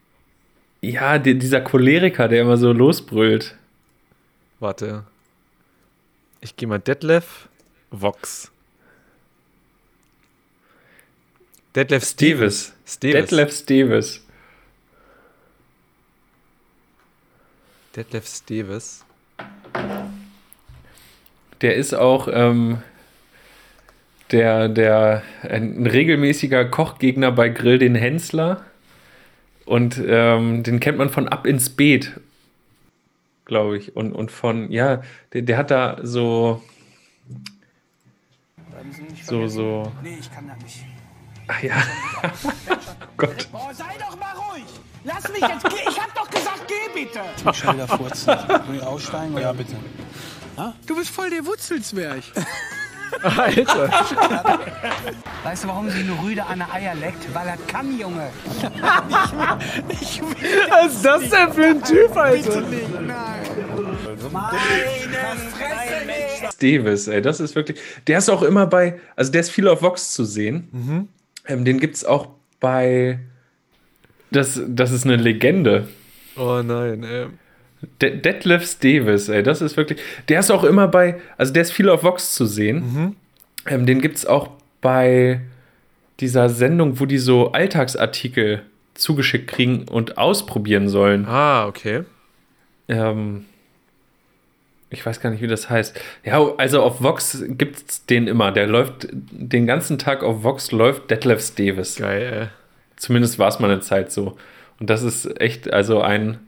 Ja, 0.81 1.19
die, 1.19 1.39
dieser 1.39 1.61
Choleriker, 1.61 2.27
der 2.27 2.43
immer 2.43 2.57
so 2.57 2.73
losbrüllt. 2.73 3.55
Warte. 4.59 5.05
Ich 6.41 6.57
gehe 6.57 6.67
mal 6.67 6.81
Detlef 6.81 7.49
Vox. 7.93 8.51
Detlef 11.77 12.05
Stevens. 12.05 12.73
Steves. 12.85 12.95
Steves. 12.95 13.21
Detlef 13.21 13.53
Steves. 13.53 14.27
Detlef 17.97 18.27
Steves. 18.27 19.05
Der 21.61 21.77
ist 21.77 21.95
auch 21.95 22.29
ähm, 22.33 22.83
der, 24.31 24.69
der 24.69 25.23
ein 25.43 25.87
regelmäßiger 25.87 26.65
Kochgegner 26.65 27.31
bei 27.33 27.49
Grill 27.51 27.79
den 27.79 27.95
Hensler. 27.95 28.65
Und 29.65 30.01
ähm, 30.05 30.63
den 30.63 30.81
kennt 30.81 30.99
man 30.99 31.11
von 31.11 31.29
Ab 31.29 31.47
ins 31.47 31.71
Beet, 31.71 32.19
glaube 33.45 33.79
ich. 33.79 33.95
Und, 33.95 34.13
und 34.13 34.31
von, 34.31 34.73
ja, 34.73 35.03
der, 35.33 35.43
der 35.43 35.57
hat 35.57 35.71
da 35.71 35.99
so, 36.03 36.63
so, 39.23 39.47
so, 39.47 39.93
Nee, 40.03 40.17
ich 40.19 40.33
kann 40.33 40.49
das 40.49 40.59
nicht. 40.63 40.85
ach 41.47 41.63
ja. 41.63 41.75
Gott. 43.17 43.49
Oh, 43.53 43.73
sei 43.73 43.95
doch 44.01 44.19
mal. 44.19 44.42
Lass 45.05 45.29
mich 45.29 45.41
jetzt 45.41 45.65
gehen. 45.65 45.89
Ich 45.89 46.01
hab 46.01 46.15
doch 46.15 46.31
gesagt, 46.31 46.63
geh 46.69 47.05
bitte. 47.05 47.21
Schalter 47.55 47.89
furzen. 47.89 48.29
Will 48.69 48.77
ich 48.77 48.83
aussteigen? 48.83 49.37
Ja, 49.39 49.53
bitte. 49.53 49.77
Du 50.87 50.97
bist 50.97 51.11
voll 51.11 51.31
der 51.31 51.45
Wurzelzwerg. 51.45 52.23
Alter. 53.23 53.91
Weißt 55.45 55.65
du, 55.65 55.69
warum 55.69 55.91
sie 55.91 56.01
eine 56.01 56.23
Rüde 56.23 56.45
an 56.45 56.61
der 56.61 56.73
Eier 56.73 56.95
leckt? 56.95 57.35
Weil 57.35 57.47
er 57.49 57.57
kann, 57.67 57.99
Junge. 57.99 58.31
Was 60.71 60.95
ist 60.95 61.05
das 61.05 61.29
denn 61.29 61.53
für 61.53 61.67
ein 61.67 61.83
Typ, 61.83 62.17
Alter? 62.17 62.63
Davis, 66.59 67.09
ey, 67.09 67.21
das 67.23 67.41
ist 67.41 67.55
wirklich. 67.55 67.79
Der 68.07 68.19
ist 68.19 68.31
auch 68.31 68.43
immer 68.43 68.67
bei, 68.67 68.99
also 69.17 69.31
der 69.33 69.43
ist 69.43 69.51
viel 69.51 69.69
auf 69.69 69.83
Vox 69.83 70.13
zu 70.13 70.25
sehen. 70.25 71.09
Ähm, 71.47 71.65
den 71.65 71.81
gibt 71.81 71.97
es 71.97 72.05
auch 72.05 72.29
bei. 72.61 73.19
Das, 74.33 74.61
das 74.67 74.93
ist 74.93 75.05
eine 75.05 75.17
Legende. 75.17 75.89
Oh 76.37 76.63
nein, 76.63 77.05
ey. 77.05 77.27
De 78.01 78.17
Detlef 78.17 78.79
Davis, 78.79 79.29
ey, 79.29 79.43
das 79.43 79.61
ist 79.61 79.77
wirklich. 79.77 80.01
Der 80.29 80.41
ist 80.41 80.51
auch 80.51 80.65
immer 80.65 80.89
bei, 80.89 81.21
also 81.37 81.53
der 81.53 81.63
ist 81.63 81.73
viel 81.73 81.89
auf 81.89 82.05
Vox 82.05 82.35
zu 82.35 82.47
sehen. 82.47 83.17
Ähm, 83.67 83.87
den 83.87 84.01
gibt 84.01 84.17
es 84.17 84.27
auch 84.27 84.51
bei 84.81 85.41
dieser 86.21 86.49
Sendung, 86.49 87.01
wo 87.01 87.07
die 87.07 87.19
so 87.19 87.53
Alltagsartikel 87.53 88.63
zugeschickt 88.95 89.49
kriegen 89.49 89.89
und 89.89 90.19
ausprobieren 90.19 90.89
sollen. 90.89 91.27
Ah, 91.27 91.67
okay. 91.67 92.05
Ähm, 92.89 93.47
ich 94.91 95.05
weiß 95.05 95.21
gar 95.21 95.31
nicht, 95.31 95.43
wie 95.43 95.49
das 95.49 95.71
heißt. 95.71 95.99
Ja, 96.25 96.55
also 96.57 96.83
auf 96.83 97.03
Vox 97.03 97.43
gibt 97.49 97.77
es 97.89 98.07
den 98.07 98.29
immer. 98.29 98.53
Der 98.53 98.67
läuft 98.67 99.09
den 99.11 99.67
ganzen 99.67 99.99
Tag 99.99 100.23
auf 100.23 100.45
Vox, 100.45 100.71
läuft 100.71 101.11
Detlef 101.11 101.55
Davis. 101.55 101.97
Geil, 101.97 102.33
ey. 102.33 102.62
Zumindest 103.03 103.41
war 103.41 103.49
es 103.49 103.59
mal 103.59 103.69
eine 103.69 103.81
Zeit 103.81 104.13
so. 104.13 104.37
Und 104.79 104.89
das 104.89 105.03
ist 105.03 105.41
echt, 105.41 105.73
also 105.73 106.03
ein, 106.03 106.39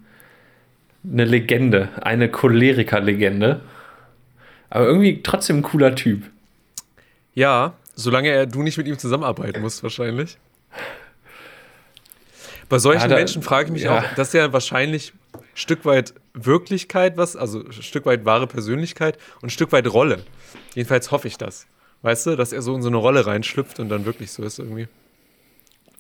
eine 1.03 1.25
Legende, 1.25 1.89
eine 2.01 2.29
Choleriker-Legende. 2.31 3.61
Aber 4.71 4.87
irgendwie 4.87 5.21
trotzdem 5.21 5.57
ein 5.59 5.63
cooler 5.63 5.97
Typ. 5.97 6.23
Ja, 7.35 7.75
solange 7.97 8.29
er, 8.29 8.47
du 8.47 8.63
nicht 8.63 8.79
mit 8.79 8.87
ihm 8.87 8.97
zusammenarbeiten 9.01 9.63
musst, 9.63 9.83
wahrscheinlich. 9.83 10.39
Bei 12.69 12.79
solchen 12.79 13.03
Ja, 13.03 13.09
da- 13.09 13.17
Menschen 13.17 13.43
frage 13.43 13.67
ich 13.67 13.73
mich 13.73 13.83
ja. 13.83 13.99
auch, 13.99 14.05
das 14.15 14.29
ist 14.29 14.35
ja 14.35 14.53
wahrscheinlich 14.53 15.13
ein 15.35 15.41
Stück 15.55 15.85
weit 15.85 16.15
Wirklichkeit, 16.35 17.17
was, 17.17 17.35
also 17.35 17.65
ein 17.65 17.73
Stück 17.73 18.07
weit 18.07 18.25
wahre 18.25 18.47
Persönlichkeit 18.47 19.19
und 19.43 19.49
ein 19.49 19.51
Stück 19.51 19.73
weit 19.73 19.93
Rolle. 19.93 20.23
Jedenfalls 20.77 21.11
hoffe 21.11 21.27
ich 21.27 21.37
das. 21.37 21.67
Weißt 22.03 22.27
du, 22.27 22.37
dass 22.37 22.53
er 22.53 22.63
so 22.63 22.77
in 22.77 22.83
so 22.83 22.89
eine 22.89 22.97
Rolle 22.99 23.27
reinschlüpft 23.27 23.81
und 23.81 23.89
dann 23.89 24.05
wirklich 24.05 24.31
so 24.31 24.45
ist 24.45 24.61
irgendwie. 24.61 24.87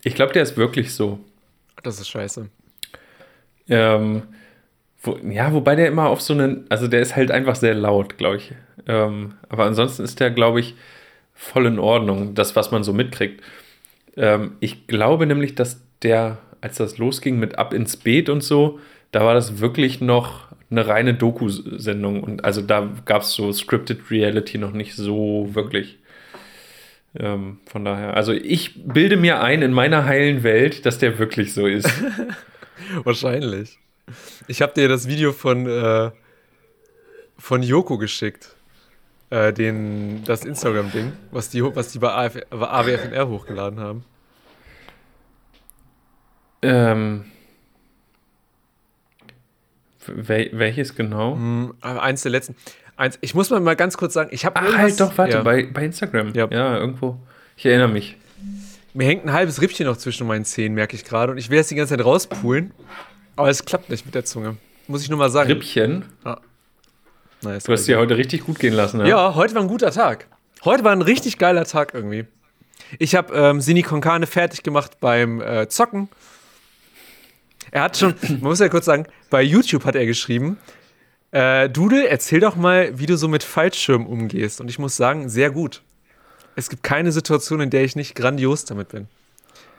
Ich 0.05 0.15
glaube, 0.15 0.33
der 0.33 0.43
ist 0.43 0.57
wirklich 0.57 0.95
so. 0.95 1.19
Das 1.83 1.99
ist 1.99 2.09
scheiße. 2.09 2.49
Ähm, 3.69 4.23
wo, 5.03 5.19
ja, 5.29 5.53
wobei 5.53 5.75
der 5.75 5.89
immer 5.89 6.09
auf 6.09 6.21
so 6.21 6.35
einen, 6.35 6.67
also 6.69 6.89
der 6.89 7.01
ist 7.01 7.17
halt 7.17 7.31
einfach 7.31 7.57
sehr 7.57 7.75
laut, 7.75 8.19
glaube 8.19 8.37
ich. 8.37 8.53
Ähm, 8.87 9.35
aber 9.49 9.65
ansonsten 9.65 10.05
ist 10.05 10.21
der, 10.21 10.31
glaube 10.31 10.61
ich, 10.61 10.75
voll 11.35 11.67
in 11.67 11.79
Ordnung, 11.79 12.35
das, 12.35 12.55
was 12.55 12.71
man 12.71 12.85
so 12.85 12.93
mitkriegt. 12.93 13.43
Ähm, 14.17 14.57
ich 14.61 14.87
glaube 14.87 15.27
nämlich, 15.27 15.55
dass 15.55 15.81
der, 16.03 16.39
als 16.61 16.77
das 16.77 16.99
losging 16.99 17.39
mit 17.39 17.59
Ab 17.59 17.73
ins 17.75 17.97
Beet 17.97 18.29
und 18.29 18.43
so, 18.43 18.79
da 19.11 19.25
war 19.25 19.35
das 19.35 19.59
wirklich 19.61 20.01
noch 20.01 20.49
eine 20.71 20.87
reine 20.87 21.15
Doku-Sendung. 21.15 22.23
Und 22.23 22.45
also 22.45 22.61
da 22.61 22.91
gab 23.05 23.23
es 23.23 23.33
so 23.33 23.53
Scripted 23.53 24.11
Reality 24.11 24.59
noch 24.59 24.73
nicht 24.73 24.95
so 24.95 25.49
wirklich. 25.55 25.99
Ähm, 27.17 27.61
von 27.67 27.85
daher, 27.85 28.17
also 28.17 28.33
ich 28.33 28.85
bilde 28.85 29.17
mir 29.17 29.41
ein 29.41 29.63
in 29.63 29.73
meiner 29.73 30.05
heilen 30.05 30.43
Welt, 30.43 30.85
dass 30.85 30.99
der 30.99 31.19
wirklich 31.19 31.55
so 31.55 31.67
ist. 31.67 31.89
Wahrscheinlich. 33.05 33.79
Ich 34.49 34.61
habe 34.63 34.75
dir 34.75 34.89
das 34.89 35.07
Video 35.07 35.33
von, 35.33 35.67
äh, 35.67 36.11
von 37.39 37.63
Joko 37.63 37.99
geschickt. 37.99 38.57
Äh, 39.31 39.53
den, 39.53 40.23
das 40.25 40.45
Instagram-Ding, 40.45 41.13
was 41.31 41.49
die, 41.49 41.63
was 41.63 41.93
die 41.93 41.99
bei, 41.99 42.13
AF, 42.13 42.37
AWFNR 42.51 43.29
hochgeladen 43.29 43.81
haben. 43.81 44.05
Ähm, 46.63 47.25
wel 50.07 50.51
welches 50.53 50.95
genau? 50.95 51.35
Hm, 51.35 51.75
eins 51.81 52.23
der 52.23 52.33
letzten. 52.33 52.55
Eins, 52.97 53.19
ich 53.21 53.35
muss 53.35 53.51
mal, 53.51 53.75
ganz 53.75 53.97
kurz 53.97 54.15
sagen, 54.15 54.31
ich 54.33 54.45
habe 54.45 54.61
Ach, 54.61 54.77
halt 54.79 55.01
doch, 55.01 55.17
warte, 55.19 55.39
ja, 55.39 55.43
bei, 55.43 55.65
bei 55.67 55.85
Instagram. 55.85 56.33
Ja. 56.35 56.49
Ja. 56.51 56.77
irgendwo. 56.77 57.19
Ich 57.57 57.67
erinnere 57.67 57.89
mich. 57.89 58.17
Mir 58.93 59.07
hängt 59.07 59.25
ein 59.25 59.33
halbes 59.33 59.61
Rippchen 59.61 59.87
noch 59.87 59.97
zwischen 59.97 60.27
meinen 60.27 60.45
Zähnen, 60.45 60.75
merke 60.75 60.95
ich 60.95 61.05
gerade. 61.05 61.33
Und 61.33 61.39
ich 61.39 61.51
will 61.51 61.59
jetzt 61.59 61.71
die 61.71 61.75
ganze 61.75 61.97
Zeit 61.97 62.05
rauspulen. 62.05 62.73
Aber 63.35 63.49
es 63.49 63.65
klappt 63.65 63.91
nicht 63.91 64.07
mit 64.07 64.15
der 64.15 64.25
Zunge. 64.25 64.57
Muss 64.87 65.03
ich 65.03 65.09
nur 65.11 65.19
mal 65.19 65.31
sagen. 65.31 65.51
Rippchen. 65.51 66.05
Nice, 67.43 67.65
Du 67.65 67.73
hast 67.73 67.87
dir 67.87 67.99
heute 67.99 68.17
richtig 68.17 68.45
gut 68.45 68.59
gehen 68.61 68.75
lassen, 68.75 68.99
ne? 68.99 69.09
Ja, 69.09 69.35
heute 69.35 69.55
war 69.55 69.63
ein 69.63 69.69
guter 69.69 69.91
Tag. 69.91 70.29
Heute 70.65 70.85
war 70.85 70.93
ein 70.93 71.03
richtig 71.03 71.39
geiler 71.39 71.65
Tag 71.65 71.93
irgendwie. 71.95 72.27
Ich 72.99 73.15
habe 73.17 73.35
ähm, 73.35 73.61
Sini 73.61 73.83
Konkane 73.83 74.27
fertig 74.27 74.63
gemacht 74.63 74.99
beim 75.01 75.41
äh, 75.41 75.69
Zocken. 75.69 76.09
Er 77.71 77.83
hat 77.83 77.97
schon, 77.97 78.15
man 78.29 78.41
muss 78.41 78.61
ja 78.61 78.69
kurz 78.69 78.85
sagen, 78.85 79.07
bei 79.31 79.43
YouTube 79.43 79.85
hat 79.85 79.97
er 79.97 80.07
geschrieben, 80.07 80.59
äh, 81.35 81.69
Dudel, 81.69 82.07
erzähl 82.07 82.41
doch 82.41 82.55
mal, 82.57 82.99
wie 82.99 83.07
du 83.07 83.17
so 83.17 83.27
mit 83.29 83.43
Fallschirm 83.43 84.07
umgehst. 84.07 84.61
Und 84.61 84.69
ich 84.69 84.79
muss 84.79 84.97
sagen, 84.97 85.29
sehr 85.29 85.51
gut. 85.51 85.83
Es 86.57 86.71
gibt 86.71 86.83
keine 86.85 87.11
Situation, 87.11 87.61
in 87.61 87.71
der 87.71 87.83
ich 87.83 87.97
nicht 87.97 88.15
grandios 88.15 88.65
damit 88.65 88.89
bin. 88.89 89.09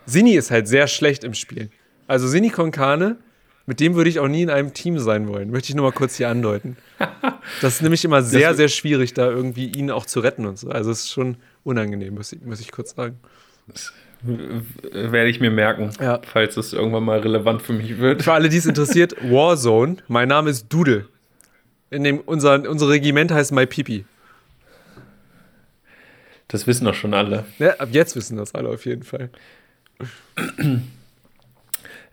Sini 0.05 0.33
ist 0.35 0.51
halt 0.51 0.67
sehr 0.67 0.87
schlecht 0.87 1.23
im 1.23 1.33
Spiel. 1.33 1.69
Also 2.07 2.27
Sini 2.27 2.49
Konkane, 2.49 3.15
mit 3.65 3.79
dem 3.79 3.95
würde 3.95 4.09
ich 4.09 4.19
auch 4.19 4.27
nie 4.27 4.41
in 4.43 4.49
einem 4.49 4.73
Team 4.73 4.99
sein 4.99 5.27
wollen. 5.29 5.49
Möchte 5.49 5.69
ich 5.69 5.75
nur 5.75 5.85
mal 5.85 5.95
kurz 5.95 6.15
hier 6.17 6.29
andeuten. 6.29 6.77
Das 7.61 7.75
ist 7.75 7.81
nämlich 7.83 8.03
immer 8.03 8.23
sehr, 8.23 8.55
sehr 8.55 8.69
schwierig, 8.69 9.13
da 9.13 9.29
irgendwie 9.29 9.67
ihn 9.67 9.91
auch 9.91 10.07
zu 10.07 10.19
retten 10.19 10.47
und 10.47 10.57
so. 10.57 10.69
Also 10.69 10.89
es 10.89 11.01
ist 11.01 11.11
schon 11.11 11.37
unangenehm, 11.63 12.15
muss 12.15 12.33
ich, 12.33 12.41
muss 12.41 12.59
ich 12.59 12.71
kurz 12.71 12.95
sagen. 12.95 13.19
Werde 14.23 15.29
ich 15.29 15.39
mir 15.39 15.51
merken, 15.51 15.91
Ja. 16.01 16.19
falls 16.25 16.57
es 16.57 16.73
irgendwann 16.73 17.03
mal 17.03 17.19
relevant 17.19 17.61
für 17.61 17.73
mich 17.73 17.99
wird. 17.99 18.23
Für 18.23 18.33
alle, 18.33 18.49
die 18.49 18.57
es 18.57 18.65
interessiert, 18.65 19.15
Warzone. 19.21 19.97
Mein 20.07 20.27
Name 20.29 20.49
ist 20.49 20.69
Dudel. 20.73 21.07
In 21.89 22.03
dem, 22.03 22.19
unser, 22.19 22.67
unser 22.69 22.89
Regiment 22.89 23.31
heißt 23.31 23.51
My 23.51 23.65
Pipi. 23.65 24.05
Das 26.47 26.67
wissen 26.67 26.85
doch 26.85 26.93
schon 26.93 27.13
alle. 27.13 27.45
Ja, 27.59 27.75
ab 27.75 27.89
jetzt 27.91 28.15
wissen 28.15 28.37
das 28.37 28.53
alle 28.53 28.69
auf 28.69 28.85
jeden 28.85 29.03
Fall. 29.03 29.29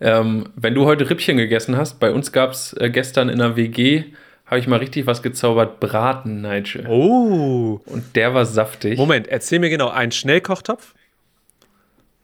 Ähm, 0.04 0.48
wenn 0.56 0.74
du 0.74 0.84
heute 0.84 1.08
Rippchen 1.08 1.36
gegessen 1.36 1.76
hast, 1.76 2.00
bei 2.00 2.10
uns 2.10 2.32
gab 2.32 2.50
es 2.50 2.72
äh, 2.72 2.90
gestern 2.90 3.28
in 3.28 3.38
der 3.38 3.54
WG, 3.54 4.06
habe 4.46 4.58
ich 4.58 4.66
mal 4.66 4.78
richtig 4.80 5.06
was 5.06 5.22
gezaubert, 5.22 5.78
Braten, 5.78 6.42
Nigel. 6.42 6.88
Oh. 6.88 7.80
Und 7.86 8.16
der 8.16 8.34
war 8.34 8.44
saftig. 8.44 8.98
Moment, 8.98 9.28
erzähl 9.28 9.60
mir 9.60 9.70
genau, 9.70 9.90
ein 9.90 10.10
Schnellkochtopf? 10.10 10.94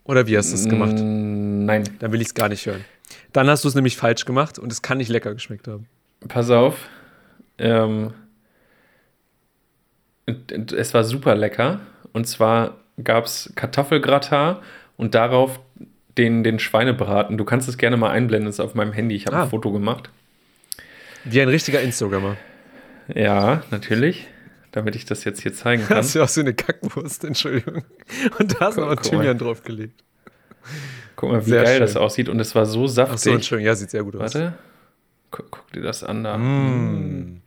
Oder 0.03 0.27
wie 0.27 0.37
hast 0.37 0.51
du 0.51 0.57
es 0.57 0.69
gemacht? 0.69 0.95
Mm, 0.99 1.67
Nein, 1.67 1.85
Dann 2.01 2.11
will 2.11 2.21
ich 2.21 2.27
es 2.27 2.35
gar 2.35 2.49
nicht 2.49 2.67
hören. 2.67 2.85
Dann 3.33 3.49
hast 3.49 3.63
du 3.63 3.69
es 3.69 3.77
nämlich 3.77 3.97
falsch 3.97 4.25
gemacht 4.25 4.59
und 4.59 4.73
es 4.73 4.83
kann 4.83 4.99
nicht 4.99 5.09
lecker 5.09 5.33
geschmeckt 5.33 5.69
haben. 5.69 5.87
pass 6.27 6.51
auf. 6.51 6.79
Ähm, 7.59 8.13
es 10.77 10.95
war 10.95 11.05
super 11.05 11.35
lecker. 11.35 11.81
Und 12.13 12.27
zwar 12.27 12.77
gab 13.03 13.25
es 13.25 13.53
Kartoffelgratin 13.55 14.57
und 14.97 15.15
darauf 15.15 15.61
den, 16.17 16.43
den 16.43 16.59
Schweinebraten. 16.59 17.39
Du 17.39 17.45
kannst 17.45 17.69
es 17.69 17.79
gerne 17.79 17.97
mal 17.97 18.11
einblenden, 18.11 18.47
das 18.47 18.57
ist 18.57 18.61
auf 18.61 18.75
meinem 18.75 18.93
Handy. 18.93 19.15
Ich 19.15 19.27
habe 19.27 19.37
Ah. 19.37 19.43
ein 19.45 19.51
Foto 19.51 19.71
gemacht. 19.73 20.11
Wie 21.25 21.41
ein 21.41 21.49
richtiger 21.49 21.81
Instagrammer. 21.81 22.37
Ja, 23.15 23.63
natürlich. 23.71 24.27
Damit 24.73 24.97
ich 24.97 25.05
das 25.07 25.25
jetzt 25.25 25.41
hier 25.43 25.55
zeigen 25.55 25.85
kann. 25.89 25.99
Hast 25.99 26.15
du 26.15 26.23
auch 26.23 26.29
so 26.29 26.41
eine 26.41 26.55
Kackwurst, 26.55 27.25
Entschuldigung. 27.25 27.85
Und 28.39 28.61
da 28.61 28.69
ist 28.69 28.75
Guck- 28.77 28.85
noch. 28.89 28.97
Thymian 28.97 29.39
draufgelegt. 29.39 30.03
Guck 31.17 31.31
mal, 31.31 31.45
wie 31.47 31.51
Sehr 31.51 31.63
geil 31.65 31.73
schön. 31.75 31.81
das 31.81 31.97
aussieht. 31.97 32.29
Und 32.29 32.39
es 32.41 32.55
war 32.55 32.67
so 32.67 32.81
Ach 32.85 32.89
so, 32.89 32.95
saftig. 32.95 33.33
Entschuldigung, 33.35 33.67
ja, 33.67 33.75
sieht 33.75 33.91
sehr 33.91 34.03
gut 34.05 34.15
aus. 34.17 34.21
Warte. 34.35 34.55
Guck, 35.31 35.51
guck 35.51 35.73
dir 35.73 35.83
das 35.83 36.05
an 36.05 36.25
da. 36.25 36.37
Mm. 36.37 37.41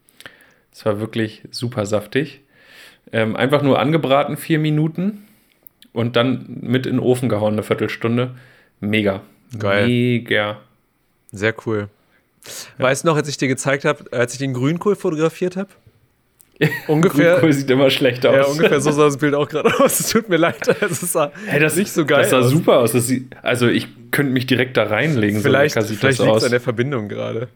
Es 0.74 0.86
war 0.86 1.00
wirklich 1.00 1.44
super 1.52 1.86
saftig. 1.86 2.42
Ähm, 3.12 3.36
einfach 3.36 3.62
nur 3.62 3.80
angebraten, 3.80 4.38
vier 4.38 4.60
Minuten. 4.60 5.28
Und 5.94 6.16
dann 6.16 6.46
mit 6.62 6.86
in 6.86 6.94
den 6.98 7.00
Ofen 7.00 7.28
gehauen, 7.28 7.54
eine 7.54 7.64
Viertelstunde. 7.64 8.36
Mega. 8.80 9.22
Geil. 9.58 9.88
Mega. 9.88 10.62
Sehr 11.32 11.54
cool. 11.66 11.90
Weißt 12.78 13.04
du 13.04 13.10
noch, 13.10 13.18
als 13.18 13.28
ich 13.28 13.38
dir 13.38 13.48
gezeigt 13.48 13.86
habe, 13.86 14.06
als 14.12 14.34
ich 14.34 14.40
den 14.40 14.54
Grünkohl 14.54 14.96
fotografiert 14.96 15.58
habe? 15.58 15.70
Ungefähr. 16.88 17.34
Grünkohl 17.34 17.54
sieht 17.54 17.70
immer 17.70 17.90
schlecht 17.90 18.26
aus. 18.26 18.36
Ja, 18.36 18.44
ungefähr 18.46 18.80
so 18.82 18.92
sah 18.92 19.06
das 19.06 19.18
Bild 19.18 19.36
auch 19.36 19.48
gerade 19.50 19.74
aus. 19.80 20.00
Es 20.00 20.10
tut 20.10 20.30
mir 20.30 20.38
leid. 20.38 20.66
Es 20.82 21.02
sah 21.12 21.32
Hey, 21.46 21.60
das, 21.60 21.76
nicht 21.76 21.92
so 21.92 22.06
geil 22.06 22.22
Das 22.22 22.30
sah 22.30 22.40
aus. 22.40 22.50
super 22.50 22.80
aus. 22.80 22.94
Sieht, 22.94 23.36
also 23.42 23.68
ich 23.68 23.88
könnte 24.12 24.32
mich 24.32 24.46
direkt 24.48 24.78
da 24.78 24.84
reinlegen. 24.84 25.42
Vielleicht, 25.42 25.76
so 25.76 25.82
vielleicht 25.96 26.20
liegt 26.20 26.36
es 26.38 26.44
an 26.44 26.52
der 26.52 26.62
Verbindung 26.62 27.10
gerade. 27.10 27.50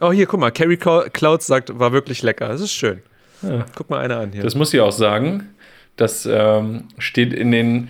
Oh, 0.00 0.12
hier, 0.12 0.26
guck 0.26 0.40
mal. 0.40 0.50
Carrie 0.50 0.76
Clou- 0.76 1.08
Clouds 1.10 1.46
sagt, 1.46 1.78
war 1.78 1.92
wirklich 1.92 2.22
lecker. 2.22 2.48
Das 2.48 2.60
ist 2.60 2.72
schön. 2.72 3.00
Ja. 3.42 3.66
Guck 3.76 3.90
mal 3.90 4.00
einer 4.00 4.18
an 4.18 4.32
hier. 4.32 4.42
Das 4.42 4.54
muss 4.54 4.72
ich 4.74 4.80
auch 4.80 4.92
sagen. 4.92 5.48
Das 5.96 6.26
ähm, 6.26 6.84
steht 6.98 7.32
in 7.32 7.50
den 7.50 7.88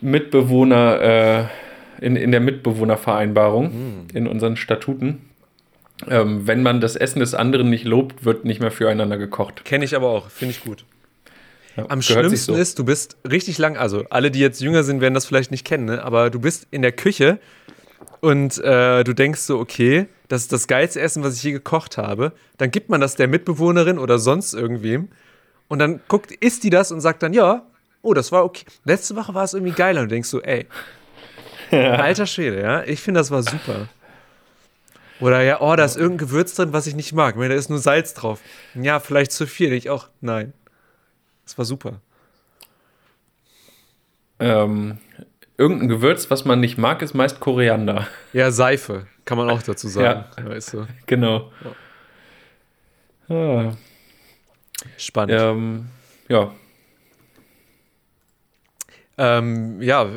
Mitbewohner, 0.00 1.00
äh, 2.00 2.04
in, 2.04 2.16
in 2.16 2.30
der 2.30 2.40
Mitbewohnervereinbarung, 2.40 4.06
in 4.12 4.26
unseren 4.26 4.56
Statuten. 4.56 5.22
Ähm, 6.08 6.46
wenn 6.46 6.62
man 6.62 6.80
das 6.80 6.94
Essen 6.94 7.18
des 7.20 7.34
anderen 7.34 7.70
nicht 7.70 7.84
lobt, 7.84 8.24
wird 8.24 8.44
nicht 8.44 8.60
mehr 8.60 8.70
füreinander 8.70 9.18
gekocht. 9.18 9.64
Kenne 9.64 9.84
ich 9.84 9.96
aber 9.96 10.08
auch. 10.08 10.30
Finde 10.30 10.52
ich 10.52 10.62
gut. 10.64 10.84
Ja, 11.76 11.86
Am 11.88 12.02
schlimmsten 12.02 12.54
so. 12.54 12.60
ist, 12.60 12.78
du 12.78 12.84
bist 12.84 13.16
richtig 13.28 13.58
lang, 13.58 13.76
also 13.76 14.04
alle, 14.10 14.30
die 14.30 14.38
jetzt 14.40 14.60
jünger 14.60 14.84
sind, 14.84 15.00
werden 15.00 15.14
das 15.14 15.26
vielleicht 15.26 15.50
nicht 15.50 15.64
kennen, 15.64 15.86
ne? 15.86 16.02
aber 16.04 16.30
du 16.30 16.40
bist 16.40 16.66
in 16.70 16.82
der 16.82 16.92
Küche 16.92 17.38
und 18.20 18.58
äh, 18.58 19.04
du 19.04 19.14
denkst 19.14 19.40
so, 19.40 19.58
okay, 19.58 20.06
das 20.28 20.42
ist 20.42 20.52
das 20.52 20.66
geilste 20.66 21.00
Essen, 21.00 21.22
was 21.22 21.36
ich 21.36 21.42
je 21.42 21.52
gekocht 21.52 21.96
habe. 21.96 22.32
Dann 22.56 22.70
gibt 22.70 22.90
man 22.90 23.00
das 23.00 23.16
der 23.16 23.28
Mitbewohnerin 23.28 23.98
oder 23.98 24.18
sonst 24.18 24.54
irgendwem 24.54 25.08
und 25.68 25.78
dann 25.78 26.00
guckt, 26.08 26.32
isst 26.32 26.64
die 26.64 26.70
das 26.70 26.92
und 26.92 27.00
sagt 27.00 27.22
dann, 27.22 27.32
ja, 27.32 27.66
oh, 28.02 28.14
das 28.14 28.32
war 28.32 28.44
okay. 28.44 28.64
Letzte 28.84 29.16
Woche 29.16 29.34
war 29.34 29.44
es 29.44 29.54
irgendwie 29.54 29.72
geiler 29.72 30.00
und 30.02 30.08
du 30.08 30.14
denkst 30.14 30.28
so, 30.28 30.42
ey, 30.42 30.66
alter 31.70 32.26
Schwede, 32.26 32.60
ja, 32.60 32.82
ich 32.84 33.00
finde, 33.00 33.20
das 33.20 33.30
war 33.30 33.42
super. 33.42 33.88
Oder 35.20 35.42
ja, 35.42 35.60
oh, 35.60 35.74
da 35.74 35.84
ist 35.84 35.96
irgendein 35.96 36.28
Gewürz 36.28 36.54
drin, 36.54 36.72
was 36.72 36.86
ich 36.86 36.94
nicht 36.94 37.12
mag. 37.12 37.34
Ich 37.34 37.38
meine, 37.38 37.54
Da 37.54 37.58
ist 37.58 37.70
nur 37.70 37.80
Salz 37.80 38.14
drauf. 38.14 38.40
Ja, 38.74 39.00
vielleicht 39.00 39.32
zu 39.32 39.46
viel. 39.46 39.72
Ich 39.72 39.90
auch, 39.90 40.08
nein. 40.20 40.52
Das 41.44 41.58
war 41.58 41.64
super. 41.64 42.00
Ähm, 44.38 44.98
irgendein 45.58 45.88
Gewürz, 45.88 46.30
was 46.30 46.44
man 46.44 46.60
nicht 46.60 46.78
mag, 46.78 47.02
ist 47.02 47.14
meist 47.14 47.40
Koriander. 47.40 48.06
Ja, 48.32 48.50
Seife, 48.50 49.06
kann 49.24 49.36
man 49.36 49.50
auch 49.50 49.62
dazu 49.62 49.88
sagen. 49.88 50.24
Weißt 50.42 50.72
du. 50.72 50.86
Genau. 51.06 51.50
Ah, 53.28 53.72
Spannend. 54.96 55.38
ähm, 55.38 55.86
ja, 56.28 56.52
Ähm, 59.20 59.82
ja, 59.82 60.08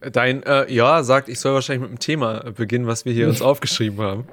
dein 0.00 0.44
äh, 0.44 0.72
Ja 0.72 1.02
sagt, 1.02 1.28
ich 1.28 1.40
soll 1.40 1.52
wahrscheinlich 1.54 1.82
mit 1.82 1.90
dem 1.90 1.98
Thema 1.98 2.52
beginnen, 2.52 2.86
was 2.86 3.04
wir 3.04 3.12
hier 3.12 3.26
uns 3.28 3.42
aufgeschrieben 3.50 4.00
haben. 4.00 4.28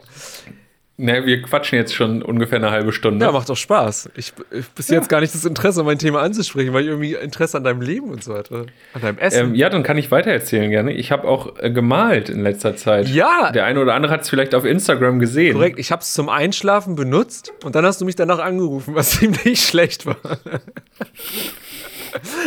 Ne, 0.97 1.25
wir 1.25 1.41
quatschen 1.41 1.77
jetzt 1.77 1.93
schon 1.95 2.21
ungefähr 2.21 2.57
eine 2.57 2.71
halbe 2.71 2.91
Stunde. 2.91 3.25
Ja, 3.25 3.31
macht 3.31 3.49
doch 3.49 3.55
Spaß. 3.57 4.09
Ich 4.15 4.33
ich- 4.51 4.67
bis 4.69 4.89
jetzt 4.89 5.09
gar 5.09 5.21
nicht 5.21 5.33
das 5.33 5.45
Interesse, 5.45 5.83
mein 5.83 5.97
Thema 5.99 6.21
anzusprechen, 6.21 6.73
weil 6.73 6.81
ich 6.83 6.87
irgendwie 6.89 7.13
Interesse 7.13 7.57
an 7.57 7.63
deinem 7.63 7.81
Leben 7.81 8.09
und 8.09 8.23
so 8.23 8.33
hatte. 8.35 8.65
An 8.93 9.01
deinem 9.01 9.17
Essen. 9.19 9.49
Ähm, 9.49 9.55
ja, 9.55 9.69
dann 9.69 9.83
kann 9.83 9.97
ich 9.97 10.11
weitererzählen 10.11 10.69
gerne. 10.69 10.91
Ich 10.93 11.11
habe 11.11 11.27
auch 11.27 11.55
äh, 11.59 11.69
gemalt 11.71 12.29
in 12.29 12.41
letzter 12.41 12.75
Zeit. 12.75 13.07
Ja. 13.09 13.51
Der 13.51 13.65
eine 13.65 13.79
oder 13.81 13.93
andere 13.93 14.11
hat 14.13 14.21
es 14.21 14.29
vielleicht 14.29 14.53
auf 14.55 14.65
Instagram 14.65 15.19
gesehen. 15.19 15.53
Korrekt, 15.53 15.79
ich 15.79 15.91
habe 15.91 16.01
es 16.01 16.13
zum 16.13 16.29
Einschlafen 16.29 16.95
benutzt 16.95 17.53
und 17.63 17.75
dann 17.75 17.85
hast 17.85 18.01
du 18.01 18.05
mich 18.05 18.15
danach 18.15 18.39
angerufen, 18.39 18.95
was 18.95 19.11
ziemlich 19.19 19.61
schlecht 19.61 20.05
war. 20.05 20.17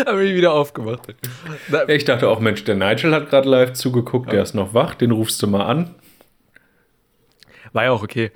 Habe 0.07 0.25
ich 0.25 0.35
wieder 0.35 0.53
aufgemacht. 0.53 1.01
Na, 1.69 1.89
Ich 1.89 2.05
dachte 2.05 2.29
auch, 2.29 2.41
Mensch, 2.41 2.65
der 2.65 2.75
Nigel 2.75 3.15
hat 3.15 3.31
gerade 3.31 3.49
live 3.49 3.73
zugeguckt, 3.75 4.33
der 4.33 4.43
ist 4.43 4.55
noch 4.55 4.75
wach, 4.75 4.95
den 4.95 5.11
rufst 5.13 5.41
du 5.43 5.47
mal 5.47 5.65
an. 5.65 5.95
War 7.73 7.85
ja 7.85 7.91
auch 7.93 8.03
okay. 8.03 8.31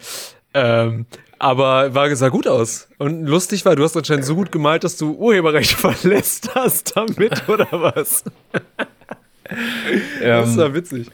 Ähm, 0.54 1.06
aber 1.38 1.94
war, 1.94 2.14
sah 2.16 2.28
gut 2.28 2.46
aus. 2.46 2.88
Und 2.98 3.26
lustig 3.26 3.64
war, 3.64 3.74
du 3.76 3.82
hast 3.82 3.96
anscheinend 3.96 4.24
so 4.24 4.34
gut 4.36 4.52
gemalt, 4.52 4.84
dass 4.84 4.96
du 4.96 5.12
Urheberrecht 5.14 5.72
verlässt 5.74 6.54
hast 6.54 6.96
damit, 6.96 7.48
oder 7.48 7.66
was? 7.70 8.24
Das 10.20 10.52
Ähm, 10.52 10.56
war 10.56 10.74
witzig. 10.74 11.10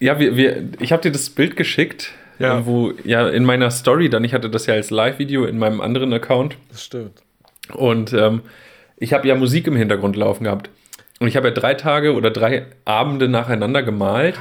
ja, 0.00 0.18
wir, 0.18 0.34
wir, 0.36 0.68
ich 0.80 0.92
habe 0.92 1.02
dir 1.02 1.12
das 1.12 1.28
Bild 1.28 1.56
geschickt, 1.56 2.12
Ja. 2.38 2.64
wo 2.64 2.92
ja 3.04 3.28
in 3.28 3.44
meiner 3.44 3.70
Story, 3.70 4.08
dann 4.08 4.24
ich 4.24 4.32
hatte 4.32 4.48
das 4.48 4.64
ja 4.66 4.74
als 4.74 4.90
Live-Video 4.90 5.44
in 5.44 5.58
meinem 5.58 5.80
anderen 5.82 6.12
Account 6.14 6.56
Das 6.70 6.82
stimmt. 6.84 7.22
und 7.74 8.12
ähm, 8.14 8.40
ich 8.96 9.12
habe 9.12 9.28
ja 9.28 9.34
Musik 9.34 9.66
im 9.66 9.76
Hintergrund 9.76 10.16
laufen 10.16 10.44
gehabt. 10.44 10.70
Und 11.20 11.28
ich 11.28 11.36
habe 11.36 11.48
ja 11.48 11.54
drei 11.54 11.74
Tage 11.74 12.14
oder 12.14 12.30
drei 12.30 12.66
Abende 12.86 13.28
nacheinander 13.28 13.82
gemalt. 13.82 14.36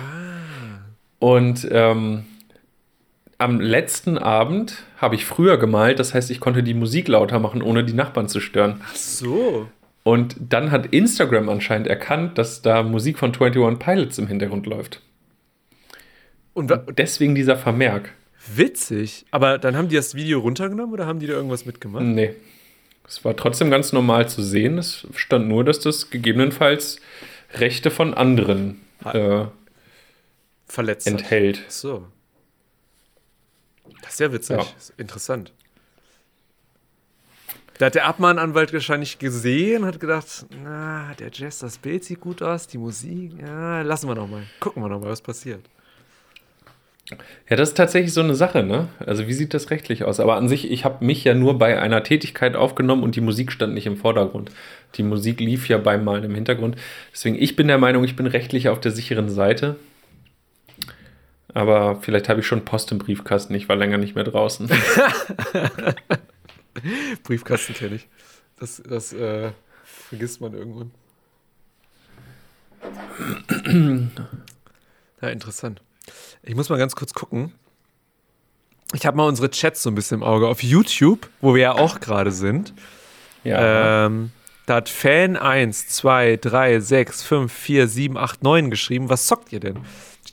Und 1.19 1.67
ähm, 1.71 2.25
am 3.43 3.59
letzten 3.59 4.17
Abend 4.17 4.83
habe 4.97 5.15
ich 5.15 5.25
früher 5.25 5.57
gemalt, 5.57 5.99
das 5.99 6.13
heißt, 6.13 6.31
ich 6.31 6.39
konnte 6.39 6.63
die 6.63 6.73
Musik 6.73 7.07
lauter 7.07 7.39
machen, 7.39 7.61
ohne 7.61 7.83
die 7.83 7.93
Nachbarn 7.93 8.27
zu 8.29 8.39
stören. 8.39 8.81
So. 8.95 9.67
Und 10.03 10.35
dann 10.39 10.71
hat 10.71 10.87
Instagram 10.87 11.49
anscheinend 11.49 11.87
erkannt, 11.87 12.37
dass 12.37 12.61
da 12.61 12.83
Musik 12.83 13.17
von 13.19 13.31
21 13.33 13.79
Pilots 13.79 14.17
im 14.17 14.27
Hintergrund 14.27 14.65
läuft. 14.65 15.01
Und 16.53 16.69
wa- 16.69 16.77
Deswegen 16.97 17.35
dieser 17.35 17.57
Vermerk. 17.57 18.13
witzig. 18.53 19.25
Aber 19.31 19.57
dann 19.57 19.75
haben 19.77 19.87
die 19.89 19.95
das 19.95 20.15
Video 20.15 20.39
runtergenommen 20.39 20.93
oder 20.93 21.05
haben 21.05 21.19
die 21.19 21.27
da 21.27 21.33
irgendwas 21.33 21.65
mitgemacht? 21.65 22.03
Nee. 22.03 22.33
Es 23.07 23.23
war 23.25 23.35
trotzdem 23.35 23.69
ganz 23.69 23.91
normal 23.93 24.27
zu 24.29 24.41
sehen. 24.41 24.77
Es 24.77 25.05
stand 25.15 25.47
nur, 25.47 25.63
dass 25.63 25.79
das 25.79 26.09
gegebenenfalls 26.09 26.99
Rechte 27.55 27.91
von 27.91 28.13
anderen 28.13 28.81
äh, 29.05 29.45
Verletzt. 30.67 31.07
hat. 31.07 31.13
enthält. 31.13 31.61
Ach 31.65 31.71
So. 31.71 32.07
Das 34.03 34.13
ist 34.13 34.19
ja 34.19 34.31
witzig. 34.31 34.57
Ja. 34.57 34.65
Ist 34.77 34.93
interessant. 34.97 35.51
Da 37.79 37.87
hat 37.87 37.95
der 37.95 38.05
Abmahnanwalt 38.05 38.71
wahrscheinlich 38.71 39.17
gesehen, 39.17 39.83
hat 39.85 39.99
gedacht, 39.99 40.45
na, 40.63 41.13
der 41.17 41.31
Jazz, 41.33 41.59
das 41.59 41.79
Bild 41.79 42.03
sieht 42.03 42.19
gut 42.19 42.43
aus, 42.43 42.67
die 42.67 42.77
Musik, 42.77 43.33
ja, 43.41 43.81
lassen 43.81 44.07
wir 44.07 44.15
noch 44.15 44.27
mal. 44.27 44.43
Gucken 44.59 44.83
wir 44.83 44.89
noch 44.89 44.99
mal, 44.99 45.09
was 45.09 45.21
passiert. 45.21 45.61
Ja, 47.49 47.57
das 47.57 47.69
ist 47.69 47.75
tatsächlich 47.75 48.13
so 48.13 48.21
eine 48.21 48.35
Sache, 48.35 48.63
ne? 48.63 48.87
Also 48.99 49.27
wie 49.27 49.33
sieht 49.33 49.53
das 49.53 49.71
rechtlich 49.71 50.03
aus? 50.03 50.19
Aber 50.19 50.35
an 50.35 50.47
sich, 50.47 50.71
ich 50.71 50.85
habe 50.85 51.03
mich 51.03 51.23
ja 51.23 51.33
nur 51.33 51.57
bei 51.57 51.79
einer 51.79 52.03
Tätigkeit 52.03 52.55
aufgenommen 52.55 53.03
und 53.03 53.15
die 53.15 53.21
Musik 53.21 53.51
stand 53.51 53.73
nicht 53.73 53.87
im 53.87 53.97
Vordergrund. 53.97 54.51
Die 54.95 55.03
Musik 55.03 55.39
lief 55.39 55.67
ja 55.67 55.77
beim 55.79 56.03
Malen 56.03 56.23
im 56.23 56.35
Hintergrund. 56.35 56.77
Deswegen, 57.11 57.35
ich 57.35 57.55
bin 57.55 57.67
der 57.67 57.77
Meinung, 57.77 58.03
ich 58.03 58.15
bin 58.15 58.27
rechtlich 58.27 58.69
auf 58.69 58.79
der 58.79 58.91
sicheren 58.91 59.29
Seite. 59.29 59.75
Aber 61.53 61.97
vielleicht 62.01 62.29
habe 62.29 62.39
ich 62.39 62.47
schon 62.47 62.65
Post 62.65 62.91
im 62.91 62.97
Briefkasten. 62.97 63.53
Ich 63.53 63.69
war 63.69 63.75
länger 63.75 63.97
nicht 63.97 64.15
mehr 64.15 64.23
draußen. 64.23 64.69
Briefkasten 67.23 67.73
kenne 67.75 67.95
ich. 67.95 68.07
Das, 68.59 68.81
das 68.87 69.13
äh, 69.13 69.51
vergisst 69.83 70.41
man 70.41 70.53
irgendwann. 70.53 70.91
ja, 75.21 75.29
interessant. 75.29 75.81
Ich 76.41 76.55
muss 76.55 76.69
mal 76.69 76.77
ganz 76.77 76.95
kurz 76.95 77.13
gucken. 77.13 77.53
Ich 78.93 79.05
habe 79.05 79.17
mal 79.17 79.27
unsere 79.27 79.49
Chats 79.49 79.83
so 79.83 79.89
ein 79.89 79.95
bisschen 79.95 80.17
im 80.17 80.23
Auge. 80.23 80.47
Auf 80.47 80.61
YouTube, 80.63 81.29
wo 81.41 81.55
wir 81.55 81.61
ja 81.61 81.71
auch 81.73 81.99
gerade 81.99 82.31
sind, 82.31 82.73
Ja. 83.43 84.05
ähm, 84.05 84.31
da 84.65 84.75
hat 84.75 84.89
Fan 84.89 85.35
1, 85.35 85.89
2, 85.89 86.37
3, 86.37 86.79
6, 86.79 87.23
5, 87.23 87.51
4, 87.51 87.87
7, 87.87 88.17
8, 88.17 88.43
9 88.43 88.69
geschrieben. 88.69 89.09
Was 89.09 89.27
zockt 89.27 89.51
ihr 89.51 89.59
denn? 89.59 89.79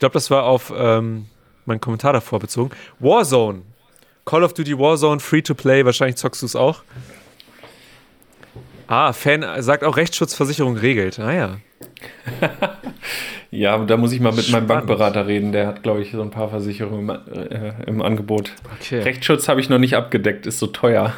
Ich 0.00 0.02
glaube, 0.02 0.14
das 0.14 0.30
war 0.30 0.44
auf 0.44 0.72
ähm, 0.74 1.26
meinen 1.66 1.82
Kommentar 1.82 2.14
davor 2.14 2.38
bezogen. 2.38 2.70
Warzone. 3.00 3.60
Call 4.24 4.42
of 4.42 4.54
Duty 4.54 4.78
Warzone, 4.78 5.20
free 5.20 5.42
to 5.42 5.54
play. 5.54 5.84
Wahrscheinlich 5.84 6.16
zockst 6.16 6.40
du 6.40 6.46
es 6.46 6.56
auch. 6.56 6.84
Ah, 8.86 9.12
Fan 9.12 9.44
sagt 9.58 9.84
auch 9.84 9.98
Rechtsschutzversicherung 9.98 10.78
regelt. 10.78 11.18
Ah 11.18 11.24
Naja. 11.26 11.56
ja, 13.50 13.76
da 13.84 13.98
muss 13.98 14.12
ich 14.12 14.20
mal 14.20 14.30
mit 14.30 14.36
meinem 14.50 14.64
Spannend. 14.64 14.68
Bankberater 14.68 15.26
reden. 15.26 15.52
Der 15.52 15.66
hat, 15.66 15.82
glaube 15.82 16.00
ich, 16.00 16.12
so 16.12 16.22
ein 16.22 16.30
paar 16.30 16.48
Versicherungen 16.48 17.10
im, 17.10 17.50
äh, 17.50 17.74
im 17.86 18.00
Angebot. 18.00 18.52
Okay. 18.80 19.00
Rechtsschutz 19.00 19.48
habe 19.48 19.60
ich 19.60 19.68
noch 19.68 19.76
nicht 19.78 19.96
abgedeckt, 19.96 20.46
ist 20.46 20.60
so 20.60 20.68
teuer. 20.68 21.12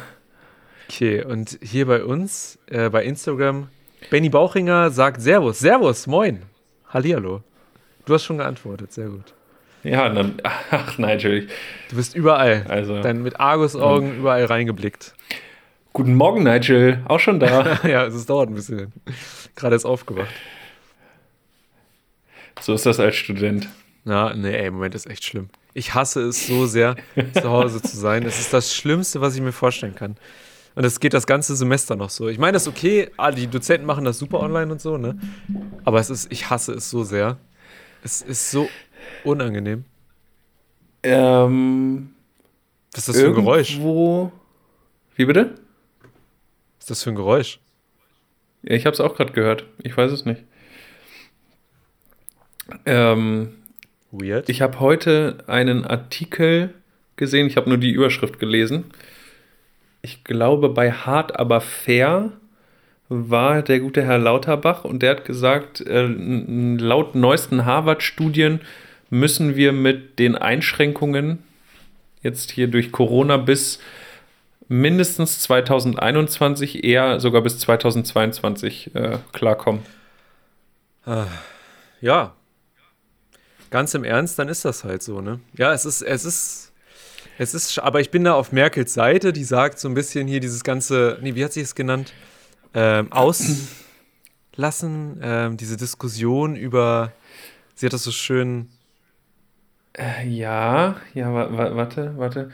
Okay, 0.89 1.23
und 1.23 1.57
hier 1.61 1.85
bei 1.85 2.03
uns, 2.03 2.59
äh, 2.67 2.89
bei 2.89 3.05
Instagram, 3.05 3.69
Benny 4.09 4.27
Bauchinger 4.27 4.89
sagt 4.89 5.21
Servus. 5.21 5.59
Servus, 5.59 6.05
moin. 6.05 6.41
Hallihallo. 6.89 7.43
Du 8.05 8.13
hast 8.13 8.23
schon 8.25 8.37
geantwortet, 8.37 8.91
sehr 8.91 9.07
gut. 9.07 9.33
Ja, 9.83 10.09
dann, 10.09 10.41
ach 10.43 10.97
Nigel. 10.97 11.47
Du 11.89 11.95
bist 11.97 12.15
überall. 12.15 12.65
Also, 12.69 13.01
Dann 13.01 13.21
mit 13.21 13.39
Argusaugen 13.39 14.17
überall 14.19 14.45
reingeblickt. 14.45 15.13
guten 15.91 16.15
Morgen, 16.15 16.43
Nigel. 16.43 17.01
Auch 17.05 17.19
schon 17.19 17.39
da. 17.39 17.79
ja, 17.87 18.05
es 18.05 18.25
dauert 18.25 18.49
ein 18.49 18.55
bisschen. 18.55 18.93
Gerade 19.55 19.75
ist 19.75 19.85
aufgewacht. 19.85 20.33
so 22.61 22.73
ist 22.73 22.85
das 22.85 22.99
als 22.99 23.15
Student. 23.15 23.67
Na, 24.05 24.33
nee, 24.33 24.53
ey, 24.53 24.67
im 24.67 24.75
Moment 24.75 24.95
ist 24.95 25.05
echt 25.07 25.23
schlimm. 25.25 25.49
Ich 25.73 25.93
hasse 25.93 26.21
es 26.23 26.47
so 26.47 26.65
sehr, 26.65 26.95
zu 27.33 27.49
Hause 27.49 27.81
zu 27.81 27.97
sein. 27.97 28.23
Es 28.23 28.39
ist 28.39 28.53
das 28.53 28.75
Schlimmste, 28.75 29.21
was 29.21 29.35
ich 29.35 29.41
mir 29.41 29.51
vorstellen 29.53 29.95
kann. 29.95 30.17
Und 30.75 30.83
es 30.85 30.99
geht 30.99 31.13
das 31.13 31.27
ganze 31.27 31.55
Semester 31.55 31.95
noch 31.95 32.09
so. 32.09 32.29
Ich 32.29 32.39
meine, 32.39 32.53
das 32.53 32.63
ist 32.63 32.67
okay, 32.67 33.09
ah, 33.17 33.31
die 33.31 33.47
Dozenten 33.47 33.85
machen 33.85 34.05
das 34.05 34.17
super 34.17 34.39
online 34.39 34.71
und 34.71 34.81
so, 34.81 34.97
ne? 34.97 35.17
Aber 35.85 35.99
es 35.99 36.09
ist, 36.09 36.31
ich 36.31 36.49
hasse 36.49 36.73
es 36.73 36.89
so 36.89 37.03
sehr. 37.03 37.37
Es 38.03 38.21
ist 38.21 38.51
so 38.51 38.69
unangenehm. 39.23 39.85
Ähm, 41.03 42.13
Was 42.91 43.07
ist 43.07 43.09
das 43.09 43.21
für 43.21 43.27
ein 43.27 43.33
Geräusch? 43.33 43.79
Wie 45.15 45.25
bitte? 45.25 45.55
Was 46.75 46.79
ist 46.79 46.89
das 46.89 47.03
für 47.03 47.11
ein 47.11 47.15
Geräusch? 47.15 47.59
Ja, 48.63 48.75
ich 48.75 48.85
habe 48.85 48.93
es 48.93 48.99
auch 48.99 49.15
gerade 49.15 49.33
gehört. 49.33 49.65
Ich 49.81 49.95
weiß 49.95 50.11
es 50.11 50.25
nicht. 50.25 50.43
Ähm, 52.85 53.55
Weird. 54.11 54.49
ich 54.49 54.61
habe 54.61 54.79
heute 54.79 55.43
einen 55.47 55.85
Artikel 55.85 56.73
gesehen. 57.15 57.47
Ich 57.47 57.57
habe 57.57 57.69
nur 57.69 57.77
die 57.77 57.91
Überschrift 57.91 58.39
gelesen. 58.39 58.85
Ich 60.01 60.23
glaube, 60.23 60.69
bei 60.69 60.91
Hart 60.91 61.39
aber 61.39 61.61
fair 61.61 62.31
war 63.29 63.61
der 63.61 63.79
gute 63.79 64.03
Herr 64.03 64.17
Lauterbach 64.17 64.83
und 64.83 65.03
der 65.03 65.11
hat 65.11 65.25
gesagt, 65.25 65.81
äh, 65.81 66.05
laut 66.05 67.15
neuesten 67.15 67.65
Harvard-Studien 67.65 68.61
müssen 69.09 69.55
wir 69.55 69.71
mit 69.71 70.17
den 70.19 70.35
Einschränkungen 70.35 71.43
jetzt 72.21 72.51
hier 72.51 72.67
durch 72.67 72.91
Corona 72.91 73.37
bis 73.37 73.79
mindestens 74.67 75.39
2021, 75.41 76.83
eher 76.83 77.19
sogar 77.19 77.41
bis 77.41 77.59
2022 77.59 78.95
äh, 78.95 79.17
klarkommen. 79.33 79.81
Ja. 82.01 82.33
Ganz 83.69 83.93
im 83.93 84.03
Ernst, 84.03 84.37
dann 84.39 84.49
ist 84.49 84.65
das 84.65 84.83
halt 84.83 85.03
so, 85.03 85.21
ne? 85.21 85.39
Ja, 85.57 85.73
es 85.73 85.85
ist, 85.85 86.01
es 86.01 86.25
ist, 86.25 86.71
es 87.37 87.53
ist, 87.53 87.79
aber 87.79 88.01
ich 88.01 88.11
bin 88.11 88.23
da 88.23 88.33
auf 88.33 88.51
Merkels 88.51 88.93
Seite, 88.93 89.33
die 89.33 89.43
sagt 89.43 89.79
so 89.79 89.87
ein 89.87 89.95
bisschen 89.95 90.27
hier 90.27 90.39
dieses 90.39 90.63
ganze, 90.63 91.17
nee, 91.21 91.35
wie 91.35 91.43
hat 91.43 91.53
sie 91.53 91.61
es 91.61 91.75
genannt? 91.75 92.13
Ähm, 92.75 93.11
auslassen, 93.11 93.69
ähm, 95.21 95.57
diese 95.57 95.77
Diskussion 95.77 96.55
über, 96.55 97.11
sie 97.75 97.85
hat 97.85 97.93
das 97.93 98.03
so 98.03 98.11
schön, 98.11 98.69
Äh, 99.95 100.27
Ja, 100.27 100.95
ja, 101.13 101.31
wa 101.33 101.55
wa 101.55 101.75
warte, 101.75 102.17
warte. 102.17 102.49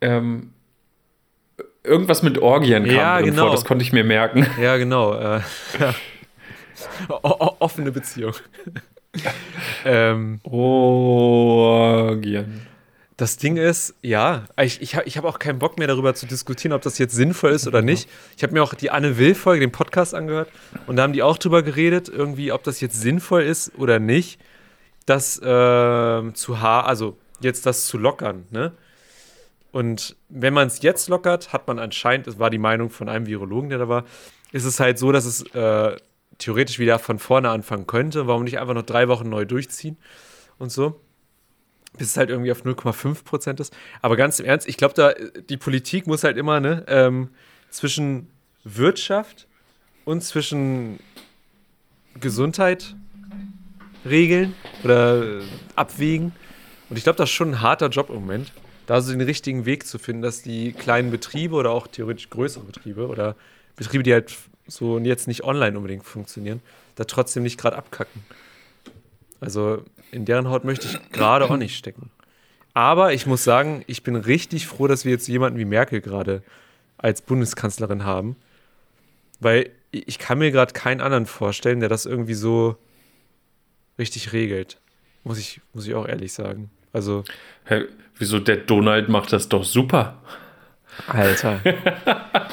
Ähm, 0.00 0.52
irgendwas 1.82 2.22
mit 2.22 2.38
Orgien 2.38 2.84
kam 2.84 2.94
Ja, 2.94 3.20
genau. 3.20 3.44
vor, 3.44 3.50
das 3.52 3.64
konnte 3.64 3.82
ich 3.82 3.92
mir 3.92 4.04
merken. 4.04 4.46
ja, 4.60 4.76
genau, 4.76 5.14
äh, 5.14 5.40
ja. 5.80 5.94
Offene 7.08 7.90
Beziehung. 7.90 8.34
ähm, 9.84 10.40
Orgien. 10.44 12.65
Das 13.16 13.38
Ding 13.38 13.56
ist, 13.56 13.94
ja, 14.02 14.44
ich, 14.60 14.82
ich 14.82 14.94
habe 14.94 15.08
ich 15.08 15.16
hab 15.16 15.24
auch 15.24 15.38
keinen 15.38 15.58
Bock 15.58 15.78
mehr 15.78 15.88
darüber 15.88 16.14
zu 16.14 16.26
diskutieren, 16.26 16.74
ob 16.74 16.82
das 16.82 16.98
jetzt 16.98 17.14
sinnvoll 17.14 17.52
ist 17.52 17.66
oder 17.66 17.80
nicht. 17.80 18.10
Ich 18.36 18.42
habe 18.42 18.52
mir 18.52 18.62
auch 18.62 18.74
die 18.74 18.90
Anne 18.90 19.16
Will-Folge, 19.16 19.60
den 19.60 19.72
Podcast 19.72 20.14
angehört, 20.14 20.50
und 20.86 20.96
da 20.96 21.02
haben 21.02 21.14
die 21.14 21.22
auch 21.22 21.38
drüber 21.38 21.62
geredet, 21.62 22.10
irgendwie, 22.10 22.52
ob 22.52 22.62
das 22.62 22.80
jetzt 22.80 23.00
sinnvoll 23.00 23.42
ist 23.42 23.72
oder 23.78 23.98
nicht, 23.98 24.38
das 25.06 25.40
ähm, 25.42 26.34
zu 26.34 26.60
ha 26.60 26.82
also 26.82 27.16
jetzt 27.40 27.64
das 27.64 27.86
zu 27.86 27.96
lockern, 27.96 28.44
ne? 28.50 28.72
Und 29.72 30.16
wenn 30.28 30.54
man 30.54 30.68
es 30.68 30.80
jetzt 30.82 31.08
lockert, 31.08 31.52
hat 31.52 31.68
man 31.68 31.78
anscheinend, 31.78 32.26
das 32.26 32.38
war 32.38 32.48
die 32.48 32.58
Meinung 32.58 32.88
von 32.88 33.08
einem 33.08 33.26
Virologen, 33.26 33.68
der 33.68 33.78
da 33.78 33.88
war, 33.88 34.04
ist 34.52 34.64
es 34.64 34.80
halt 34.80 34.98
so, 34.98 35.12
dass 35.12 35.26
es 35.26 35.42
äh, 35.54 35.96
theoretisch 36.38 36.78
wieder 36.78 36.98
von 36.98 37.18
vorne 37.18 37.50
anfangen 37.50 37.86
könnte. 37.86 38.26
Warum 38.26 38.44
nicht 38.44 38.58
einfach 38.58 38.74
noch 38.74 38.82
drei 38.82 39.08
Wochen 39.08 39.28
neu 39.28 39.44
durchziehen 39.44 39.98
und 40.58 40.72
so? 40.72 41.00
Bis 41.98 42.08
es 42.08 42.16
halt 42.16 42.30
irgendwie 42.30 42.52
auf 42.52 42.64
0,5 42.64 43.24
Prozent 43.24 43.60
ist. 43.60 43.74
Aber 44.02 44.16
ganz 44.16 44.38
im 44.38 44.46
Ernst, 44.46 44.68
ich 44.68 44.76
glaube, 44.76 44.94
da 44.94 45.12
die 45.48 45.56
Politik 45.56 46.06
muss 46.06 46.24
halt 46.24 46.36
immer 46.36 46.60
ne, 46.60 46.84
ähm, 46.88 47.30
zwischen 47.70 48.28
Wirtschaft 48.64 49.46
und 50.04 50.22
zwischen 50.22 50.98
Gesundheit 52.20 52.94
regeln 54.04 54.54
oder 54.84 55.40
äh, 55.40 55.42
abwägen. 55.74 56.32
Und 56.88 56.96
ich 56.96 57.04
glaube, 57.04 57.16
das 57.16 57.30
ist 57.30 57.34
schon 57.34 57.50
ein 57.50 57.60
harter 57.60 57.88
Job 57.88 58.08
im 58.10 58.16
Moment, 58.16 58.52
da 58.86 59.00
so 59.00 59.10
den 59.12 59.20
richtigen 59.20 59.66
Weg 59.66 59.86
zu 59.86 59.98
finden, 59.98 60.22
dass 60.22 60.42
die 60.42 60.72
kleinen 60.72 61.10
Betriebe 61.10 61.54
oder 61.56 61.70
auch 61.70 61.86
theoretisch 61.86 62.30
größere 62.30 62.64
Betriebe 62.64 63.08
oder 63.08 63.34
Betriebe, 63.74 64.04
die 64.04 64.12
halt 64.12 64.34
so 64.66 64.98
jetzt 64.98 65.28
nicht 65.28 65.44
online 65.44 65.76
unbedingt 65.76 66.04
funktionieren, 66.04 66.60
da 66.94 67.04
trotzdem 67.04 67.42
nicht 67.42 67.58
gerade 67.58 67.76
abkacken. 67.76 68.22
Also 69.40 69.82
in 70.10 70.24
deren 70.24 70.48
Haut 70.48 70.64
möchte 70.64 70.86
ich 70.86 71.12
gerade 71.12 71.44
auch 71.44 71.56
nicht 71.56 71.76
stecken. 71.76 72.10
Aber 72.74 73.12
ich 73.12 73.26
muss 73.26 73.42
sagen, 73.42 73.84
ich 73.86 74.02
bin 74.02 74.16
richtig 74.16 74.66
froh, 74.66 74.86
dass 74.86 75.04
wir 75.04 75.12
jetzt 75.12 75.28
jemanden 75.28 75.58
wie 75.58 75.64
Merkel 75.64 76.00
gerade 76.00 76.42
als 76.98 77.22
Bundeskanzlerin 77.22 78.04
haben. 78.04 78.36
Weil 79.40 79.70
ich 79.90 80.18
kann 80.18 80.38
mir 80.38 80.50
gerade 80.50 80.72
keinen 80.72 81.00
anderen 81.00 81.26
vorstellen, 81.26 81.80
der 81.80 81.88
das 81.88 82.06
irgendwie 82.06 82.34
so 82.34 82.76
richtig 83.98 84.32
regelt. 84.32 84.78
Muss 85.24 85.38
ich, 85.38 85.60
muss 85.72 85.86
ich 85.86 85.94
auch 85.94 86.06
ehrlich 86.06 86.32
sagen. 86.32 86.70
Also, 86.92 87.24
Hä, 87.64 87.84
wieso 88.18 88.38
der 88.38 88.58
Donald 88.58 89.08
macht 89.08 89.32
das 89.32 89.48
doch 89.48 89.64
super? 89.64 90.18
Alter. 91.06 91.60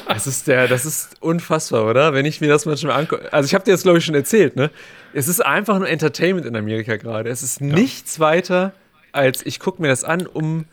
das 0.08 0.28
ist 0.28 0.48
der, 0.48 0.68
das 0.68 0.86
ist 0.86 1.22
unfassbar, 1.22 1.86
oder? 1.86 2.14
Wenn 2.14 2.26
ich 2.26 2.42
mir 2.42 2.48
das 2.48 2.66
manchmal 2.66 3.00
angucke. 3.00 3.32
Also 3.32 3.48
ich 3.48 3.54
habe 3.54 3.64
dir 3.64 3.72
das, 3.72 3.84
glaube 3.84 3.98
ich, 3.98 4.06
schon 4.06 4.16
erzählt, 4.16 4.56
ne? 4.56 4.70
Es 5.14 5.28
ist 5.28 5.46
einfach 5.46 5.78
nur 5.78 5.88
Entertainment 5.88 6.46
in 6.46 6.56
Amerika 6.56 6.98
gerade. 6.98 7.30
Es 7.30 7.44
ist 7.44 7.62
nichts 7.62 8.20
weiter, 8.20 8.74
als 9.12 9.46
ich 9.46 9.60
gucke 9.60 9.82
mir 9.82 9.88
das 9.88 10.04
an, 10.04 10.26
um, 10.26 10.66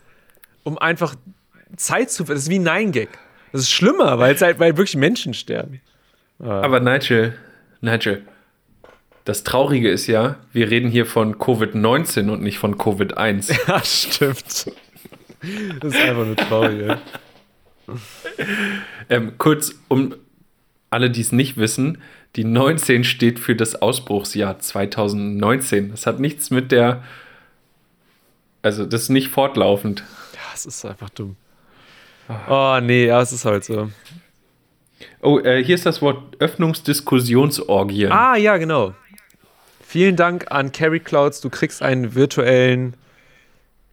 um 0.63 0.77
einfach 0.77 1.15
Zeit 1.75 2.11
zu. 2.11 2.23
Das 2.23 2.39
ist 2.39 2.49
wie 2.49 2.59
ein 2.59 2.63
Nein-Gag. 2.63 3.09
Das 3.51 3.61
ist 3.61 3.71
schlimmer, 3.71 4.17
weil 4.19 4.37
halt, 4.39 4.59
weil 4.59 4.77
wirklich 4.77 4.95
Menschen 4.95 5.33
sterben. 5.33 5.81
Aber 6.39 6.79
Nigel, 6.79 7.35
Nigel, 7.81 8.23
das 9.25 9.43
Traurige 9.43 9.89
ist 9.89 10.07
ja, 10.07 10.37
wir 10.51 10.69
reden 10.71 10.89
hier 10.89 11.05
von 11.05 11.35
Covid-19 11.35 12.29
und 12.29 12.41
nicht 12.41 12.57
von 12.57 12.75
Covid-1. 12.77 13.55
Ja, 13.67 13.83
stimmt. 13.83 14.71
Das 15.79 15.93
ist 15.93 16.01
einfach 16.01 16.25
nur 16.25 16.35
traurig, 16.35 16.87
ey. 16.87 16.95
ähm, 19.09 19.37
kurz, 19.37 19.75
um 19.87 20.15
alle, 20.89 21.09
die 21.09 21.21
es 21.21 21.31
nicht 21.31 21.57
wissen, 21.57 22.01
die 22.35 22.43
19 22.43 23.03
steht 23.03 23.39
für 23.39 23.55
das 23.55 23.81
Ausbruchsjahr 23.81 24.59
2019. 24.59 25.91
Das 25.91 26.05
hat 26.05 26.19
nichts 26.19 26.49
mit 26.49 26.71
der 26.71 27.03
Also 28.61 28.85
das 28.85 29.03
ist 29.03 29.09
nicht 29.09 29.29
fortlaufend. 29.29 30.03
Ja, 30.33 30.39
es 30.53 30.65
ist 30.65 30.85
einfach 30.85 31.09
dumm. 31.09 31.35
Oh, 32.49 32.79
nee, 32.81 33.07
ja, 33.07 33.21
es 33.21 33.31
ist 33.31 33.45
halt 33.45 33.65
so. 33.65 33.91
Oh, 35.21 35.39
äh, 35.39 35.63
hier 35.63 35.75
ist 35.75 35.85
das 35.85 36.01
Wort 36.01 36.39
Öffnungsdiskussionsorgien. 36.39 38.11
Ah, 38.11 38.35
ja, 38.35 38.57
genau. 38.57 38.93
Vielen 39.85 40.15
Dank 40.15 40.51
an 40.51 40.71
Carrie 40.71 40.99
Clouds. 40.99 41.41
Du 41.41 41.49
kriegst 41.49 41.81
einen 41.81 42.15
virtuellen, 42.15 42.95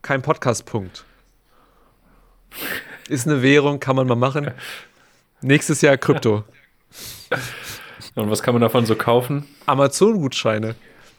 kein 0.03 0.23
Podcast-Punkt. 0.23 1.05
Ist 3.09 3.27
eine 3.27 3.43
Währung, 3.43 3.81
kann 3.81 3.97
man 3.97 4.07
mal 4.07 4.17
machen. 4.17 4.51
Nächstes 5.41 5.81
Jahr 5.83 5.97
Krypto. 5.97 6.45
Und 8.15 8.31
was 8.31 8.43
kann 8.43 8.55
man 8.55 8.61
davon 8.63 8.87
so 8.87 8.97
kaufen? 8.97 9.47
Amazon-Gutscheine. 9.67 10.75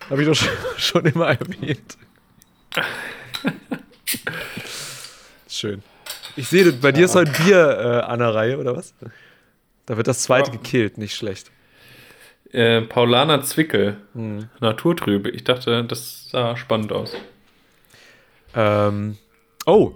Habe 0.09 0.21
ich 0.23 0.27
doch 0.27 0.35
schon- 0.77 1.05
immer 1.05 1.27
erwähnt. 1.29 1.97
Schön. 5.47 5.83
Ich 6.35 6.47
sehe, 6.47 6.71
bei 6.73 6.91
dir 6.91 7.05
ist 7.05 7.15
heute 7.15 7.31
Bier 7.43 7.67
äh, 8.05 8.05
an 8.11 8.19
der 8.19 8.33
Reihe, 8.33 8.57
oder 8.59 8.75
was? 8.75 8.93
Da 9.85 9.97
wird 9.97 10.07
das 10.07 10.21
zweite 10.21 10.51
Ja. 10.51 10.57
gekillt, 10.57 10.97
nicht 10.97 11.15
schlecht. 11.15 11.51
Äh, 12.51 12.81
Paulaner 12.81 13.41
Zwickel. 13.43 13.97
Hm. 14.13 14.49
Naturtrübe. 14.59 15.29
Ich 15.29 15.43
dachte, 15.43 15.83
das 15.83 16.29
sah 16.29 16.55
spannend 16.55 16.91
aus. 16.91 17.13
Ähm, 18.55 19.17
oh, 19.65 19.93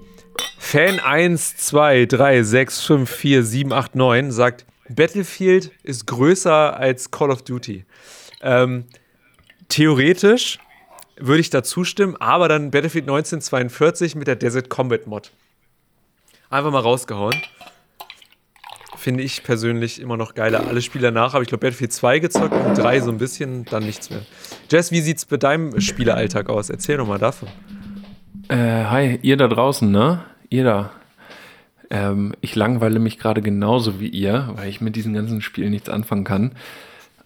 Fan 0.73 0.99
1, 0.99 1.57
2, 1.57 2.07
3, 2.07 2.41
6, 2.41 2.81
5, 2.81 3.07
4, 3.07 3.43
7, 3.43 3.71
8, 3.71 3.93
9 3.93 4.31
sagt, 4.31 4.65
Battlefield 4.89 5.69
ist 5.83 6.07
größer 6.07 6.75
als 6.75 7.11
Call 7.11 7.29
of 7.29 7.43
Duty. 7.43 7.85
Ähm, 8.41 8.85
theoretisch 9.69 10.57
würde 11.15 11.41
ich 11.41 11.51
da 11.51 11.61
zustimmen, 11.61 12.15
aber 12.19 12.47
dann 12.47 12.71
Battlefield 12.71 13.03
1942 13.03 14.15
mit 14.15 14.25
der 14.25 14.35
Desert 14.35 14.71
Combat 14.71 15.05
Mod. 15.05 15.29
Einfach 16.49 16.71
mal 16.71 16.79
rausgehauen. 16.79 17.35
Finde 18.97 19.21
ich 19.21 19.43
persönlich 19.43 20.01
immer 20.01 20.17
noch 20.17 20.33
geiler. 20.33 20.65
Alle 20.67 20.81
Spiele 20.81 21.03
danach 21.03 21.33
habe 21.33 21.43
ich 21.43 21.49
glaube 21.49 21.67
Battlefield 21.67 21.93
2 21.93 22.17
gezockt 22.17 22.55
und 22.55 22.75
3 22.75 22.99
so 23.01 23.11
ein 23.11 23.19
bisschen, 23.19 23.65
dann 23.65 23.83
nichts 23.85 24.09
mehr. 24.09 24.25
Jess, 24.71 24.89
wie 24.89 25.01
sieht's 25.01 25.25
bei 25.25 25.37
deinem 25.37 25.79
Spielealltag 25.79 26.49
aus? 26.49 26.71
Erzähl 26.71 26.97
doch 26.97 27.07
mal 27.07 27.19
davon. 27.19 27.47
Äh, 28.47 28.55
hi, 28.55 29.19
ihr 29.21 29.37
da 29.37 29.47
draußen, 29.47 29.91
ne? 29.91 30.32
Ihr 30.53 30.63
da. 30.63 30.91
Ähm, 31.89 32.35
ich 32.41 32.55
langweile 32.55 32.99
mich 32.99 33.17
gerade 33.17 33.41
genauso 33.41 33.99
wie 33.99 34.07
ihr, 34.07 34.51
weil 34.55 34.69
ich 34.69 34.81
mit 34.81 34.95
diesen 34.95 35.15
ganzen 35.15 35.41
Spielen 35.41 35.71
nichts 35.71 35.89
anfangen 35.89 36.25
kann. 36.25 36.51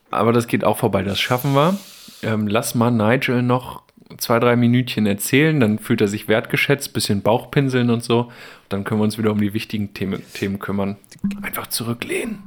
Aber 0.10 0.32
das 0.32 0.48
geht 0.48 0.64
auch 0.64 0.78
vorbei, 0.78 1.04
das 1.04 1.20
schaffen 1.20 1.54
wir. 1.54 1.78
Ähm, 2.24 2.48
lass 2.48 2.74
mal 2.74 2.90
Nigel 2.90 3.44
noch 3.44 3.84
zwei, 4.18 4.40
drei 4.40 4.56
Minütchen 4.56 5.06
erzählen, 5.06 5.60
dann 5.60 5.78
fühlt 5.78 6.00
er 6.00 6.08
sich 6.08 6.30
wertgeschätzt, 6.30 6.94
bisschen 6.94 7.22
Bauchpinseln 7.22 7.90
und 7.90 8.02
so. 8.02 8.32
Dann 8.70 8.86
können 8.86 9.02
wir 9.02 9.04
uns 9.04 9.18
wieder 9.18 9.34
um 9.34 9.42
die 9.42 9.54
wichtigen 9.54 9.94
Themen, 9.94 10.22
Themen 10.34 10.60
kümmern. 10.60 10.96
Einfach 11.42 11.68
zurücklehnen. 11.68 12.40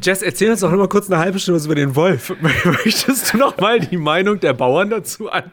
Jess, 0.00 0.22
erzähl 0.22 0.52
uns 0.52 0.60
doch 0.60 0.70
noch 0.70 0.78
mal 0.78 0.88
kurz 0.88 1.10
eine 1.10 1.18
halbe 1.18 1.40
Stunde 1.40 1.58
was 1.58 1.66
über 1.66 1.74
den 1.74 1.96
Wolf. 1.96 2.36
Möchtest 2.64 3.34
du 3.34 3.38
noch 3.38 3.58
mal 3.58 3.80
die 3.80 3.96
Meinung 3.96 4.38
der 4.38 4.52
Bauern 4.52 4.90
dazu 4.90 5.28
an 5.28 5.50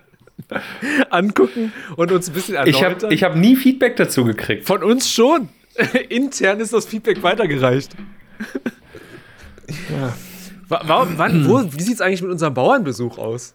angucken 1.09 1.71
und 1.95 2.11
uns 2.11 2.29
ein 2.29 2.33
bisschen 2.33 2.55
Ich 2.65 2.75
erläutern? 2.81 3.03
habe 3.03 3.13
ich 3.13 3.23
hab 3.23 3.35
nie 3.35 3.55
Feedback 3.55 3.95
dazu 3.95 4.23
gekriegt. 4.25 4.65
Von 4.67 4.83
uns 4.83 5.11
schon. 5.11 5.49
Intern 6.09 6.59
ist 6.59 6.73
das 6.73 6.85
Feedback 6.85 7.23
weitergereicht. 7.23 7.91
Wa- 10.67 10.81
Warum, 10.85 11.17
wann, 11.17 11.47
wo, 11.47 11.61
wie 11.73 11.81
sieht 11.81 11.95
es 11.95 12.01
eigentlich 12.01 12.21
mit 12.21 12.31
unserem 12.31 12.53
Bauernbesuch 12.53 13.17
aus? 13.17 13.53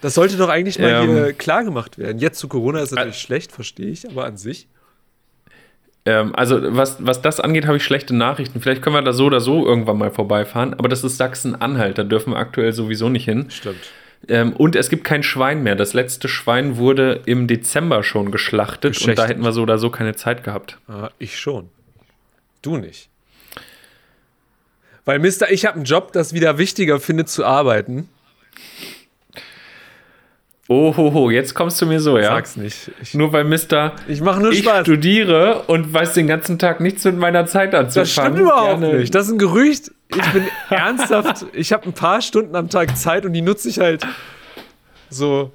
Das 0.00 0.14
sollte 0.14 0.36
doch 0.36 0.48
eigentlich 0.48 0.78
mal 0.78 0.88
Ähm. 1.04 1.10
hier 1.10 1.32
klar 1.32 1.64
gemacht 1.64 1.96
werden. 1.98 2.18
Jetzt 2.18 2.38
zu 2.38 2.48
Corona 2.48 2.80
ist 2.80 2.92
natürlich 2.92 3.18
schlecht, 3.18 3.52
verstehe 3.52 3.88
ich, 3.88 4.08
aber 4.08 4.26
an 4.26 4.36
sich. 4.36 4.68
Ähm, 6.06 6.34
also, 6.34 6.60
was, 6.76 6.98
was 7.04 7.22
das 7.22 7.40
angeht, 7.40 7.66
habe 7.66 7.78
ich 7.78 7.84
schlechte 7.84 8.14
Nachrichten. 8.14 8.60
Vielleicht 8.60 8.82
können 8.82 8.94
wir 8.96 9.02
da 9.02 9.14
so 9.14 9.24
oder 9.26 9.40
so 9.40 9.64
irgendwann 9.66 9.96
mal 9.96 10.10
vorbeifahren, 10.10 10.74
aber 10.74 10.88
das 10.90 11.02
ist 11.02 11.16
Sachsen-Anhalt, 11.16 11.96
da 11.96 12.02
dürfen 12.04 12.32
wir 12.34 12.36
aktuell 12.38 12.72
sowieso 12.74 13.08
nicht 13.08 13.24
hin. 13.24 13.46
Stimmt. 13.48 13.78
Ähm, 14.28 14.52
und 14.52 14.76
es 14.76 14.88
gibt 14.88 15.04
kein 15.04 15.22
Schwein 15.22 15.62
mehr. 15.62 15.76
Das 15.76 15.92
letzte 15.92 16.28
Schwein 16.28 16.76
wurde 16.76 17.22
im 17.26 17.46
Dezember 17.46 18.02
schon 18.02 18.30
geschlachtet 18.30 19.00
und 19.06 19.18
da 19.18 19.26
hätten 19.26 19.42
wir 19.42 19.52
so 19.52 19.62
oder 19.62 19.78
so 19.78 19.90
keine 19.90 20.14
Zeit 20.14 20.44
gehabt. 20.44 20.78
Ah, 20.88 21.10
ich 21.18 21.38
schon. 21.38 21.70
Du 22.62 22.76
nicht. 22.76 23.08
Weil, 25.04 25.18
Mister, 25.18 25.50
ich 25.52 25.66
habe 25.66 25.76
einen 25.76 25.84
Job, 25.84 26.12
das 26.12 26.32
wieder 26.32 26.58
wichtiger 26.58 26.98
findet 26.98 27.28
zu 27.28 27.44
arbeiten. 27.44 28.08
Ohoho, 30.66 31.30
jetzt 31.30 31.54
kommst 31.54 31.80
du 31.82 31.86
mir 31.86 32.00
so, 32.00 32.16
ja? 32.16 32.28
Sag's 32.28 32.56
nicht. 32.56 32.90
Ich, 33.02 33.12
Nur 33.12 33.32
weil 33.34 33.44
Mister, 33.44 33.94
ich 34.08 34.22
mache 34.22 34.40
nur 34.40 34.50
ich 34.50 34.60
Spaß. 34.60 34.80
studiere 34.86 35.62
und 35.66 35.92
weiß 35.92 36.14
den 36.14 36.26
ganzen 36.26 36.58
Tag 36.58 36.80
nichts 36.80 37.04
mit 37.04 37.18
meiner 37.18 37.44
Zeit 37.46 37.74
anzufangen. 37.74 38.04
Das 38.04 38.10
stimmt 38.12 38.38
überhaupt 38.38 38.80
Gerne- 38.80 38.98
nicht. 38.98 39.14
Das 39.14 39.26
ist 39.26 39.32
ein 39.32 39.38
Gerücht. 39.38 39.90
Ich 40.08 40.32
bin 40.32 40.48
ernsthaft. 40.70 41.44
Ich 41.52 41.72
habe 41.74 41.84
ein 41.84 41.92
paar 41.92 42.22
Stunden 42.22 42.56
am 42.56 42.70
Tag 42.70 42.96
Zeit 42.96 43.26
und 43.26 43.34
die 43.34 43.42
nutze 43.42 43.68
ich 43.68 43.78
halt 43.78 44.06
so. 45.10 45.52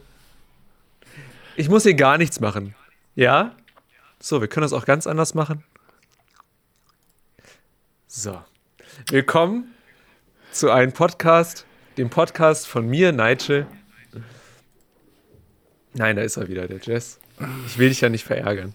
Ich 1.56 1.70
muss 1.70 1.84
hier 1.84 1.96
gar 1.96 2.20
nichts 2.20 2.40
machen. 2.40 2.76
Ja? 3.16 3.56
So, 4.20 4.42
wir 4.42 4.48
können 4.48 4.62
das 4.62 4.74
auch 4.74 4.86
ganz 4.86 5.08
anders 5.08 5.34
machen. 5.34 5.64
So. 8.08 8.40
Willkommen 9.10 9.74
zu 10.52 10.70
einem 10.70 10.92
Podcast, 10.92 11.66
dem 11.98 12.12
Podcast 12.12 12.68
von 12.68 12.88
mir, 12.88 13.12
Nigel. 13.12 13.66
Nein, 16.00 16.16
da 16.16 16.22
ist 16.22 16.38
er 16.38 16.48
wieder, 16.48 16.66
der 16.66 16.78
Jess. 16.82 17.20
Ich 17.68 17.78
will 17.78 17.90
dich 17.90 18.00
ja 18.00 18.08
nicht 18.08 18.24
verärgern. 18.24 18.74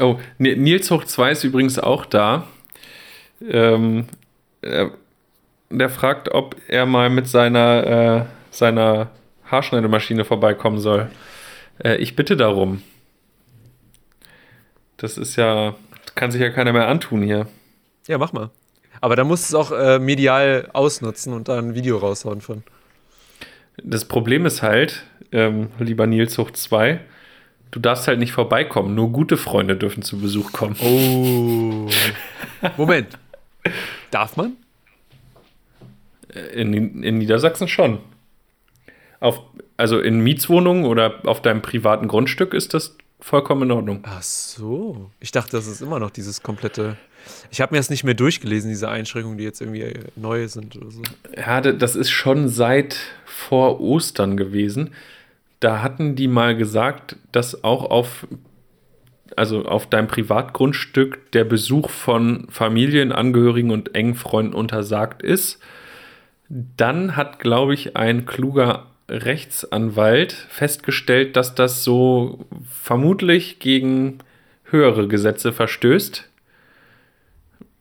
Oh, 0.00 0.18
Ni- 0.38 0.56
Nils 0.56 0.90
Hoch 0.90 1.04
2 1.04 1.32
ist 1.32 1.44
übrigens 1.44 1.78
auch 1.78 2.06
da. 2.06 2.48
Ähm, 3.46 4.06
er, 4.62 4.92
der 5.68 5.90
fragt, 5.90 6.30
ob 6.30 6.56
er 6.66 6.86
mal 6.86 7.10
mit 7.10 7.28
seiner, 7.28 8.24
äh, 8.24 8.24
seiner 8.50 9.10
Haarschneidemaschine 9.44 10.24
vorbeikommen 10.24 10.78
soll. 10.78 11.10
Äh, 11.84 11.96
ich 11.96 12.16
bitte 12.16 12.34
darum. 12.34 12.82
Das 14.96 15.18
ist 15.18 15.36
ja, 15.36 15.74
kann 16.14 16.30
sich 16.30 16.40
ja 16.40 16.48
keiner 16.48 16.72
mehr 16.72 16.88
antun 16.88 17.22
hier. 17.22 17.46
Ja, 18.06 18.16
mach 18.16 18.32
mal. 18.32 18.48
Aber 19.02 19.16
da 19.16 19.24
musst 19.24 19.52
du 19.52 19.58
es 19.58 19.66
auch 19.66 19.70
äh, 19.70 19.98
medial 19.98 20.70
ausnutzen 20.72 21.34
und 21.34 21.48
da 21.48 21.58
ein 21.58 21.74
Video 21.74 21.98
raushauen 21.98 22.40
von. 22.40 22.62
Das 23.82 24.06
Problem 24.06 24.46
ist 24.46 24.62
halt, 24.62 25.04
ähm, 25.34 25.68
lieber 25.78 26.06
Nils 26.06 26.38
Hoch 26.38 26.50
2, 26.50 27.00
du 27.72 27.80
darfst 27.80 28.08
halt 28.08 28.20
nicht 28.20 28.32
vorbeikommen. 28.32 28.94
Nur 28.94 29.10
gute 29.10 29.36
Freunde 29.36 29.76
dürfen 29.76 30.02
zu 30.02 30.18
Besuch 30.18 30.52
kommen. 30.52 30.76
Oh. 30.80 31.90
Moment. 32.76 33.18
Darf 34.10 34.36
man? 34.36 34.56
In, 36.54 37.02
in 37.02 37.18
Niedersachsen 37.18 37.68
schon. 37.68 37.98
Auf, 39.20 39.40
also 39.76 40.00
in 40.00 40.20
Mietswohnungen 40.20 40.84
oder 40.84 41.20
auf 41.24 41.42
deinem 41.42 41.62
privaten 41.62 42.08
Grundstück 42.08 42.54
ist 42.54 42.74
das 42.74 42.96
vollkommen 43.20 43.62
in 43.62 43.70
Ordnung. 43.72 44.00
Ach 44.04 44.22
so. 44.22 45.10
Ich 45.18 45.32
dachte, 45.32 45.52
das 45.52 45.66
ist 45.66 45.80
immer 45.80 45.98
noch 45.98 46.10
dieses 46.10 46.42
komplette. 46.42 46.96
Ich 47.50 47.60
habe 47.60 47.74
mir 47.74 47.78
das 47.78 47.88
nicht 47.88 48.04
mehr 48.04 48.14
durchgelesen, 48.14 48.68
diese 48.68 48.88
Einschränkungen, 48.88 49.38
die 49.38 49.44
jetzt 49.44 49.60
irgendwie 49.60 49.82
äh, 49.82 50.04
neu 50.14 50.46
sind 50.46 50.76
oder 50.76 50.90
so. 50.90 51.02
Ja, 51.34 51.60
das 51.60 51.96
ist 51.96 52.10
schon 52.10 52.48
seit 52.48 52.98
vor 53.24 53.80
Ostern 53.80 54.36
gewesen. 54.36 54.90
Da 55.64 55.80
hatten 55.80 56.14
die 56.14 56.28
mal 56.28 56.54
gesagt, 56.54 57.16
dass 57.32 57.64
auch 57.64 57.90
auf, 57.90 58.26
also 59.34 59.64
auf 59.64 59.88
deinem 59.88 60.08
Privatgrundstück 60.08 61.32
der 61.32 61.44
Besuch 61.44 61.88
von 61.88 62.46
Familienangehörigen 62.50 63.70
und 63.70 63.94
engen 63.94 64.14
Freunden 64.14 64.52
untersagt 64.52 65.22
ist. 65.22 65.62
Dann 66.50 67.16
hat, 67.16 67.38
glaube 67.38 67.72
ich, 67.72 67.96
ein 67.96 68.26
kluger 68.26 68.88
Rechtsanwalt 69.08 70.34
festgestellt, 70.34 71.34
dass 71.34 71.54
das 71.54 71.82
so 71.82 72.44
vermutlich 72.70 73.58
gegen 73.58 74.18
höhere 74.64 75.08
Gesetze 75.08 75.50
verstößt. 75.50 76.28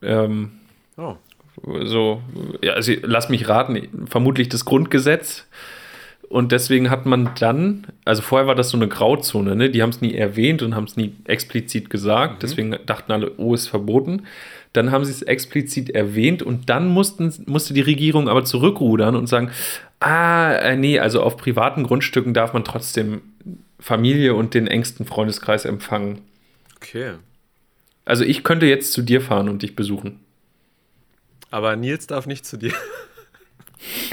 Ähm, 0.03 0.51
Oh. 0.95 1.17
so, 1.83 2.21
ja, 2.61 2.73
also 2.73 2.93
lass 3.01 3.27
mich 3.27 3.49
raten, 3.49 4.07
vermutlich 4.09 4.47
das 4.47 4.63
Grundgesetz. 4.63 5.47
Und 6.33 6.51
deswegen 6.51 6.89
hat 6.89 7.05
man 7.05 7.29
dann, 7.39 7.85
also 8.05 8.23
vorher 8.23 8.47
war 8.47 8.55
das 8.55 8.69
so 8.69 8.77
eine 8.77 8.87
Grauzone, 8.87 9.55
ne? 9.55 9.69
die 9.69 9.83
haben 9.83 9.91
es 9.91 10.01
nie 10.01 10.15
erwähnt 10.15 10.63
und 10.63 10.73
haben 10.73 10.85
es 10.85 10.97
nie 10.97 11.13
explizit 11.25 11.91
gesagt, 11.91 12.41
deswegen 12.41 12.75
dachten 12.87 13.11
alle, 13.11 13.33
oh, 13.37 13.53
ist 13.53 13.67
verboten. 13.67 14.23
Dann 14.73 14.89
haben 14.89 15.05
sie 15.05 15.11
es 15.11 15.21
explizit 15.21 15.91
erwähnt 15.91 16.41
und 16.41 16.71
dann 16.71 16.87
mussten, 16.87 17.31
musste 17.45 17.75
die 17.75 17.81
Regierung 17.81 18.29
aber 18.29 18.43
zurückrudern 18.45 19.15
und 19.15 19.27
sagen, 19.27 19.51
ah, 19.99 20.53
äh, 20.53 20.75
nee, 20.75 20.97
also 20.97 21.21
auf 21.21 21.37
privaten 21.37 21.83
Grundstücken 21.83 22.33
darf 22.33 22.51
man 22.53 22.63
trotzdem 22.63 23.21
Familie 23.77 24.33
und 24.33 24.55
den 24.55 24.65
engsten 24.65 25.05
Freundeskreis 25.05 25.65
empfangen. 25.65 26.21
Okay. 26.77 27.11
Also 28.05 28.23
ich 28.23 28.43
könnte 28.43 28.65
jetzt 28.65 28.91
zu 28.91 29.03
dir 29.03 29.21
fahren 29.21 29.49
und 29.49 29.61
dich 29.61 29.75
besuchen. 29.75 30.19
Aber 31.51 31.75
Nils 31.75 32.07
darf 32.07 32.25
nicht 32.25 32.47
zu 32.47 32.57
dir. 32.57 32.73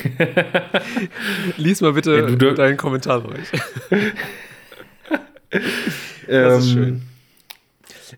Lies 1.57 1.81
mal 1.81 1.93
bitte 1.93 2.17
Ja, 2.17 2.27
du 2.27 2.55
deinen 2.55 2.77
Kommentar 2.77 3.21
durch. 3.23 3.49
Das 6.29 6.65
ist 6.65 6.71
Ähm, 6.71 6.73
schön. 6.73 7.03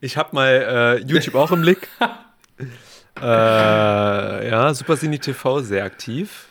Ich 0.03 0.17
habe 0.19 0.35
mal 0.35 0.99
äh, 1.01 1.03
YouTube 1.07 1.35
auch 1.35 1.51
im 1.51 1.63
Blick. 1.63 1.89
äh, 3.21 4.51
ja, 4.51 4.75
Super 4.75 4.97
Cine 4.99 5.19
TV 5.19 5.61
sehr 5.61 5.85
aktiv. 5.85 6.49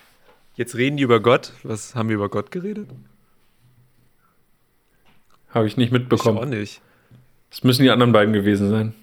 Jetzt 0.56 0.76
reden 0.76 0.98
die 0.98 1.04
über 1.04 1.20
Gott. 1.20 1.54
Was 1.64 1.94
haben 1.94 2.10
wir 2.10 2.16
über 2.16 2.30
Gott 2.30 2.50
geredet? 2.52 2.90
Habe 5.50 5.68
ich 5.68 5.78
nicht 5.78 5.90
Ich 5.92 5.96
auch 5.96 6.00
mitbekommen. 6.00 6.50
nicht. 6.50 6.82
Es 7.52 7.64
müssen 7.64 7.84
die 7.84 7.92
anderen 7.92 8.12
beiden 8.12 8.34
gewesen 8.34 8.70
sein. 8.70 8.94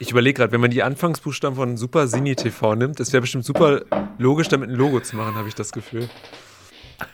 Ich 0.00 0.10
überlege 0.12 0.38
gerade, 0.38 0.52
wenn 0.52 0.60
man 0.60 0.70
die 0.70 0.82
Anfangsbuchstaben 0.82 1.56
von 1.56 1.76
Super 1.76 2.06
Cine 2.06 2.36
TV 2.36 2.74
nimmt, 2.76 3.00
das 3.00 3.12
wäre 3.12 3.20
bestimmt 3.20 3.44
super 3.44 3.82
logisch, 4.18 4.48
damit 4.48 4.70
ein 4.70 4.76
Logo 4.76 5.00
zu 5.00 5.16
machen, 5.16 5.34
habe 5.34 5.48
ich 5.48 5.54
das 5.54 5.72
Gefühl. 5.72 6.08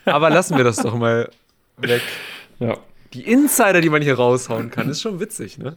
Aber 0.05 0.30
lassen 0.30 0.57
wir 0.57 0.64
das 0.64 0.76
doch 0.76 0.95
mal 0.95 1.30
weg. 1.78 2.03
Ja. 2.59 2.76
Die 3.14 3.22
Insider, 3.22 3.80
die 3.80 3.89
man 3.89 4.03
hier 4.03 4.14
raushauen 4.14 4.70
kann, 4.70 4.89
ist 4.91 5.01
schon 5.01 5.20
witzig, 5.20 5.59
ne? 5.59 5.76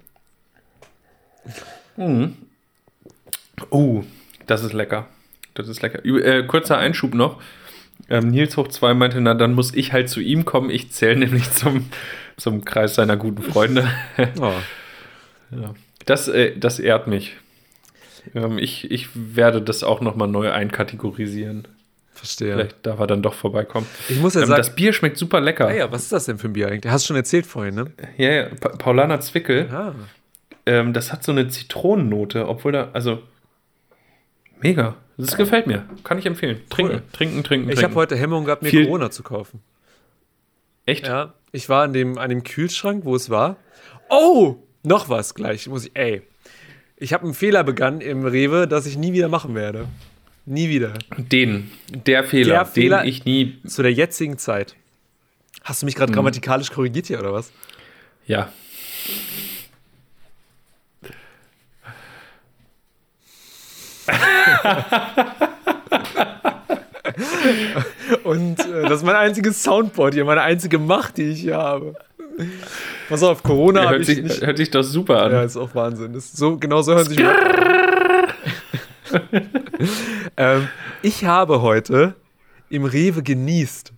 Oh, 3.70 4.04
das 4.46 4.64
ist 4.64 4.74
lecker. 4.74 5.08
Das 5.54 5.68
ist 5.68 5.82
lecker. 5.82 6.04
Äh, 6.06 6.44
kurzer 6.46 6.78
Einschub 6.78 7.14
noch. 7.14 7.42
Ähm, 8.10 8.30
Nils 8.30 8.56
hoch 8.58 8.68
2 8.68 8.94
meinte, 8.94 9.20
na, 9.22 9.34
dann 9.34 9.54
muss 9.54 9.74
ich 9.74 9.92
halt 9.92 10.10
zu 10.10 10.20
ihm 10.20 10.46
kommen. 10.46 10.70
Ich 10.70 10.92
zähle 10.92 11.16
nämlich 11.20 11.52
zum, 11.52 11.90
zum 12.38 12.66
Kreis 12.66 12.96
seiner 12.96 13.18
guten 13.18 13.44
Freunde. 13.44 13.90
Oh. 14.40 14.54
ja. 15.52 15.74
Das, 16.08 16.28
äh, 16.28 16.58
das 16.58 16.80
ehrt 16.80 17.06
mich. 17.08 17.36
Ähm, 18.36 18.58
ich, 18.58 18.90
ich 18.92 19.10
werde 19.14 19.62
das 19.62 19.84
auch 19.84 20.02
nochmal 20.02 20.28
neu 20.28 20.52
einkategorisieren. 20.52 21.68
Verstehe. 22.14 22.54
Vielleicht 22.56 22.84
darf 22.86 23.00
er 23.00 23.06
dann 23.08 23.22
doch 23.22 23.36
vorbeikommen. 23.36 23.86
Ich 24.10 24.20
muss 24.20 24.34
ja 24.34 24.42
Ähm, 24.42 24.48
sagen, 24.48 24.58
das 24.58 24.76
Bier 24.76 24.92
schmeckt 24.92 25.18
super 25.18 25.40
lecker. 25.40 25.68
ah 25.68 25.74
ja, 25.74 25.92
was 25.92 26.02
ist 26.04 26.12
das 26.12 26.26
denn 26.26 26.40
für 26.40 26.48
ein 26.48 26.54
Bier 26.54 26.68
eigentlich? 26.70 26.92
Hast 26.92 27.04
du 27.06 27.08
schon 27.10 27.16
erzählt 27.16 27.46
vorhin, 27.46 27.76
ne? 27.76 27.92
Ja, 28.18 28.32
ja, 28.32 28.50
Pa 28.60 28.70
Paulaner 28.70 29.20
Zwickel. 29.22 29.70
Ah. 29.72 29.94
Ähm, 30.66 30.94
das 30.94 31.14
hat 31.14 31.24
so 31.24 31.32
eine 31.32 31.48
Zitronennote, 31.48 32.48
obwohl 32.48 32.72
da, 32.72 32.90
also 32.94 33.22
mega. 34.60 34.96
Das 35.18 35.36
gefällt 35.38 35.66
mir. 35.68 35.86
Kann 36.04 36.18
ich 36.20 36.26
empfehlen. 36.26 36.62
Trinken, 36.70 36.94
Cool. 36.96 37.04
trinken, 37.12 37.44
trinken. 37.44 37.70
Ich 37.72 37.84
habe 37.84 37.96
heute 37.96 38.16
Hemmung 38.16 38.46
gehabt, 38.46 38.62
mir 38.64 38.70
Viel- 38.70 38.86
Corona 38.86 39.10
zu 39.10 39.24
kaufen. 39.24 39.62
Echt? 40.86 41.08
Ja, 41.08 41.34
ich 41.52 41.70
war 41.70 41.84
an 41.84 41.94
dem, 41.94 42.18
an 42.18 42.30
dem 42.30 42.44
Kühlschrank, 42.44 43.04
wo 43.06 43.16
es 43.16 43.30
war. 43.30 43.58
Oh, 44.10 44.56
noch 44.84 45.10
was 45.10 45.34
gleich. 45.36 45.68
Muss 45.68 45.86
ich, 45.86 45.92
ey. 45.96 46.22
Ich 46.98 47.14
habe 47.14 47.24
einen 47.26 47.34
Fehler 47.34 47.64
begangen 47.64 48.02
im 48.02 48.26
Rewe, 48.26 48.68
dass 48.68 48.86
ich 48.86 48.98
nie 48.98 49.14
wieder 49.14 49.30
machen 49.30 49.56
werde. 49.56 49.88
Nie 50.46 50.70
wieder. 50.70 50.94
Den, 51.18 51.72
der 51.90 52.24
Fehler, 52.24 52.56
Der 52.56 52.66
Fehler- 52.66 53.00
den 53.02 53.10
ich 53.10 53.26
nie, 53.26 53.60
Zu 53.68 53.82
der 53.84 53.94
jetzigen 53.94 54.38
Zeit. 54.38 54.76
Hast 55.64 55.82
du 55.82 55.86
mich 55.86 55.96
gerade 55.96 56.14
grammatikalisch 56.14 56.72
korrigiert 56.72 57.08
hier 57.08 57.20
oder 57.20 57.34
was? 57.34 57.52
ja. 58.26 58.52
Und 68.24 68.60
äh, 68.60 68.84
das 68.84 69.00
ist 69.00 69.04
mein 69.04 69.16
einziges 69.16 69.64
Soundboard 69.64 70.14
hier, 70.14 70.26
meine 70.26 70.42
einzige 70.42 70.80
Macht, 70.80 71.18
die 71.18 71.24
ich 71.32 71.42
hier 71.42 71.58
habe. 71.58 71.96
Pass 73.10 73.24
auf, 73.24 73.42
Corona 73.44 73.82
habe 73.82 73.92
Hört 73.92 74.02
ich 74.02 74.08
sich, 74.08 74.22
nicht. 74.24 74.42
hört 74.46 74.58
sich 74.58 74.70
doch 74.72 74.84
super 74.84 75.24
an. 75.24 75.32
Ja, 75.32 75.44
ist 75.44 75.58
auch 75.58 75.74
Wahnsinn. 75.76 76.14
Das 76.14 76.26
ist 76.26 76.38
so, 76.38 76.58
genau 76.58 76.82
so 76.82 76.94
hören 76.94 77.06
sich. 77.08 77.20
ähm, 80.38 80.68
ich 81.02 81.26
habe 81.26 81.62
heute 81.62 82.16
im 82.70 82.86
Rewe 82.86 83.24
genießt. 83.24 83.94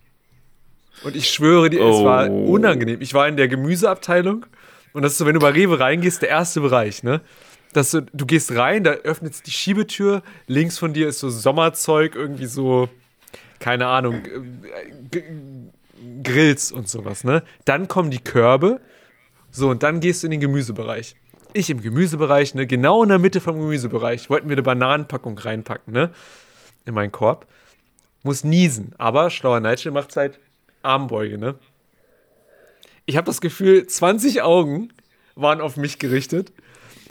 Und 1.02 1.16
ich 1.16 1.30
schwöre 1.30 1.70
dir, 1.70 1.80
es 1.80 1.96
Oh. 1.96 2.04
war 2.04 2.30
unangenehm. 2.30 3.00
Ich 3.00 3.14
war 3.14 3.26
in 3.26 3.36
der 3.36 3.48
Gemüseabteilung 3.48 4.44
und 4.92 5.02
das 5.02 5.12
ist 5.12 5.18
so, 5.18 5.26
wenn 5.26 5.34
du 5.34 5.40
bei 5.40 5.50
Rewe 5.50 5.80
reingehst, 5.80 6.20
der 6.22 6.28
erste 6.28 6.60
Bereich, 6.60 7.02
ne? 7.02 7.20
Dass 7.72 7.92
du, 7.92 8.02
du 8.12 8.26
gehst 8.26 8.54
rein, 8.56 8.82
da 8.84 8.90
öffnet 8.90 9.34
sich 9.34 9.42
die 9.44 9.50
Schiebetür, 9.52 10.22
links 10.48 10.76
von 10.78 10.92
dir 10.92 11.08
ist 11.08 11.20
so 11.20 11.30
Sommerzeug, 11.30 12.16
irgendwie 12.16 12.46
so, 12.46 12.88
keine 13.60 13.86
Ahnung, 13.86 14.16
äh, 14.26 14.90
G- 15.10 15.22
Grills 16.22 16.72
und 16.72 16.88
sowas, 16.88 17.24
ne? 17.24 17.42
Dann 17.64 17.88
kommen 17.88 18.10
die 18.10 18.20
Körbe, 18.20 18.80
so, 19.50 19.68
und 19.68 19.82
dann 19.82 20.00
gehst 20.00 20.22
du 20.22 20.28
in 20.28 20.30
den 20.32 20.40
Gemüsebereich. 20.40 21.16
Ich 21.52 21.70
im 21.70 21.80
Gemüsebereich, 21.80 22.54
ne, 22.54 22.66
genau 22.66 23.02
in 23.02 23.08
der 23.08 23.18
Mitte 23.18 23.40
vom 23.40 23.58
Gemüsebereich, 23.58 24.30
wollten 24.30 24.48
wir 24.48 24.54
eine 24.54 24.62
Bananenpackung 24.62 25.36
reinpacken, 25.36 25.92
ne, 25.92 26.10
in 26.84 26.94
meinen 26.94 27.10
Korb. 27.10 27.46
Muss 28.22 28.44
niesen, 28.44 28.94
aber 28.98 29.30
schlauer 29.30 29.60
Nigel 29.60 29.92
macht 29.92 30.14
halt 30.16 30.38
Armbeuge, 30.82 31.38
ne. 31.38 31.56
Ich 33.06 33.16
habe 33.16 33.26
das 33.26 33.40
Gefühl, 33.40 33.86
20 33.86 34.42
Augen 34.42 34.92
waren 35.34 35.60
auf 35.60 35.76
mich 35.76 35.98
gerichtet. 35.98 36.52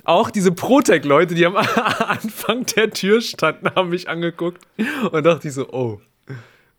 Auch 0.05 0.31
diese 0.31 0.53
Protec-Leute, 0.53 1.35
die 1.35 1.45
am 1.45 1.57
Anfang 1.57 2.65
der 2.65 2.91
Tür 2.91 3.19
standen, 3.19 3.69
haben 3.75 3.89
mich 3.89 4.07
angeguckt 4.07 4.65
und 5.11 5.25
dachte 5.25 5.49
ich 5.49 5.53
so, 5.53 5.67
oh, 5.73 5.99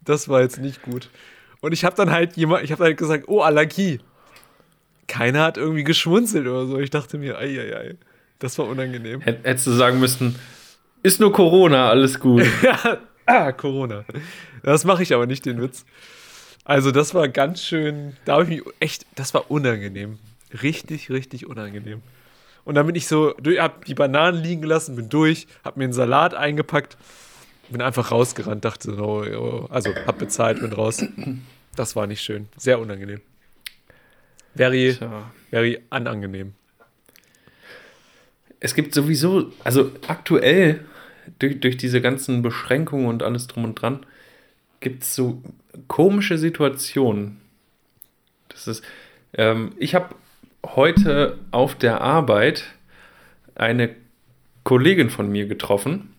das 0.01 0.29
war 0.29 0.41
jetzt 0.41 0.59
nicht 0.59 0.83
gut. 0.83 1.11
Und 1.61 1.73
ich 1.73 1.85
habe 1.85 1.97
dann 1.97 2.11
halt 2.11 2.37
jemand, 2.37 2.65
ich 2.65 2.73
habe 2.73 2.85
halt 2.85 2.97
gesagt, 2.97 3.25
oh, 3.29 3.41
Allergie 3.43 4.01
keiner 5.07 5.43
hat 5.43 5.57
irgendwie 5.57 5.85
geschmunzelt 5.85 6.47
oder 6.47 6.67
so. 6.67 6.79
Ich 6.79 6.91
dachte 6.91 7.19
mir, 7.19 7.37
ei, 7.39 7.59
ei, 7.61 7.77
ei. 7.77 7.95
Das 8.39 8.57
war 8.59 8.67
unangenehm. 8.67 9.21
Hätt- 9.21 9.45
Hättest 9.45 9.67
du 9.67 9.73
sagen 9.73 9.99
müssen, 10.01 10.37
ist 11.03 11.21
nur 11.21 11.33
Corona, 11.33 11.89
alles 11.91 12.21
gut. 12.21 12.45
ah, 13.27 13.53
Corona. 13.53 14.05
Das 14.63 14.85
mache 14.85 15.03
ich 15.03 15.13
aber 15.15 15.27
nicht, 15.27 15.45
den 15.47 15.61
Witz. 15.61 15.85
Also, 16.65 16.91
das 16.93 17.13
war 17.15 17.29
ganz 17.29 17.63
schön, 17.63 18.17
da 18.25 18.35
habe 18.35 18.45
ich 18.45 18.49
mich 18.51 18.63
echt, 18.79 19.05
das 19.17 19.35
war 19.35 19.51
unangenehm. 19.51 20.19
Richtig, 20.63 21.11
richtig 21.11 21.47
unangenehm. 21.47 22.03
Und 22.65 22.75
dann 22.77 22.87
bin 22.87 22.95
ich 22.95 23.09
so, 23.09 23.35
hab 23.59 23.85
die 23.87 23.95
Bananen 23.95 24.41
liegen 24.43 24.63
gelassen, 24.63 24.95
bin 24.95 25.09
durch, 25.09 25.47
hab 25.65 25.77
mir 25.77 25.85
einen 25.85 25.93
Salat 25.93 26.35
eingepackt, 26.35 26.97
bin 27.71 27.83
einfach 27.83 28.11
rausgerannt, 28.11 28.65
dachte 28.65 28.95
so, 28.95 29.05
oh, 29.05 29.25
oh, 29.37 29.67
also 29.71 29.95
hab 29.95 30.19
bezahlt, 30.19 30.61
bin 30.61 30.73
raus. 30.73 31.05
Das 31.77 31.95
war 31.97 32.07
nicht 32.07 32.21
schön. 32.21 32.49
Sehr 32.57 32.81
unangenehm. 32.81 33.21
Very, 34.55 34.95
Tja. 34.99 35.31
very 35.51 35.81
unangenehm. 35.91 36.55
Es 38.59 38.75
gibt 38.75 38.93
sowieso, 38.95 39.53
also 39.65 39.93
aktuell, 40.09 40.85
durch, 41.39 41.61
durch 41.61 41.77
diese 41.77 42.01
ganzen 42.01 42.43
Beschränkungen 42.43 43.07
und 43.07 43.23
alles 43.23 43.47
drum 43.47 43.65
und 43.65 43.81
dran, 43.81 44.05
gibt 44.81 45.05
es 45.05 45.15
so 45.15 45.43
komische 45.87 46.39
Situationen. 46.39 47.41
Das 48.49 48.67
ist, 48.67 48.85
ähm, 49.35 49.73
ich 49.79 49.95
habe 49.95 50.15
heute 50.65 51.39
auf 51.53 51.75
der 51.75 52.01
Arbeit 52.01 52.65
eine 53.55 53.95
Kollegin 54.65 55.11
von 55.11 55.31
mir 55.31 55.47
getroffen, 55.47 56.10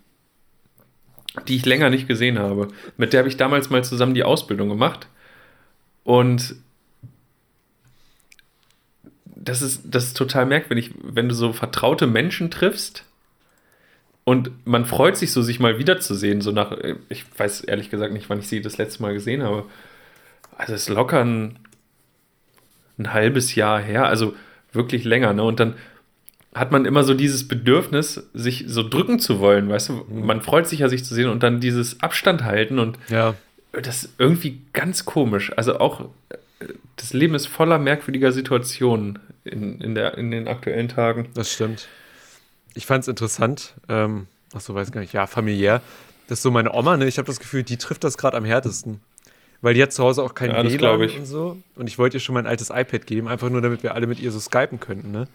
die 1.47 1.55
ich 1.55 1.65
länger 1.65 1.89
nicht 1.89 2.07
gesehen 2.07 2.39
habe. 2.39 2.67
Mit 2.97 3.13
der 3.13 3.19
habe 3.19 3.29
ich 3.29 3.37
damals 3.37 3.69
mal 3.69 3.83
zusammen 3.83 4.13
die 4.13 4.23
Ausbildung 4.23 4.69
gemacht. 4.69 5.07
Und 6.03 6.55
das 9.25 9.61
ist, 9.61 9.83
das 9.85 10.05
ist 10.05 10.17
total 10.17 10.45
merkwürdig, 10.45 10.91
wenn 11.01 11.29
du 11.29 11.35
so 11.35 11.53
vertraute 11.53 12.07
Menschen 12.07 12.51
triffst 12.51 13.05
und 14.23 14.51
man 14.65 14.85
freut 14.85 15.17
sich 15.17 15.31
so, 15.31 15.41
sich 15.41 15.59
mal 15.59 15.79
wiederzusehen. 15.79 16.41
So 16.41 16.51
nach, 16.51 16.77
ich 17.09 17.25
weiß 17.37 17.61
ehrlich 17.61 17.89
gesagt 17.89 18.13
nicht, 18.13 18.29
wann 18.29 18.39
ich 18.39 18.47
sie 18.47 18.61
das 18.61 18.77
letzte 18.77 19.01
Mal 19.01 19.13
gesehen 19.13 19.43
habe. 19.43 19.65
Also 20.57 20.73
es 20.73 20.83
ist 20.83 20.89
locker 20.89 21.23
ein, 21.23 21.57
ein 22.99 23.13
halbes 23.13 23.55
Jahr 23.55 23.81
her, 23.81 24.05
also 24.05 24.35
wirklich 24.73 25.05
länger, 25.05 25.33
ne? 25.33 25.43
Und 25.43 25.59
dann 25.59 25.75
hat 26.53 26.71
man 26.71 26.85
immer 26.85 27.03
so 27.03 27.13
dieses 27.13 27.47
Bedürfnis, 27.47 28.23
sich 28.33 28.65
so 28.67 28.87
drücken 28.87 29.19
zu 29.19 29.39
wollen, 29.39 29.69
weißt 29.69 29.89
du? 29.89 30.05
Man 30.09 30.41
freut 30.41 30.67
sich 30.67 30.79
ja, 30.79 30.89
sich 30.89 31.05
zu 31.05 31.13
sehen 31.15 31.29
und 31.29 31.43
dann 31.43 31.59
dieses 31.61 32.01
Abstand 32.01 32.43
halten 32.43 32.77
und 32.79 32.97
Ja. 33.09 33.35
das 33.71 34.03
ist 34.03 34.09
irgendwie 34.17 34.61
ganz 34.73 35.05
komisch. 35.05 35.51
Also 35.55 35.79
auch 35.79 36.01
äh, 36.29 36.65
das 36.97 37.13
Leben 37.13 37.35
ist 37.35 37.47
voller 37.47 37.79
merkwürdiger 37.79 38.31
Situationen 38.31 39.19
in, 39.45 39.79
in, 39.79 39.95
der, 39.95 40.17
in 40.17 40.29
den 40.31 40.47
aktuellen 40.47 40.89
Tagen. 40.89 41.29
Das 41.33 41.51
stimmt. 41.51 41.87
Ich 42.73 42.85
fand 42.85 43.03
es 43.03 43.07
interessant, 43.07 43.73
ähm, 43.89 44.27
ach 44.53 44.61
so, 44.61 44.75
weiß 44.75 44.91
gar 44.91 45.01
nicht, 45.01 45.13
ja, 45.13 45.27
familiär, 45.27 45.81
dass 46.27 46.41
so 46.41 46.51
meine 46.51 46.73
Oma, 46.73 46.97
ne, 46.97 47.07
ich 47.07 47.17
habe 47.17 47.25
das 47.27 47.39
Gefühl, 47.39 47.63
die 47.63 47.77
trifft 47.77 48.03
das 48.03 48.17
gerade 48.17 48.37
am 48.37 48.45
härtesten. 48.45 48.99
Weil 49.61 49.73
die 49.75 49.83
hat 49.83 49.93
zu 49.93 50.03
Hause 50.03 50.23
auch 50.23 50.33
kein 50.33 50.49
Ja, 50.49 50.63
WLAN 50.63 51.01
und 51.01 51.25
so. 51.25 51.57
Und 51.75 51.87
ich 51.87 51.99
wollte 51.99 52.17
ihr 52.17 52.21
schon 52.21 52.33
mein 52.33 52.47
altes 52.47 52.71
iPad 52.71 53.05
geben, 53.05 53.27
einfach 53.27 53.49
nur, 53.49 53.61
damit 53.61 53.83
wir 53.83 53.93
alle 53.93 54.07
mit 54.07 54.19
ihr 54.19 54.31
so 54.31 54.39
skypen 54.39 54.79
könnten, 54.79 55.11
ne? 55.11 55.27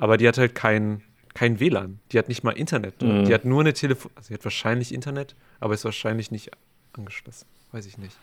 Aber 0.00 0.16
die 0.16 0.26
hat 0.26 0.38
halt 0.38 0.54
kein, 0.56 1.02
kein 1.34 1.60
WLAN. 1.60 2.00
Die 2.10 2.18
hat 2.18 2.28
nicht 2.28 2.42
mal 2.42 2.50
Internet. 2.52 3.00
Mhm. 3.00 3.26
Die 3.26 3.32
hat 3.34 3.44
nur 3.44 3.60
eine 3.60 3.72
Telefon... 3.72 4.10
Also, 4.16 4.28
sie 4.28 4.34
hat 4.34 4.42
wahrscheinlich 4.44 4.92
Internet, 4.92 5.36
aber 5.60 5.74
ist 5.74 5.84
wahrscheinlich 5.84 6.30
nicht 6.32 6.50
angeschlossen. 6.94 7.46
Weiß 7.70 7.86
ich 7.86 7.98
nicht. 7.98 8.16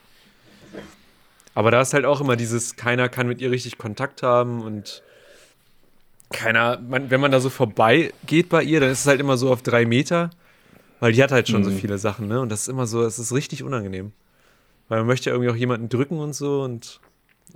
Aber 1.55 1.71
da 1.71 1.81
ist 1.81 1.93
halt 1.93 2.05
auch 2.05 2.19
immer 2.19 2.35
dieses, 2.35 2.75
keiner 2.75 3.09
kann 3.09 3.27
mit 3.27 3.39
ihr 3.41 3.49
richtig 3.49 3.77
Kontakt 3.77 4.21
haben 4.23 4.61
und 4.61 5.01
keiner, 6.31 6.77
man, 6.79 7.09
wenn 7.09 7.21
man 7.21 7.31
da 7.31 7.39
so 7.39 7.49
vorbei 7.49 8.11
geht 8.25 8.49
bei 8.49 8.61
ihr, 8.63 8.79
dann 8.81 8.89
ist 8.91 8.99
es 9.01 9.07
halt 9.07 9.21
immer 9.21 9.37
so 9.37 9.51
auf 9.51 9.61
drei 9.63 9.85
Meter, 9.85 10.29
weil 10.99 11.13
die 11.13 11.23
hat 11.23 11.31
halt 11.31 11.47
schon 11.47 11.63
so 11.63 11.69
Mhm. 11.71 11.77
viele 11.77 11.97
Sachen, 11.97 12.27
ne? 12.27 12.41
Und 12.41 12.49
das 12.49 12.61
ist 12.63 12.67
immer 12.67 12.85
so, 12.85 13.03
es 13.03 13.17
ist 13.17 13.33
richtig 13.33 13.63
unangenehm. 13.63 14.11
Weil 14.89 14.99
man 14.99 15.07
möchte 15.07 15.29
ja 15.29 15.35
irgendwie 15.35 15.51
auch 15.51 15.55
jemanden 15.55 15.89
drücken 15.89 16.19
und 16.19 16.33
so 16.33 16.61
und 16.63 16.99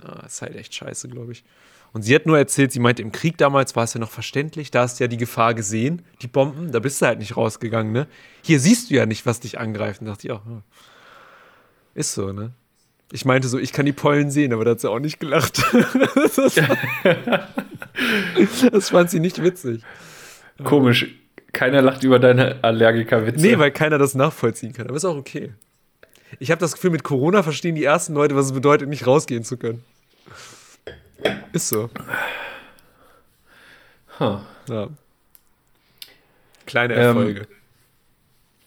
ah, 0.02 0.24
ist 0.26 0.42
halt 0.42 0.56
echt 0.56 0.74
scheiße, 0.74 1.08
glaube 1.08 1.32
ich. 1.32 1.44
Und 1.92 2.02
sie 2.02 2.14
hat 2.14 2.24
nur 2.26 2.38
erzählt, 2.38 2.72
sie 2.72 2.80
meinte, 2.80 3.02
im 3.02 3.12
Krieg 3.12 3.36
damals 3.36 3.76
war 3.76 3.84
es 3.84 3.92
ja 3.92 4.00
noch 4.00 4.10
verständlich, 4.10 4.70
da 4.70 4.80
hast 4.82 4.98
du 4.98 5.04
ja 5.04 5.08
die 5.08 5.18
Gefahr 5.18 5.52
gesehen, 5.52 6.02
die 6.22 6.26
Bomben, 6.26 6.72
da 6.72 6.78
bist 6.78 7.02
du 7.02 7.06
halt 7.06 7.18
nicht 7.18 7.36
rausgegangen, 7.36 7.92
ne? 7.92 8.06
Hier 8.42 8.60
siehst 8.60 8.90
du 8.90 8.94
ja 8.94 9.04
nicht, 9.04 9.26
was 9.26 9.40
dich 9.40 9.58
angreift. 9.58 10.00
Und 10.00 10.06
dachte 10.06 10.26
ich 10.26 10.32
auch, 10.32 10.44
hm. 10.44 10.62
ist 11.94 12.14
so, 12.14 12.32
ne? 12.32 12.52
Ich 13.12 13.26
meinte 13.26 13.46
so, 13.48 13.58
ich 13.58 13.72
kann 13.74 13.84
die 13.84 13.92
Pollen 13.92 14.30
sehen, 14.30 14.54
aber 14.54 14.64
da 14.64 14.70
hat 14.70 14.80
sie 14.80 14.88
auch 14.88 14.98
nicht 14.98 15.20
gelacht. 15.20 15.62
das, 16.24 16.50
das 18.72 18.88
fand 18.88 19.10
sie 19.10 19.20
nicht 19.20 19.42
witzig. 19.42 19.82
Komisch. 20.64 21.14
Keiner 21.52 21.82
lacht 21.82 22.02
über 22.04 22.18
deine 22.18 22.64
Allergiker-Witze. 22.64 23.44
Nee, 23.44 23.58
weil 23.58 23.70
keiner 23.70 23.98
das 23.98 24.14
nachvollziehen 24.14 24.72
kann. 24.72 24.86
Aber 24.86 24.96
ist 24.96 25.04
auch 25.04 25.16
okay. 25.16 25.52
Ich 26.38 26.50
habe 26.50 26.58
das 26.58 26.72
Gefühl, 26.72 26.90
mit 26.90 27.02
Corona 27.02 27.42
verstehen 27.42 27.74
die 27.74 27.84
ersten 27.84 28.14
Leute, 28.14 28.34
was 28.34 28.46
es 28.46 28.52
bedeutet, 28.52 28.88
nicht 28.88 29.06
rausgehen 29.06 29.44
zu 29.44 29.58
können. 29.58 29.84
Ist 31.52 31.68
so. 31.68 31.90
Huh. 34.18 34.38
Ja. 34.68 34.88
Kleine 36.66 36.94
Ähm, 36.94 37.00
Erfolge. 37.00 37.48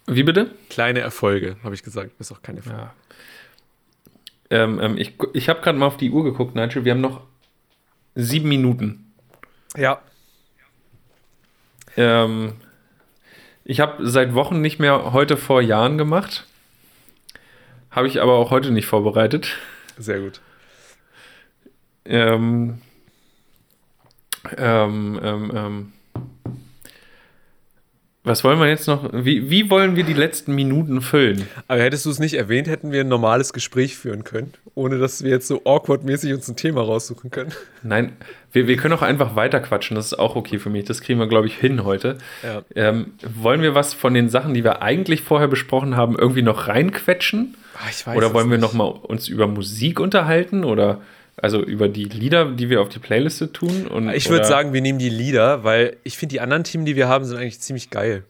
Wie 0.08 0.24
bitte? 0.24 0.52
Kleine 0.70 1.00
Erfolge, 1.00 1.58
habe 1.64 1.74
ich 1.74 1.84
gesagt. 1.84 2.12
Ist 2.20 2.32
auch 2.32 2.42
keine 2.42 2.60
Erfolge. 2.60 2.80
Ja. 2.80 2.94
Ähm, 4.52 4.80
ähm, 4.80 4.98
ich 4.98 5.14
ich 5.34 5.50
habe 5.50 5.62
gerade 5.62 5.78
mal 5.78 5.88
auf 5.88 5.98
die 5.98 6.12
Uhr 6.12 6.24
geguckt, 6.24 6.56
Nigel. 6.56 6.86
Wir 6.86 6.92
haben 6.92 7.02
noch 7.02 7.22
sieben 8.14 8.50
Minuten. 8.50 9.12
Ja. 9.76 10.02
Ähm, 11.98 12.54
ich 13.64 13.80
habe 13.80 14.08
seit 14.08 14.36
Wochen 14.36 14.62
nicht 14.62 14.80
mehr 14.80 15.14
heute 15.14 15.38
vor 15.38 15.62
Jahren 15.62 15.98
gemacht. 15.98 16.46
Habe 17.90 18.08
ich 18.08 18.22
aber 18.22 18.34
auch 18.34 18.52
heute 18.52 18.72
nicht 18.72 18.86
vorbereitet. 18.86 19.58
Sehr 19.98 20.20
gut. 20.20 20.42
Ähm, 22.06 22.82
ähm, 24.58 25.20
ähm, 25.24 25.52
ähm. 25.54 25.92
Was 28.26 28.44
wollen 28.44 28.60
wir 28.60 28.68
jetzt 28.68 28.88
noch? 28.88 29.08
Wie, 29.14 29.52
wie 29.52 29.70
wollen 29.70 29.96
wir 29.96 30.04
die 30.04 30.14
letzten 30.14 30.56
Minuten 30.56 31.02
füllen? 31.02 31.48
Aber 31.68 31.80
hättest 31.80 32.08
du 32.08 32.10
es 32.10 32.18
nicht 32.18 32.34
erwähnt, 32.34 32.68
hätten 32.68 32.92
wir 32.92 33.02
ein 33.02 33.08
normales 33.08 33.54
Gespräch 33.54 33.96
führen 33.96 34.24
können, 34.24 34.52
ohne 34.74 34.98
dass 34.98 35.24
wir 35.24 35.30
jetzt 35.30 35.48
so 35.48 35.62
awkward-mäßig 35.64 36.34
uns 36.34 36.48
ein 36.48 36.56
Thema 36.56 36.82
raussuchen 36.82 37.30
können. 37.30 37.54
Nein, 37.84 38.14
wir, 38.52 38.68
wir 38.68 38.78
können 38.78 38.96
auch 38.96 39.04
einfach 39.04 39.36
weiterquatschen. 39.36 39.94
Das 39.94 40.08
ist 40.08 40.18
auch 40.18 40.36
okay 40.36 40.58
für 40.58 40.72
mich. 40.72 40.86
Das 40.86 41.02
kriegen 41.02 41.20
wir, 41.20 41.28
glaube 41.28 41.46
ich, 41.46 41.56
hin 41.56 41.84
heute. 41.84 42.18
Ja. 42.42 42.64
Ähm, 42.76 43.14
wollen 43.22 43.62
wir 43.62 43.76
was 43.76 43.94
von 43.94 44.16
den 44.16 44.30
Sachen, 44.30 44.56
die 44.56 44.64
wir 44.64 44.82
eigentlich 44.82 45.22
vorher 45.22 45.48
besprochen 45.48 45.96
haben, 45.96 46.18
irgendwie 46.18 46.42
noch 46.42 46.68
reinquetschen? 46.68 47.56
Ah, 47.76 47.90
ich 47.92 48.08
weiß 48.08 48.18
Oder 48.18 48.34
wollen 48.34 48.50
wir 48.50 48.58
nicht. 48.58 48.66
noch 48.66 48.74
mal 48.74 48.88
uns 48.88 49.28
über 49.28 49.46
Musik 49.46 50.00
unterhalten? 50.00 50.64
Oder 50.64 51.02
also 51.38 51.62
über 51.62 51.88
die 51.90 52.06
Lieder, 52.06 52.46
die 52.52 52.70
wir 52.70 52.82
auf 52.82 52.90
die 52.90 53.00
Playliste 53.00 53.52
tun? 53.52 53.88
Und, 53.88 54.10
Ich 54.10 54.30
würde 54.30 54.46
sagen, 54.46 54.74
wir 54.74 54.82
nehmen 54.82 55.00
die 55.00 55.10
Lieder, 55.10 55.64
weil 55.64 55.98
ich 56.04 56.18
finde, 56.18 56.34
die 56.34 56.40
anderen 56.40 56.64
Themen, 56.64 56.86
die 56.86 56.96
wir 56.96 57.08
haben, 57.08 57.26
sind 57.26 57.38
eigentlich 57.38 57.60
ziemlich 57.60 57.90
geil. 57.90 58.24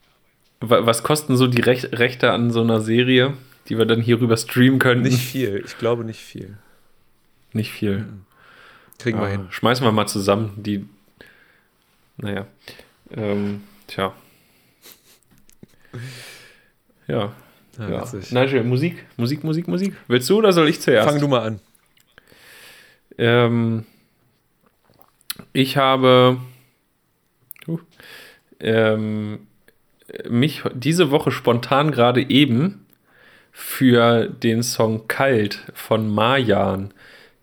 wa- 0.61 0.83
was 0.85 1.03
kosten 1.03 1.37
so 1.37 1.45
die 1.45 1.61
Rech 1.61 1.89
Rechte 1.93 2.31
an 2.31 2.49
so 2.49 2.61
einer 2.61 2.81
Serie, 2.81 3.33
die 3.69 3.77
wir 3.77 3.85
dann 3.85 4.01
hierüber 4.01 4.35
streamen 4.35 4.79
können? 4.79 5.03
Nicht 5.03 5.19
viel, 5.19 5.61
ich 5.63 5.77
glaube 5.77 6.03
nicht 6.03 6.21
viel. 6.21 6.57
Nicht 7.51 7.71
viel. 7.71 8.05
Kriegen 8.99 9.19
wir 9.19 9.25
Ja, 9.27 9.31
hin. 9.31 9.47
schmeißen 9.49 9.85
wir 9.85 9.91
mal 9.91 10.07
zusammen. 10.07 10.53
Die. 10.57 10.87
Naja. 12.17 12.47
Ähm, 13.11 13.63
tja. 13.87 14.13
Ja. 17.05 17.33
Ja, 17.77 17.89
ja. 17.89 18.05
Nigel, 18.29 18.63
Musik, 18.63 19.05
Musik, 19.17 19.43
Musik, 19.43 19.67
Musik. 19.67 19.93
Willst 20.07 20.29
du 20.29 20.37
oder 20.37 20.53
soll 20.53 20.69
ich 20.69 20.79
zuerst? 20.79 21.09
Fang 21.09 21.19
du 21.19 21.27
mal 21.27 21.41
an. 21.41 21.59
Ähm, 23.17 23.85
ich 25.53 25.77
habe 25.77 26.37
uh, 27.67 27.79
ähm, 28.59 29.47
mich 30.29 30.63
diese 30.73 31.11
Woche 31.11 31.31
spontan 31.31 31.91
gerade 31.91 32.29
eben 32.29 32.85
für 33.51 34.27
den 34.27 34.63
Song 34.63 35.07
Kalt 35.07 35.71
von 35.73 36.09
Marjan 36.13 36.93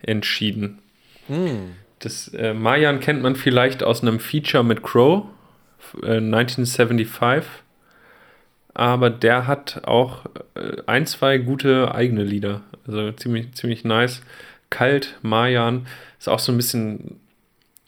entschieden. 0.01 0.81
Das 2.01 2.29
äh, 2.29 2.55
Marjan 2.55 3.01
kennt 3.01 3.23
man 3.23 3.37
vielleicht 3.37 3.83
aus 3.83 4.03
einem 4.03 4.21
Feature 4.21 4.65
mit 4.65 4.83
Crow 4.83 5.25
äh, 6.03 6.17
1975. 6.17 7.45
Aber 8.73 9.11
der 9.11 9.47
hat 9.47 9.83
auch 9.85 10.27
äh, 10.55 10.83
ein, 10.87 11.07
zwei 11.07 11.39
gute 11.39 11.95
eigene 11.95 12.25
Lieder. 12.25 12.63
Also 12.87 13.13
ziemlich, 13.13 13.53
ziemlich 13.53 13.85
nice. 13.85 14.23
Kalt, 14.71 15.19
Marjan, 15.23 15.87
ist 16.19 16.29
auch 16.29 16.39
so 16.39 16.53
ein 16.53 16.57
bisschen, 16.57 17.21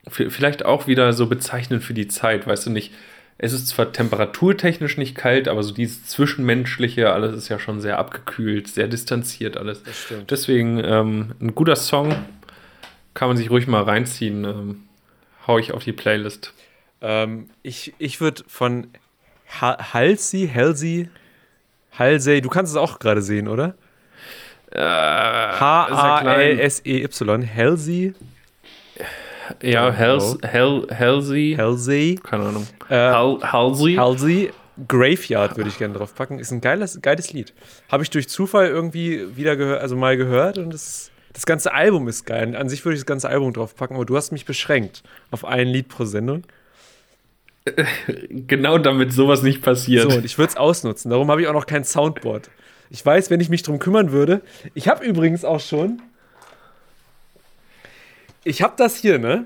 vielleicht 0.09 0.65
auch 0.65 0.87
wieder 0.87 1.13
so 1.13 1.27
bezeichnend 1.27 1.85
für 1.85 1.95
die 1.95 2.09
Zeit, 2.09 2.47
weißt 2.47 2.67
du 2.67 2.71
nicht. 2.71 2.93
Es 3.39 3.53
ist 3.53 3.69
zwar 3.69 3.93
temperaturtechnisch 3.93 4.99
nicht 4.99 5.17
kalt, 5.17 5.49
aber 5.49 5.63
so 5.63 5.73
dieses 5.73 6.05
Zwischenmenschliche, 6.07 7.13
alles 7.13 7.35
ist 7.35 7.49
ja 7.49 7.59
schon 7.59 7.81
sehr 7.81 7.99
abgekühlt, 7.99 8.69
sehr 8.69 8.89
distanziert 8.89 9.57
alles. 9.57 9.83
Deswegen 10.29 10.79
ähm, 10.85 11.35
ein 11.41 11.55
guter 11.55 11.77
Song, 11.77 12.15
kann 13.15 13.29
man 13.29 13.37
sich 13.37 13.51
ruhig 13.51 13.67
mal 13.67 13.83
reinziehen. 13.83 14.45
Ähm, 14.45 14.85
hau 15.47 15.59
ich 15.59 15.73
auf 15.73 15.85
die 15.85 15.93
Playlist. 15.93 16.55
Ähm, 17.01 17.51
ich 17.63 17.95
ich 17.99 18.21
würde 18.21 18.45
von 18.47 18.89
ha 19.61 19.93
Halsey, 19.93 20.51
Halsey, 20.53 21.09
Halsey, 21.99 22.41
du 22.41 22.49
kannst 22.49 22.73
es 22.73 22.77
auch 22.79 22.99
gerade 22.99 23.23
sehen, 23.23 23.49
oder? 23.49 23.75
Äh, 24.71 24.79
klein. 24.79 25.59
H-A-L-S-E-Y, 25.59 27.47
Halsey, 27.55 28.15
Ja, 29.63 29.95
Hals, 29.95 30.39
Hel, 30.43 30.87
Halsey. 30.91 31.55
Halsey, 31.59 32.19
Keine 32.23 32.45
Ahnung. 32.47 32.67
Äh, 32.89 32.95
Hal, 32.95 33.39
Halsey. 33.43 33.95
Halsey, 33.97 34.51
Graveyard 34.89 35.57
würde 35.59 35.69
ich 35.69 35.77
gerne 35.77 35.93
drauf 35.95 36.15
packen. 36.15 36.39
Ist 36.39 36.51
ein 36.53 36.63
geiles, 36.63 37.01
geiles 37.03 37.33
Lied. 37.35 37.53
Habe 37.91 38.03
ich 38.03 38.09
durch 38.11 38.29
Zufall 38.31 38.69
irgendwie 38.69 39.37
wieder 39.37 39.57
gehört, 39.57 39.83
also 39.83 39.97
mal 39.97 40.17
gehört 40.17 40.57
und 40.57 40.73
das, 40.73 41.11
das 41.33 41.47
ganze 41.47 41.73
Album 41.73 42.09
ist 42.09 42.27
geil. 42.27 42.55
An 42.57 42.69
sich 42.69 42.85
würde 42.85 42.95
ich 42.95 43.01
das 43.03 43.07
ganze 43.07 43.29
Album 43.29 43.53
drauf 43.53 43.75
packen, 43.77 43.95
aber 43.95 44.05
du 44.05 44.17
hast 44.17 44.33
mich 44.33 44.45
beschränkt 44.45 45.03
auf 45.31 45.45
ein 45.45 45.67
Lied 45.69 45.89
pro 45.89 46.05
Sendung. 46.05 46.43
Genau 48.29 48.77
damit 48.79 49.13
sowas 49.13 49.43
nicht 49.43 49.63
passiert. 49.63 50.11
So, 50.11 50.17
und 50.19 50.25
ich 50.25 50.37
würde 50.37 50.51
es 50.51 50.57
ausnutzen. 50.57 51.11
Darum 51.13 51.31
habe 51.31 51.43
ich 51.43 51.47
auch 51.49 51.53
noch 51.53 51.67
kein 51.67 51.85
Soundboard. 51.85 52.51
Ich 52.91 53.07
weiß, 53.07 53.31
wenn 53.31 53.39
ich 53.41 53.49
mich 53.51 53.63
drum 53.63 53.79
kümmern 53.79 54.11
würde. 54.11 54.43
Ich 54.75 54.89
habe 54.89 55.05
übrigens 55.05 55.45
auch 55.45 55.61
schon. 55.61 56.03
Ich 58.45 58.63
habe 58.63 58.75
das 58.77 58.97
hier, 58.97 59.19
ne? 59.21 59.45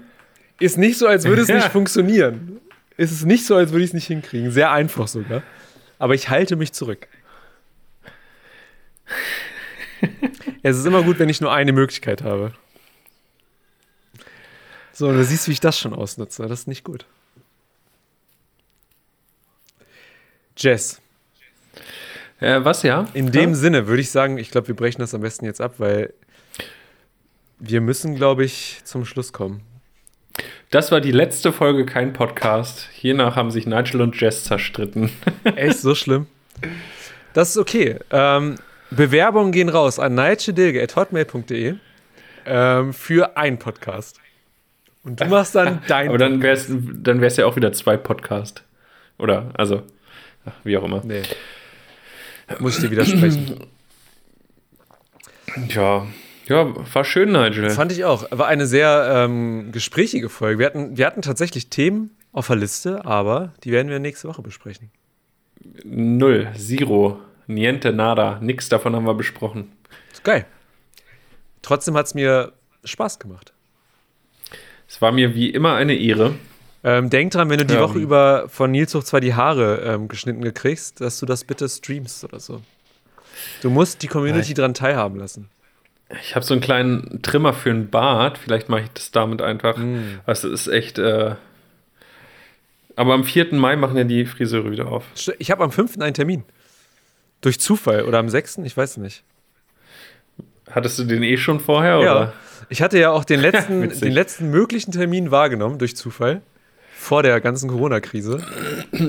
Ist 0.59 0.79
nicht 0.79 0.97
so, 0.99 1.07
als 1.07 1.27
würde 1.27 1.43
es 1.43 1.49
Ja. 1.49 1.57
nicht 1.57 1.69
funktionieren. 1.69 2.59
Ist 2.97 3.13
es 3.13 3.27
nicht 3.27 3.45
so, 3.45 3.55
als 3.57 3.71
würde 3.73 3.85
ich 3.85 3.91
es 3.91 3.95
nicht 3.95 4.07
hinkriegen. 4.07 4.51
Sehr 4.51 4.71
einfach 4.73 5.07
sogar. 5.09 5.43
Aber 5.99 6.15
ich 6.15 6.31
halte 6.31 6.57
mich 6.57 6.73
zurück. 6.73 7.07
es 10.63 10.77
ist 10.79 10.87
immer 10.87 11.03
gut, 11.03 11.19
wenn 11.19 11.29
ich 11.29 11.41
nur 11.41 11.53
eine 11.53 11.73
Möglichkeit 11.73 12.23
habe. 12.23 12.53
So, 14.93 15.13
du 15.13 15.23
siehst, 15.25 15.47
wie 15.49 15.53
ich 15.53 15.61
das 15.61 15.79
schon 15.79 15.93
ausnutze. 15.93 16.43
Das 16.47 16.61
ist 16.61 16.69
nicht 16.69 16.85
gut. 16.85 17.05
Jess, 20.57 21.01
Äh, 22.41 22.65
was 22.65 22.83
ja? 22.83 23.07
in 23.13 23.31
dem 23.31 23.55
Sinne 23.55 23.87
würde 23.89 24.01
ich 24.01 24.11
sagen, 24.11 24.39
ich 24.39 24.51
glaube, 24.51 24.69
wir 24.69 24.77
brechen 24.77 25.01
das 25.01 25.15
am 25.15 25.21
besten 25.21 25.45
jetzt 25.45 25.61
ab, 25.61 25.75
weil 25.79 26.13
wir 27.59 27.81
müssen, 27.81 28.15
glaube 28.15 28.45
ich, 28.45 28.81
zum 28.85 29.05
Schluss 29.05 29.33
kommen. 29.33 29.61
Das 30.71 30.91
war 30.93 31.01
die 31.01 31.13
letzte 31.13 31.53
Folge, 31.53 31.87
kein 31.87 32.13
Podcast. 32.13 32.89
Hiernach 32.93 33.37
haben 33.37 33.51
sich 33.51 33.67
Nigel 33.67 34.01
und 34.01 34.19
Jess 34.21 34.45
zerstritten. 34.45 35.11
Echt 35.45 35.79
so 35.79 35.95
schlimm? 35.95 36.27
Das 37.35 37.51
ist 37.51 37.57
okay. 37.59 37.99
Ähm, 38.11 38.57
Bewerbungen 38.91 39.53
gehen 39.53 39.69
raus 39.69 39.99
an 39.99 40.15
nigelschedilge.hotmail.de 40.15 41.75
ähm, 42.47 42.93
für 42.93 43.37
einen 43.37 43.59
Podcast. 43.59 44.21
Und 45.03 45.21
du 45.21 45.27
machst 45.27 45.55
dann 45.55 45.83
dein 45.89 46.09
Aber 46.09 46.19
dann 46.19 46.43
wäre 46.43 46.55
es 46.55 46.67
dann 46.69 47.21
wär's 47.21 47.37
ja 47.37 47.47
auch 47.47 47.57
wieder 47.57 47.73
zwei 47.73 47.97
Podcast. 47.97 48.65
Oder, 49.19 49.51
also, 49.55 49.83
wie 50.65 50.77
auch 50.77 50.85
immer. 50.85 51.03
Nee. 51.05 51.23
Muss 52.59 52.77
ich 52.77 52.85
dir 52.85 52.91
widersprechen. 52.91 53.61
Ja, 55.69 56.07
ja, 56.49 56.95
war 56.95 57.05
schön, 57.05 57.33
Nigel. 57.33 57.71
Fand 57.71 57.91
ich 57.91 58.05
auch. 58.05 58.27
War 58.31 58.47
eine 58.47 58.67
sehr 58.67 59.25
ähm, 59.25 59.73
gesprächige 59.73 60.29
Folge. 60.29 60.59
Wir 60.59 60.67
hatten, 60.67 60.97
wir 60.97 61.07
hatten 61.07 61.23
tatsächlich 61.23 61.71
Themen 61.71 62.11
auf 62.33 62.47
der 62.47 62.57
Liste, 62.57 63.05
aber 63.05 63.53
die 63.65 63.73
werden 63.73 63.89
wir 63.89 63.99
nächste 63.99 64.29
Woche 64.29 64.43
besprechen. 64.43 64.91
Null, 65.85 66.49
Zero, 66.57 67.19
Niente, 67.47 67.93
Nada. 67.93 68.39
Nix 68.41 68.69
davon 68.69 68.95
haben 68.97 69.07
wir 69.07 69.15
besprochen. 69.15 69.73
Ist 70.13 70.25
geil. 70.25 70.47
Trotzdem 71.63 71.97
hat 71.97 72.07
es 72.07 72.15
mir 72.15 72.53
Spaß 72.85 73.19
gemacht. 73.19 73.53
Es 74.89 75.03
war 75.03 75.13
mir 75.13 75.35
wie 75.35 75.51
immer 75.51 75.75
eine 75.75 75.95
Ehre. 75.95 76.35
Ähm, 76.85 77.11
denk 77.11 77.33
dran, 77.33 77.51
wenn 77.51 77.59
du 77.59 77.67
die 77.67 77.75
Ja. 77.75 77.81
Woche 77.81 77.99
über 77.99 78.49
von 78.49 78.71
Nils 78.71 78.95
hoch 78.95 79.03
2 79.03 79.21
die 79.21 79.35
Haare 79.35 79.81
ähm, 79.85 80.07
geschnitten 80.09 80.43
gekriegst, 80.43 81.01
dass 81.01 81.19
du 81.19 81.27
das 81.27 81.45
bitte 81.45 81.69
streamst 81.69 82.23
oder 82.23 82.39
so. 82.39 82.63
Du 83.63 83.71
musst 83.71 84.03
die 84.03 84.07
Community 84.07 84.55
dran 84.55 84.75
teilhaben 84.75 85.19
lassen. 85.19 85.49
Ich 86.23 86.37
habe 86.37 86.47
so 86.47 86.55
einen 86.55 86.61
kleinen 86.61 87.21
Trimmer 87.23 87.53
für 87.53 87.71
einen 87.71 87.91
Bart. 87.91 88.39
Vielleicht 88.39 88.69
mache 88.69 88.83
ich 88.83 88.91
das 88.91 89.11
damit 89.11 89.43
einfach. 89.43 89.77
Also, 90.25 90.49
es 90.53 90.67
ist 90.67 90.73
echt. 90.73 90.99
Äh 90.99 91.35
aber 92.95 93.13
am 93.13 93.25
4. 93.25 93.53
Mai 93.55 93.77
machen 93.77 93.97
ja 93.99 94.05
die 94.05 94.25
Friseure 94.25 94.71
wieder 94.71 94.87
auf. 94.87 95.05
Ich 95.39 95.51
habe 95.51 95.63
am 95.65 95.71
5. 95.71 95.99
einen 96.01 96.15
Termin. 96.15 96.45
Durch 97.41 97.61
Zufall 97.61 98.05
oder 98.05 98.19
am 98.19 98.29
6. 98.29 98.59
Ich 98.59 98.77
weiß 98.77 98.97
nicht. 98.99 99.23
Hattest 100.71 100.99
du 100.99 101.05
den 101.05 101.23
eh 101.23 101.37
schon 101.37 101.61
vorher? 101.61 102.01
Ja. 102.01 102.17
Oder? 102.17 102.33
Ich 102.69 102.83
hatte 102.83 102.99
ja 102.99 103.11
auch 103.11 103.25
den 103.25 103.41
letzten, 103.47 103.89
den 103.89 104.13
letzten 104.13 104.51
möglichen 104.51 104.93
Termin 104.93 105.31
wahrgenommen 105.31 105.79
durch 105.79 105.97
Zufall. 105.97 106.43
Vor 106.97 107.23
der 107.23 107.41
ganzen 107.41 107.69
Corona-Krise. 107.69 108.45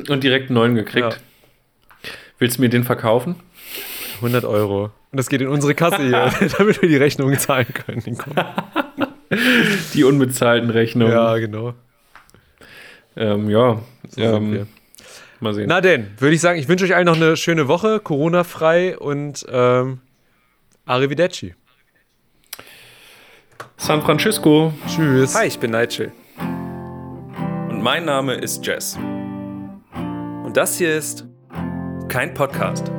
Und 0.09 0.23
direkt 0.23 0.49
einen 0.49 0.55
neuen 0.55 0.75
gekriegt. 0.75 1.13
Ja. 1.13 2.09
Willst 2.38 2.57
du 2.57 2.61
mir 2.61 2.69
den 2.69 2.84
verkaufen? 2.84 3.36
100 4.17 4.45
Euro. 4.45 4.91
Und 5.11 5.17
das 5.17 5.30
geht 5.30 5.41
in 5.41 5.47
unsere 5.47 5.73
Kasse 5.73 6.03
hier, 6.03 6.32
damit 6.57 6.82
wir 6.82 6.89
die 6.89 6.97
Rechnungen 6.97 7.39
zahlen 7.39 7.67
können. 7.73 8.17
Die 9.93 10.03
unbezahlten 10.03 10.69
Rechnungen. 10.69 11.13
Ja, 11.13 11.38
genau. 11.38 11.73
Ähm, 13.15 13.49
ja. 13.49 13.82
So 14.09 14.21
ähm, 14.21 14.53
wir. 14.53 14.67
Mal 15.41 15.53
sehen. 15.53 15.67
Na 15.67 15.81
denn, 15.81 16.11
würde 16.17 16.35
ich 16.35 16.41
sagen, 16.41 16.59
ich 16.59 16.67
wünsche 16.67 16.85
euch 16.85 16.95
allen 16.95 17.05
noch 17.05 17.15
eine 17.15 17.38
schöne 17.38 17.67
Woche, 17.67 17.99
Corona-frei 17.99 18.97
und 18.97 19.45
ähm, 19.49 19.99
Arrivederci. 20.85 21.55
San 23.77 24.01
Francisco. 24.01 24.73
Tschüss. 24.88 25.35
Hi, 25.35 25.47
ich 25.47 25.59
bin 25.59 25.71
Nigel. 25.71 26.11
Und 27.69 27.81
mein 27.81 28.05
Name 28.05 28.33
ist 28.33 28.65
Jess. 28.65 28.97
Und 30.43 30.53
das 30.55 30.77
hier 30.77 30.95
ist 30.95 31.25
kein 32.07 32.33
Podcast. 32.33 32.91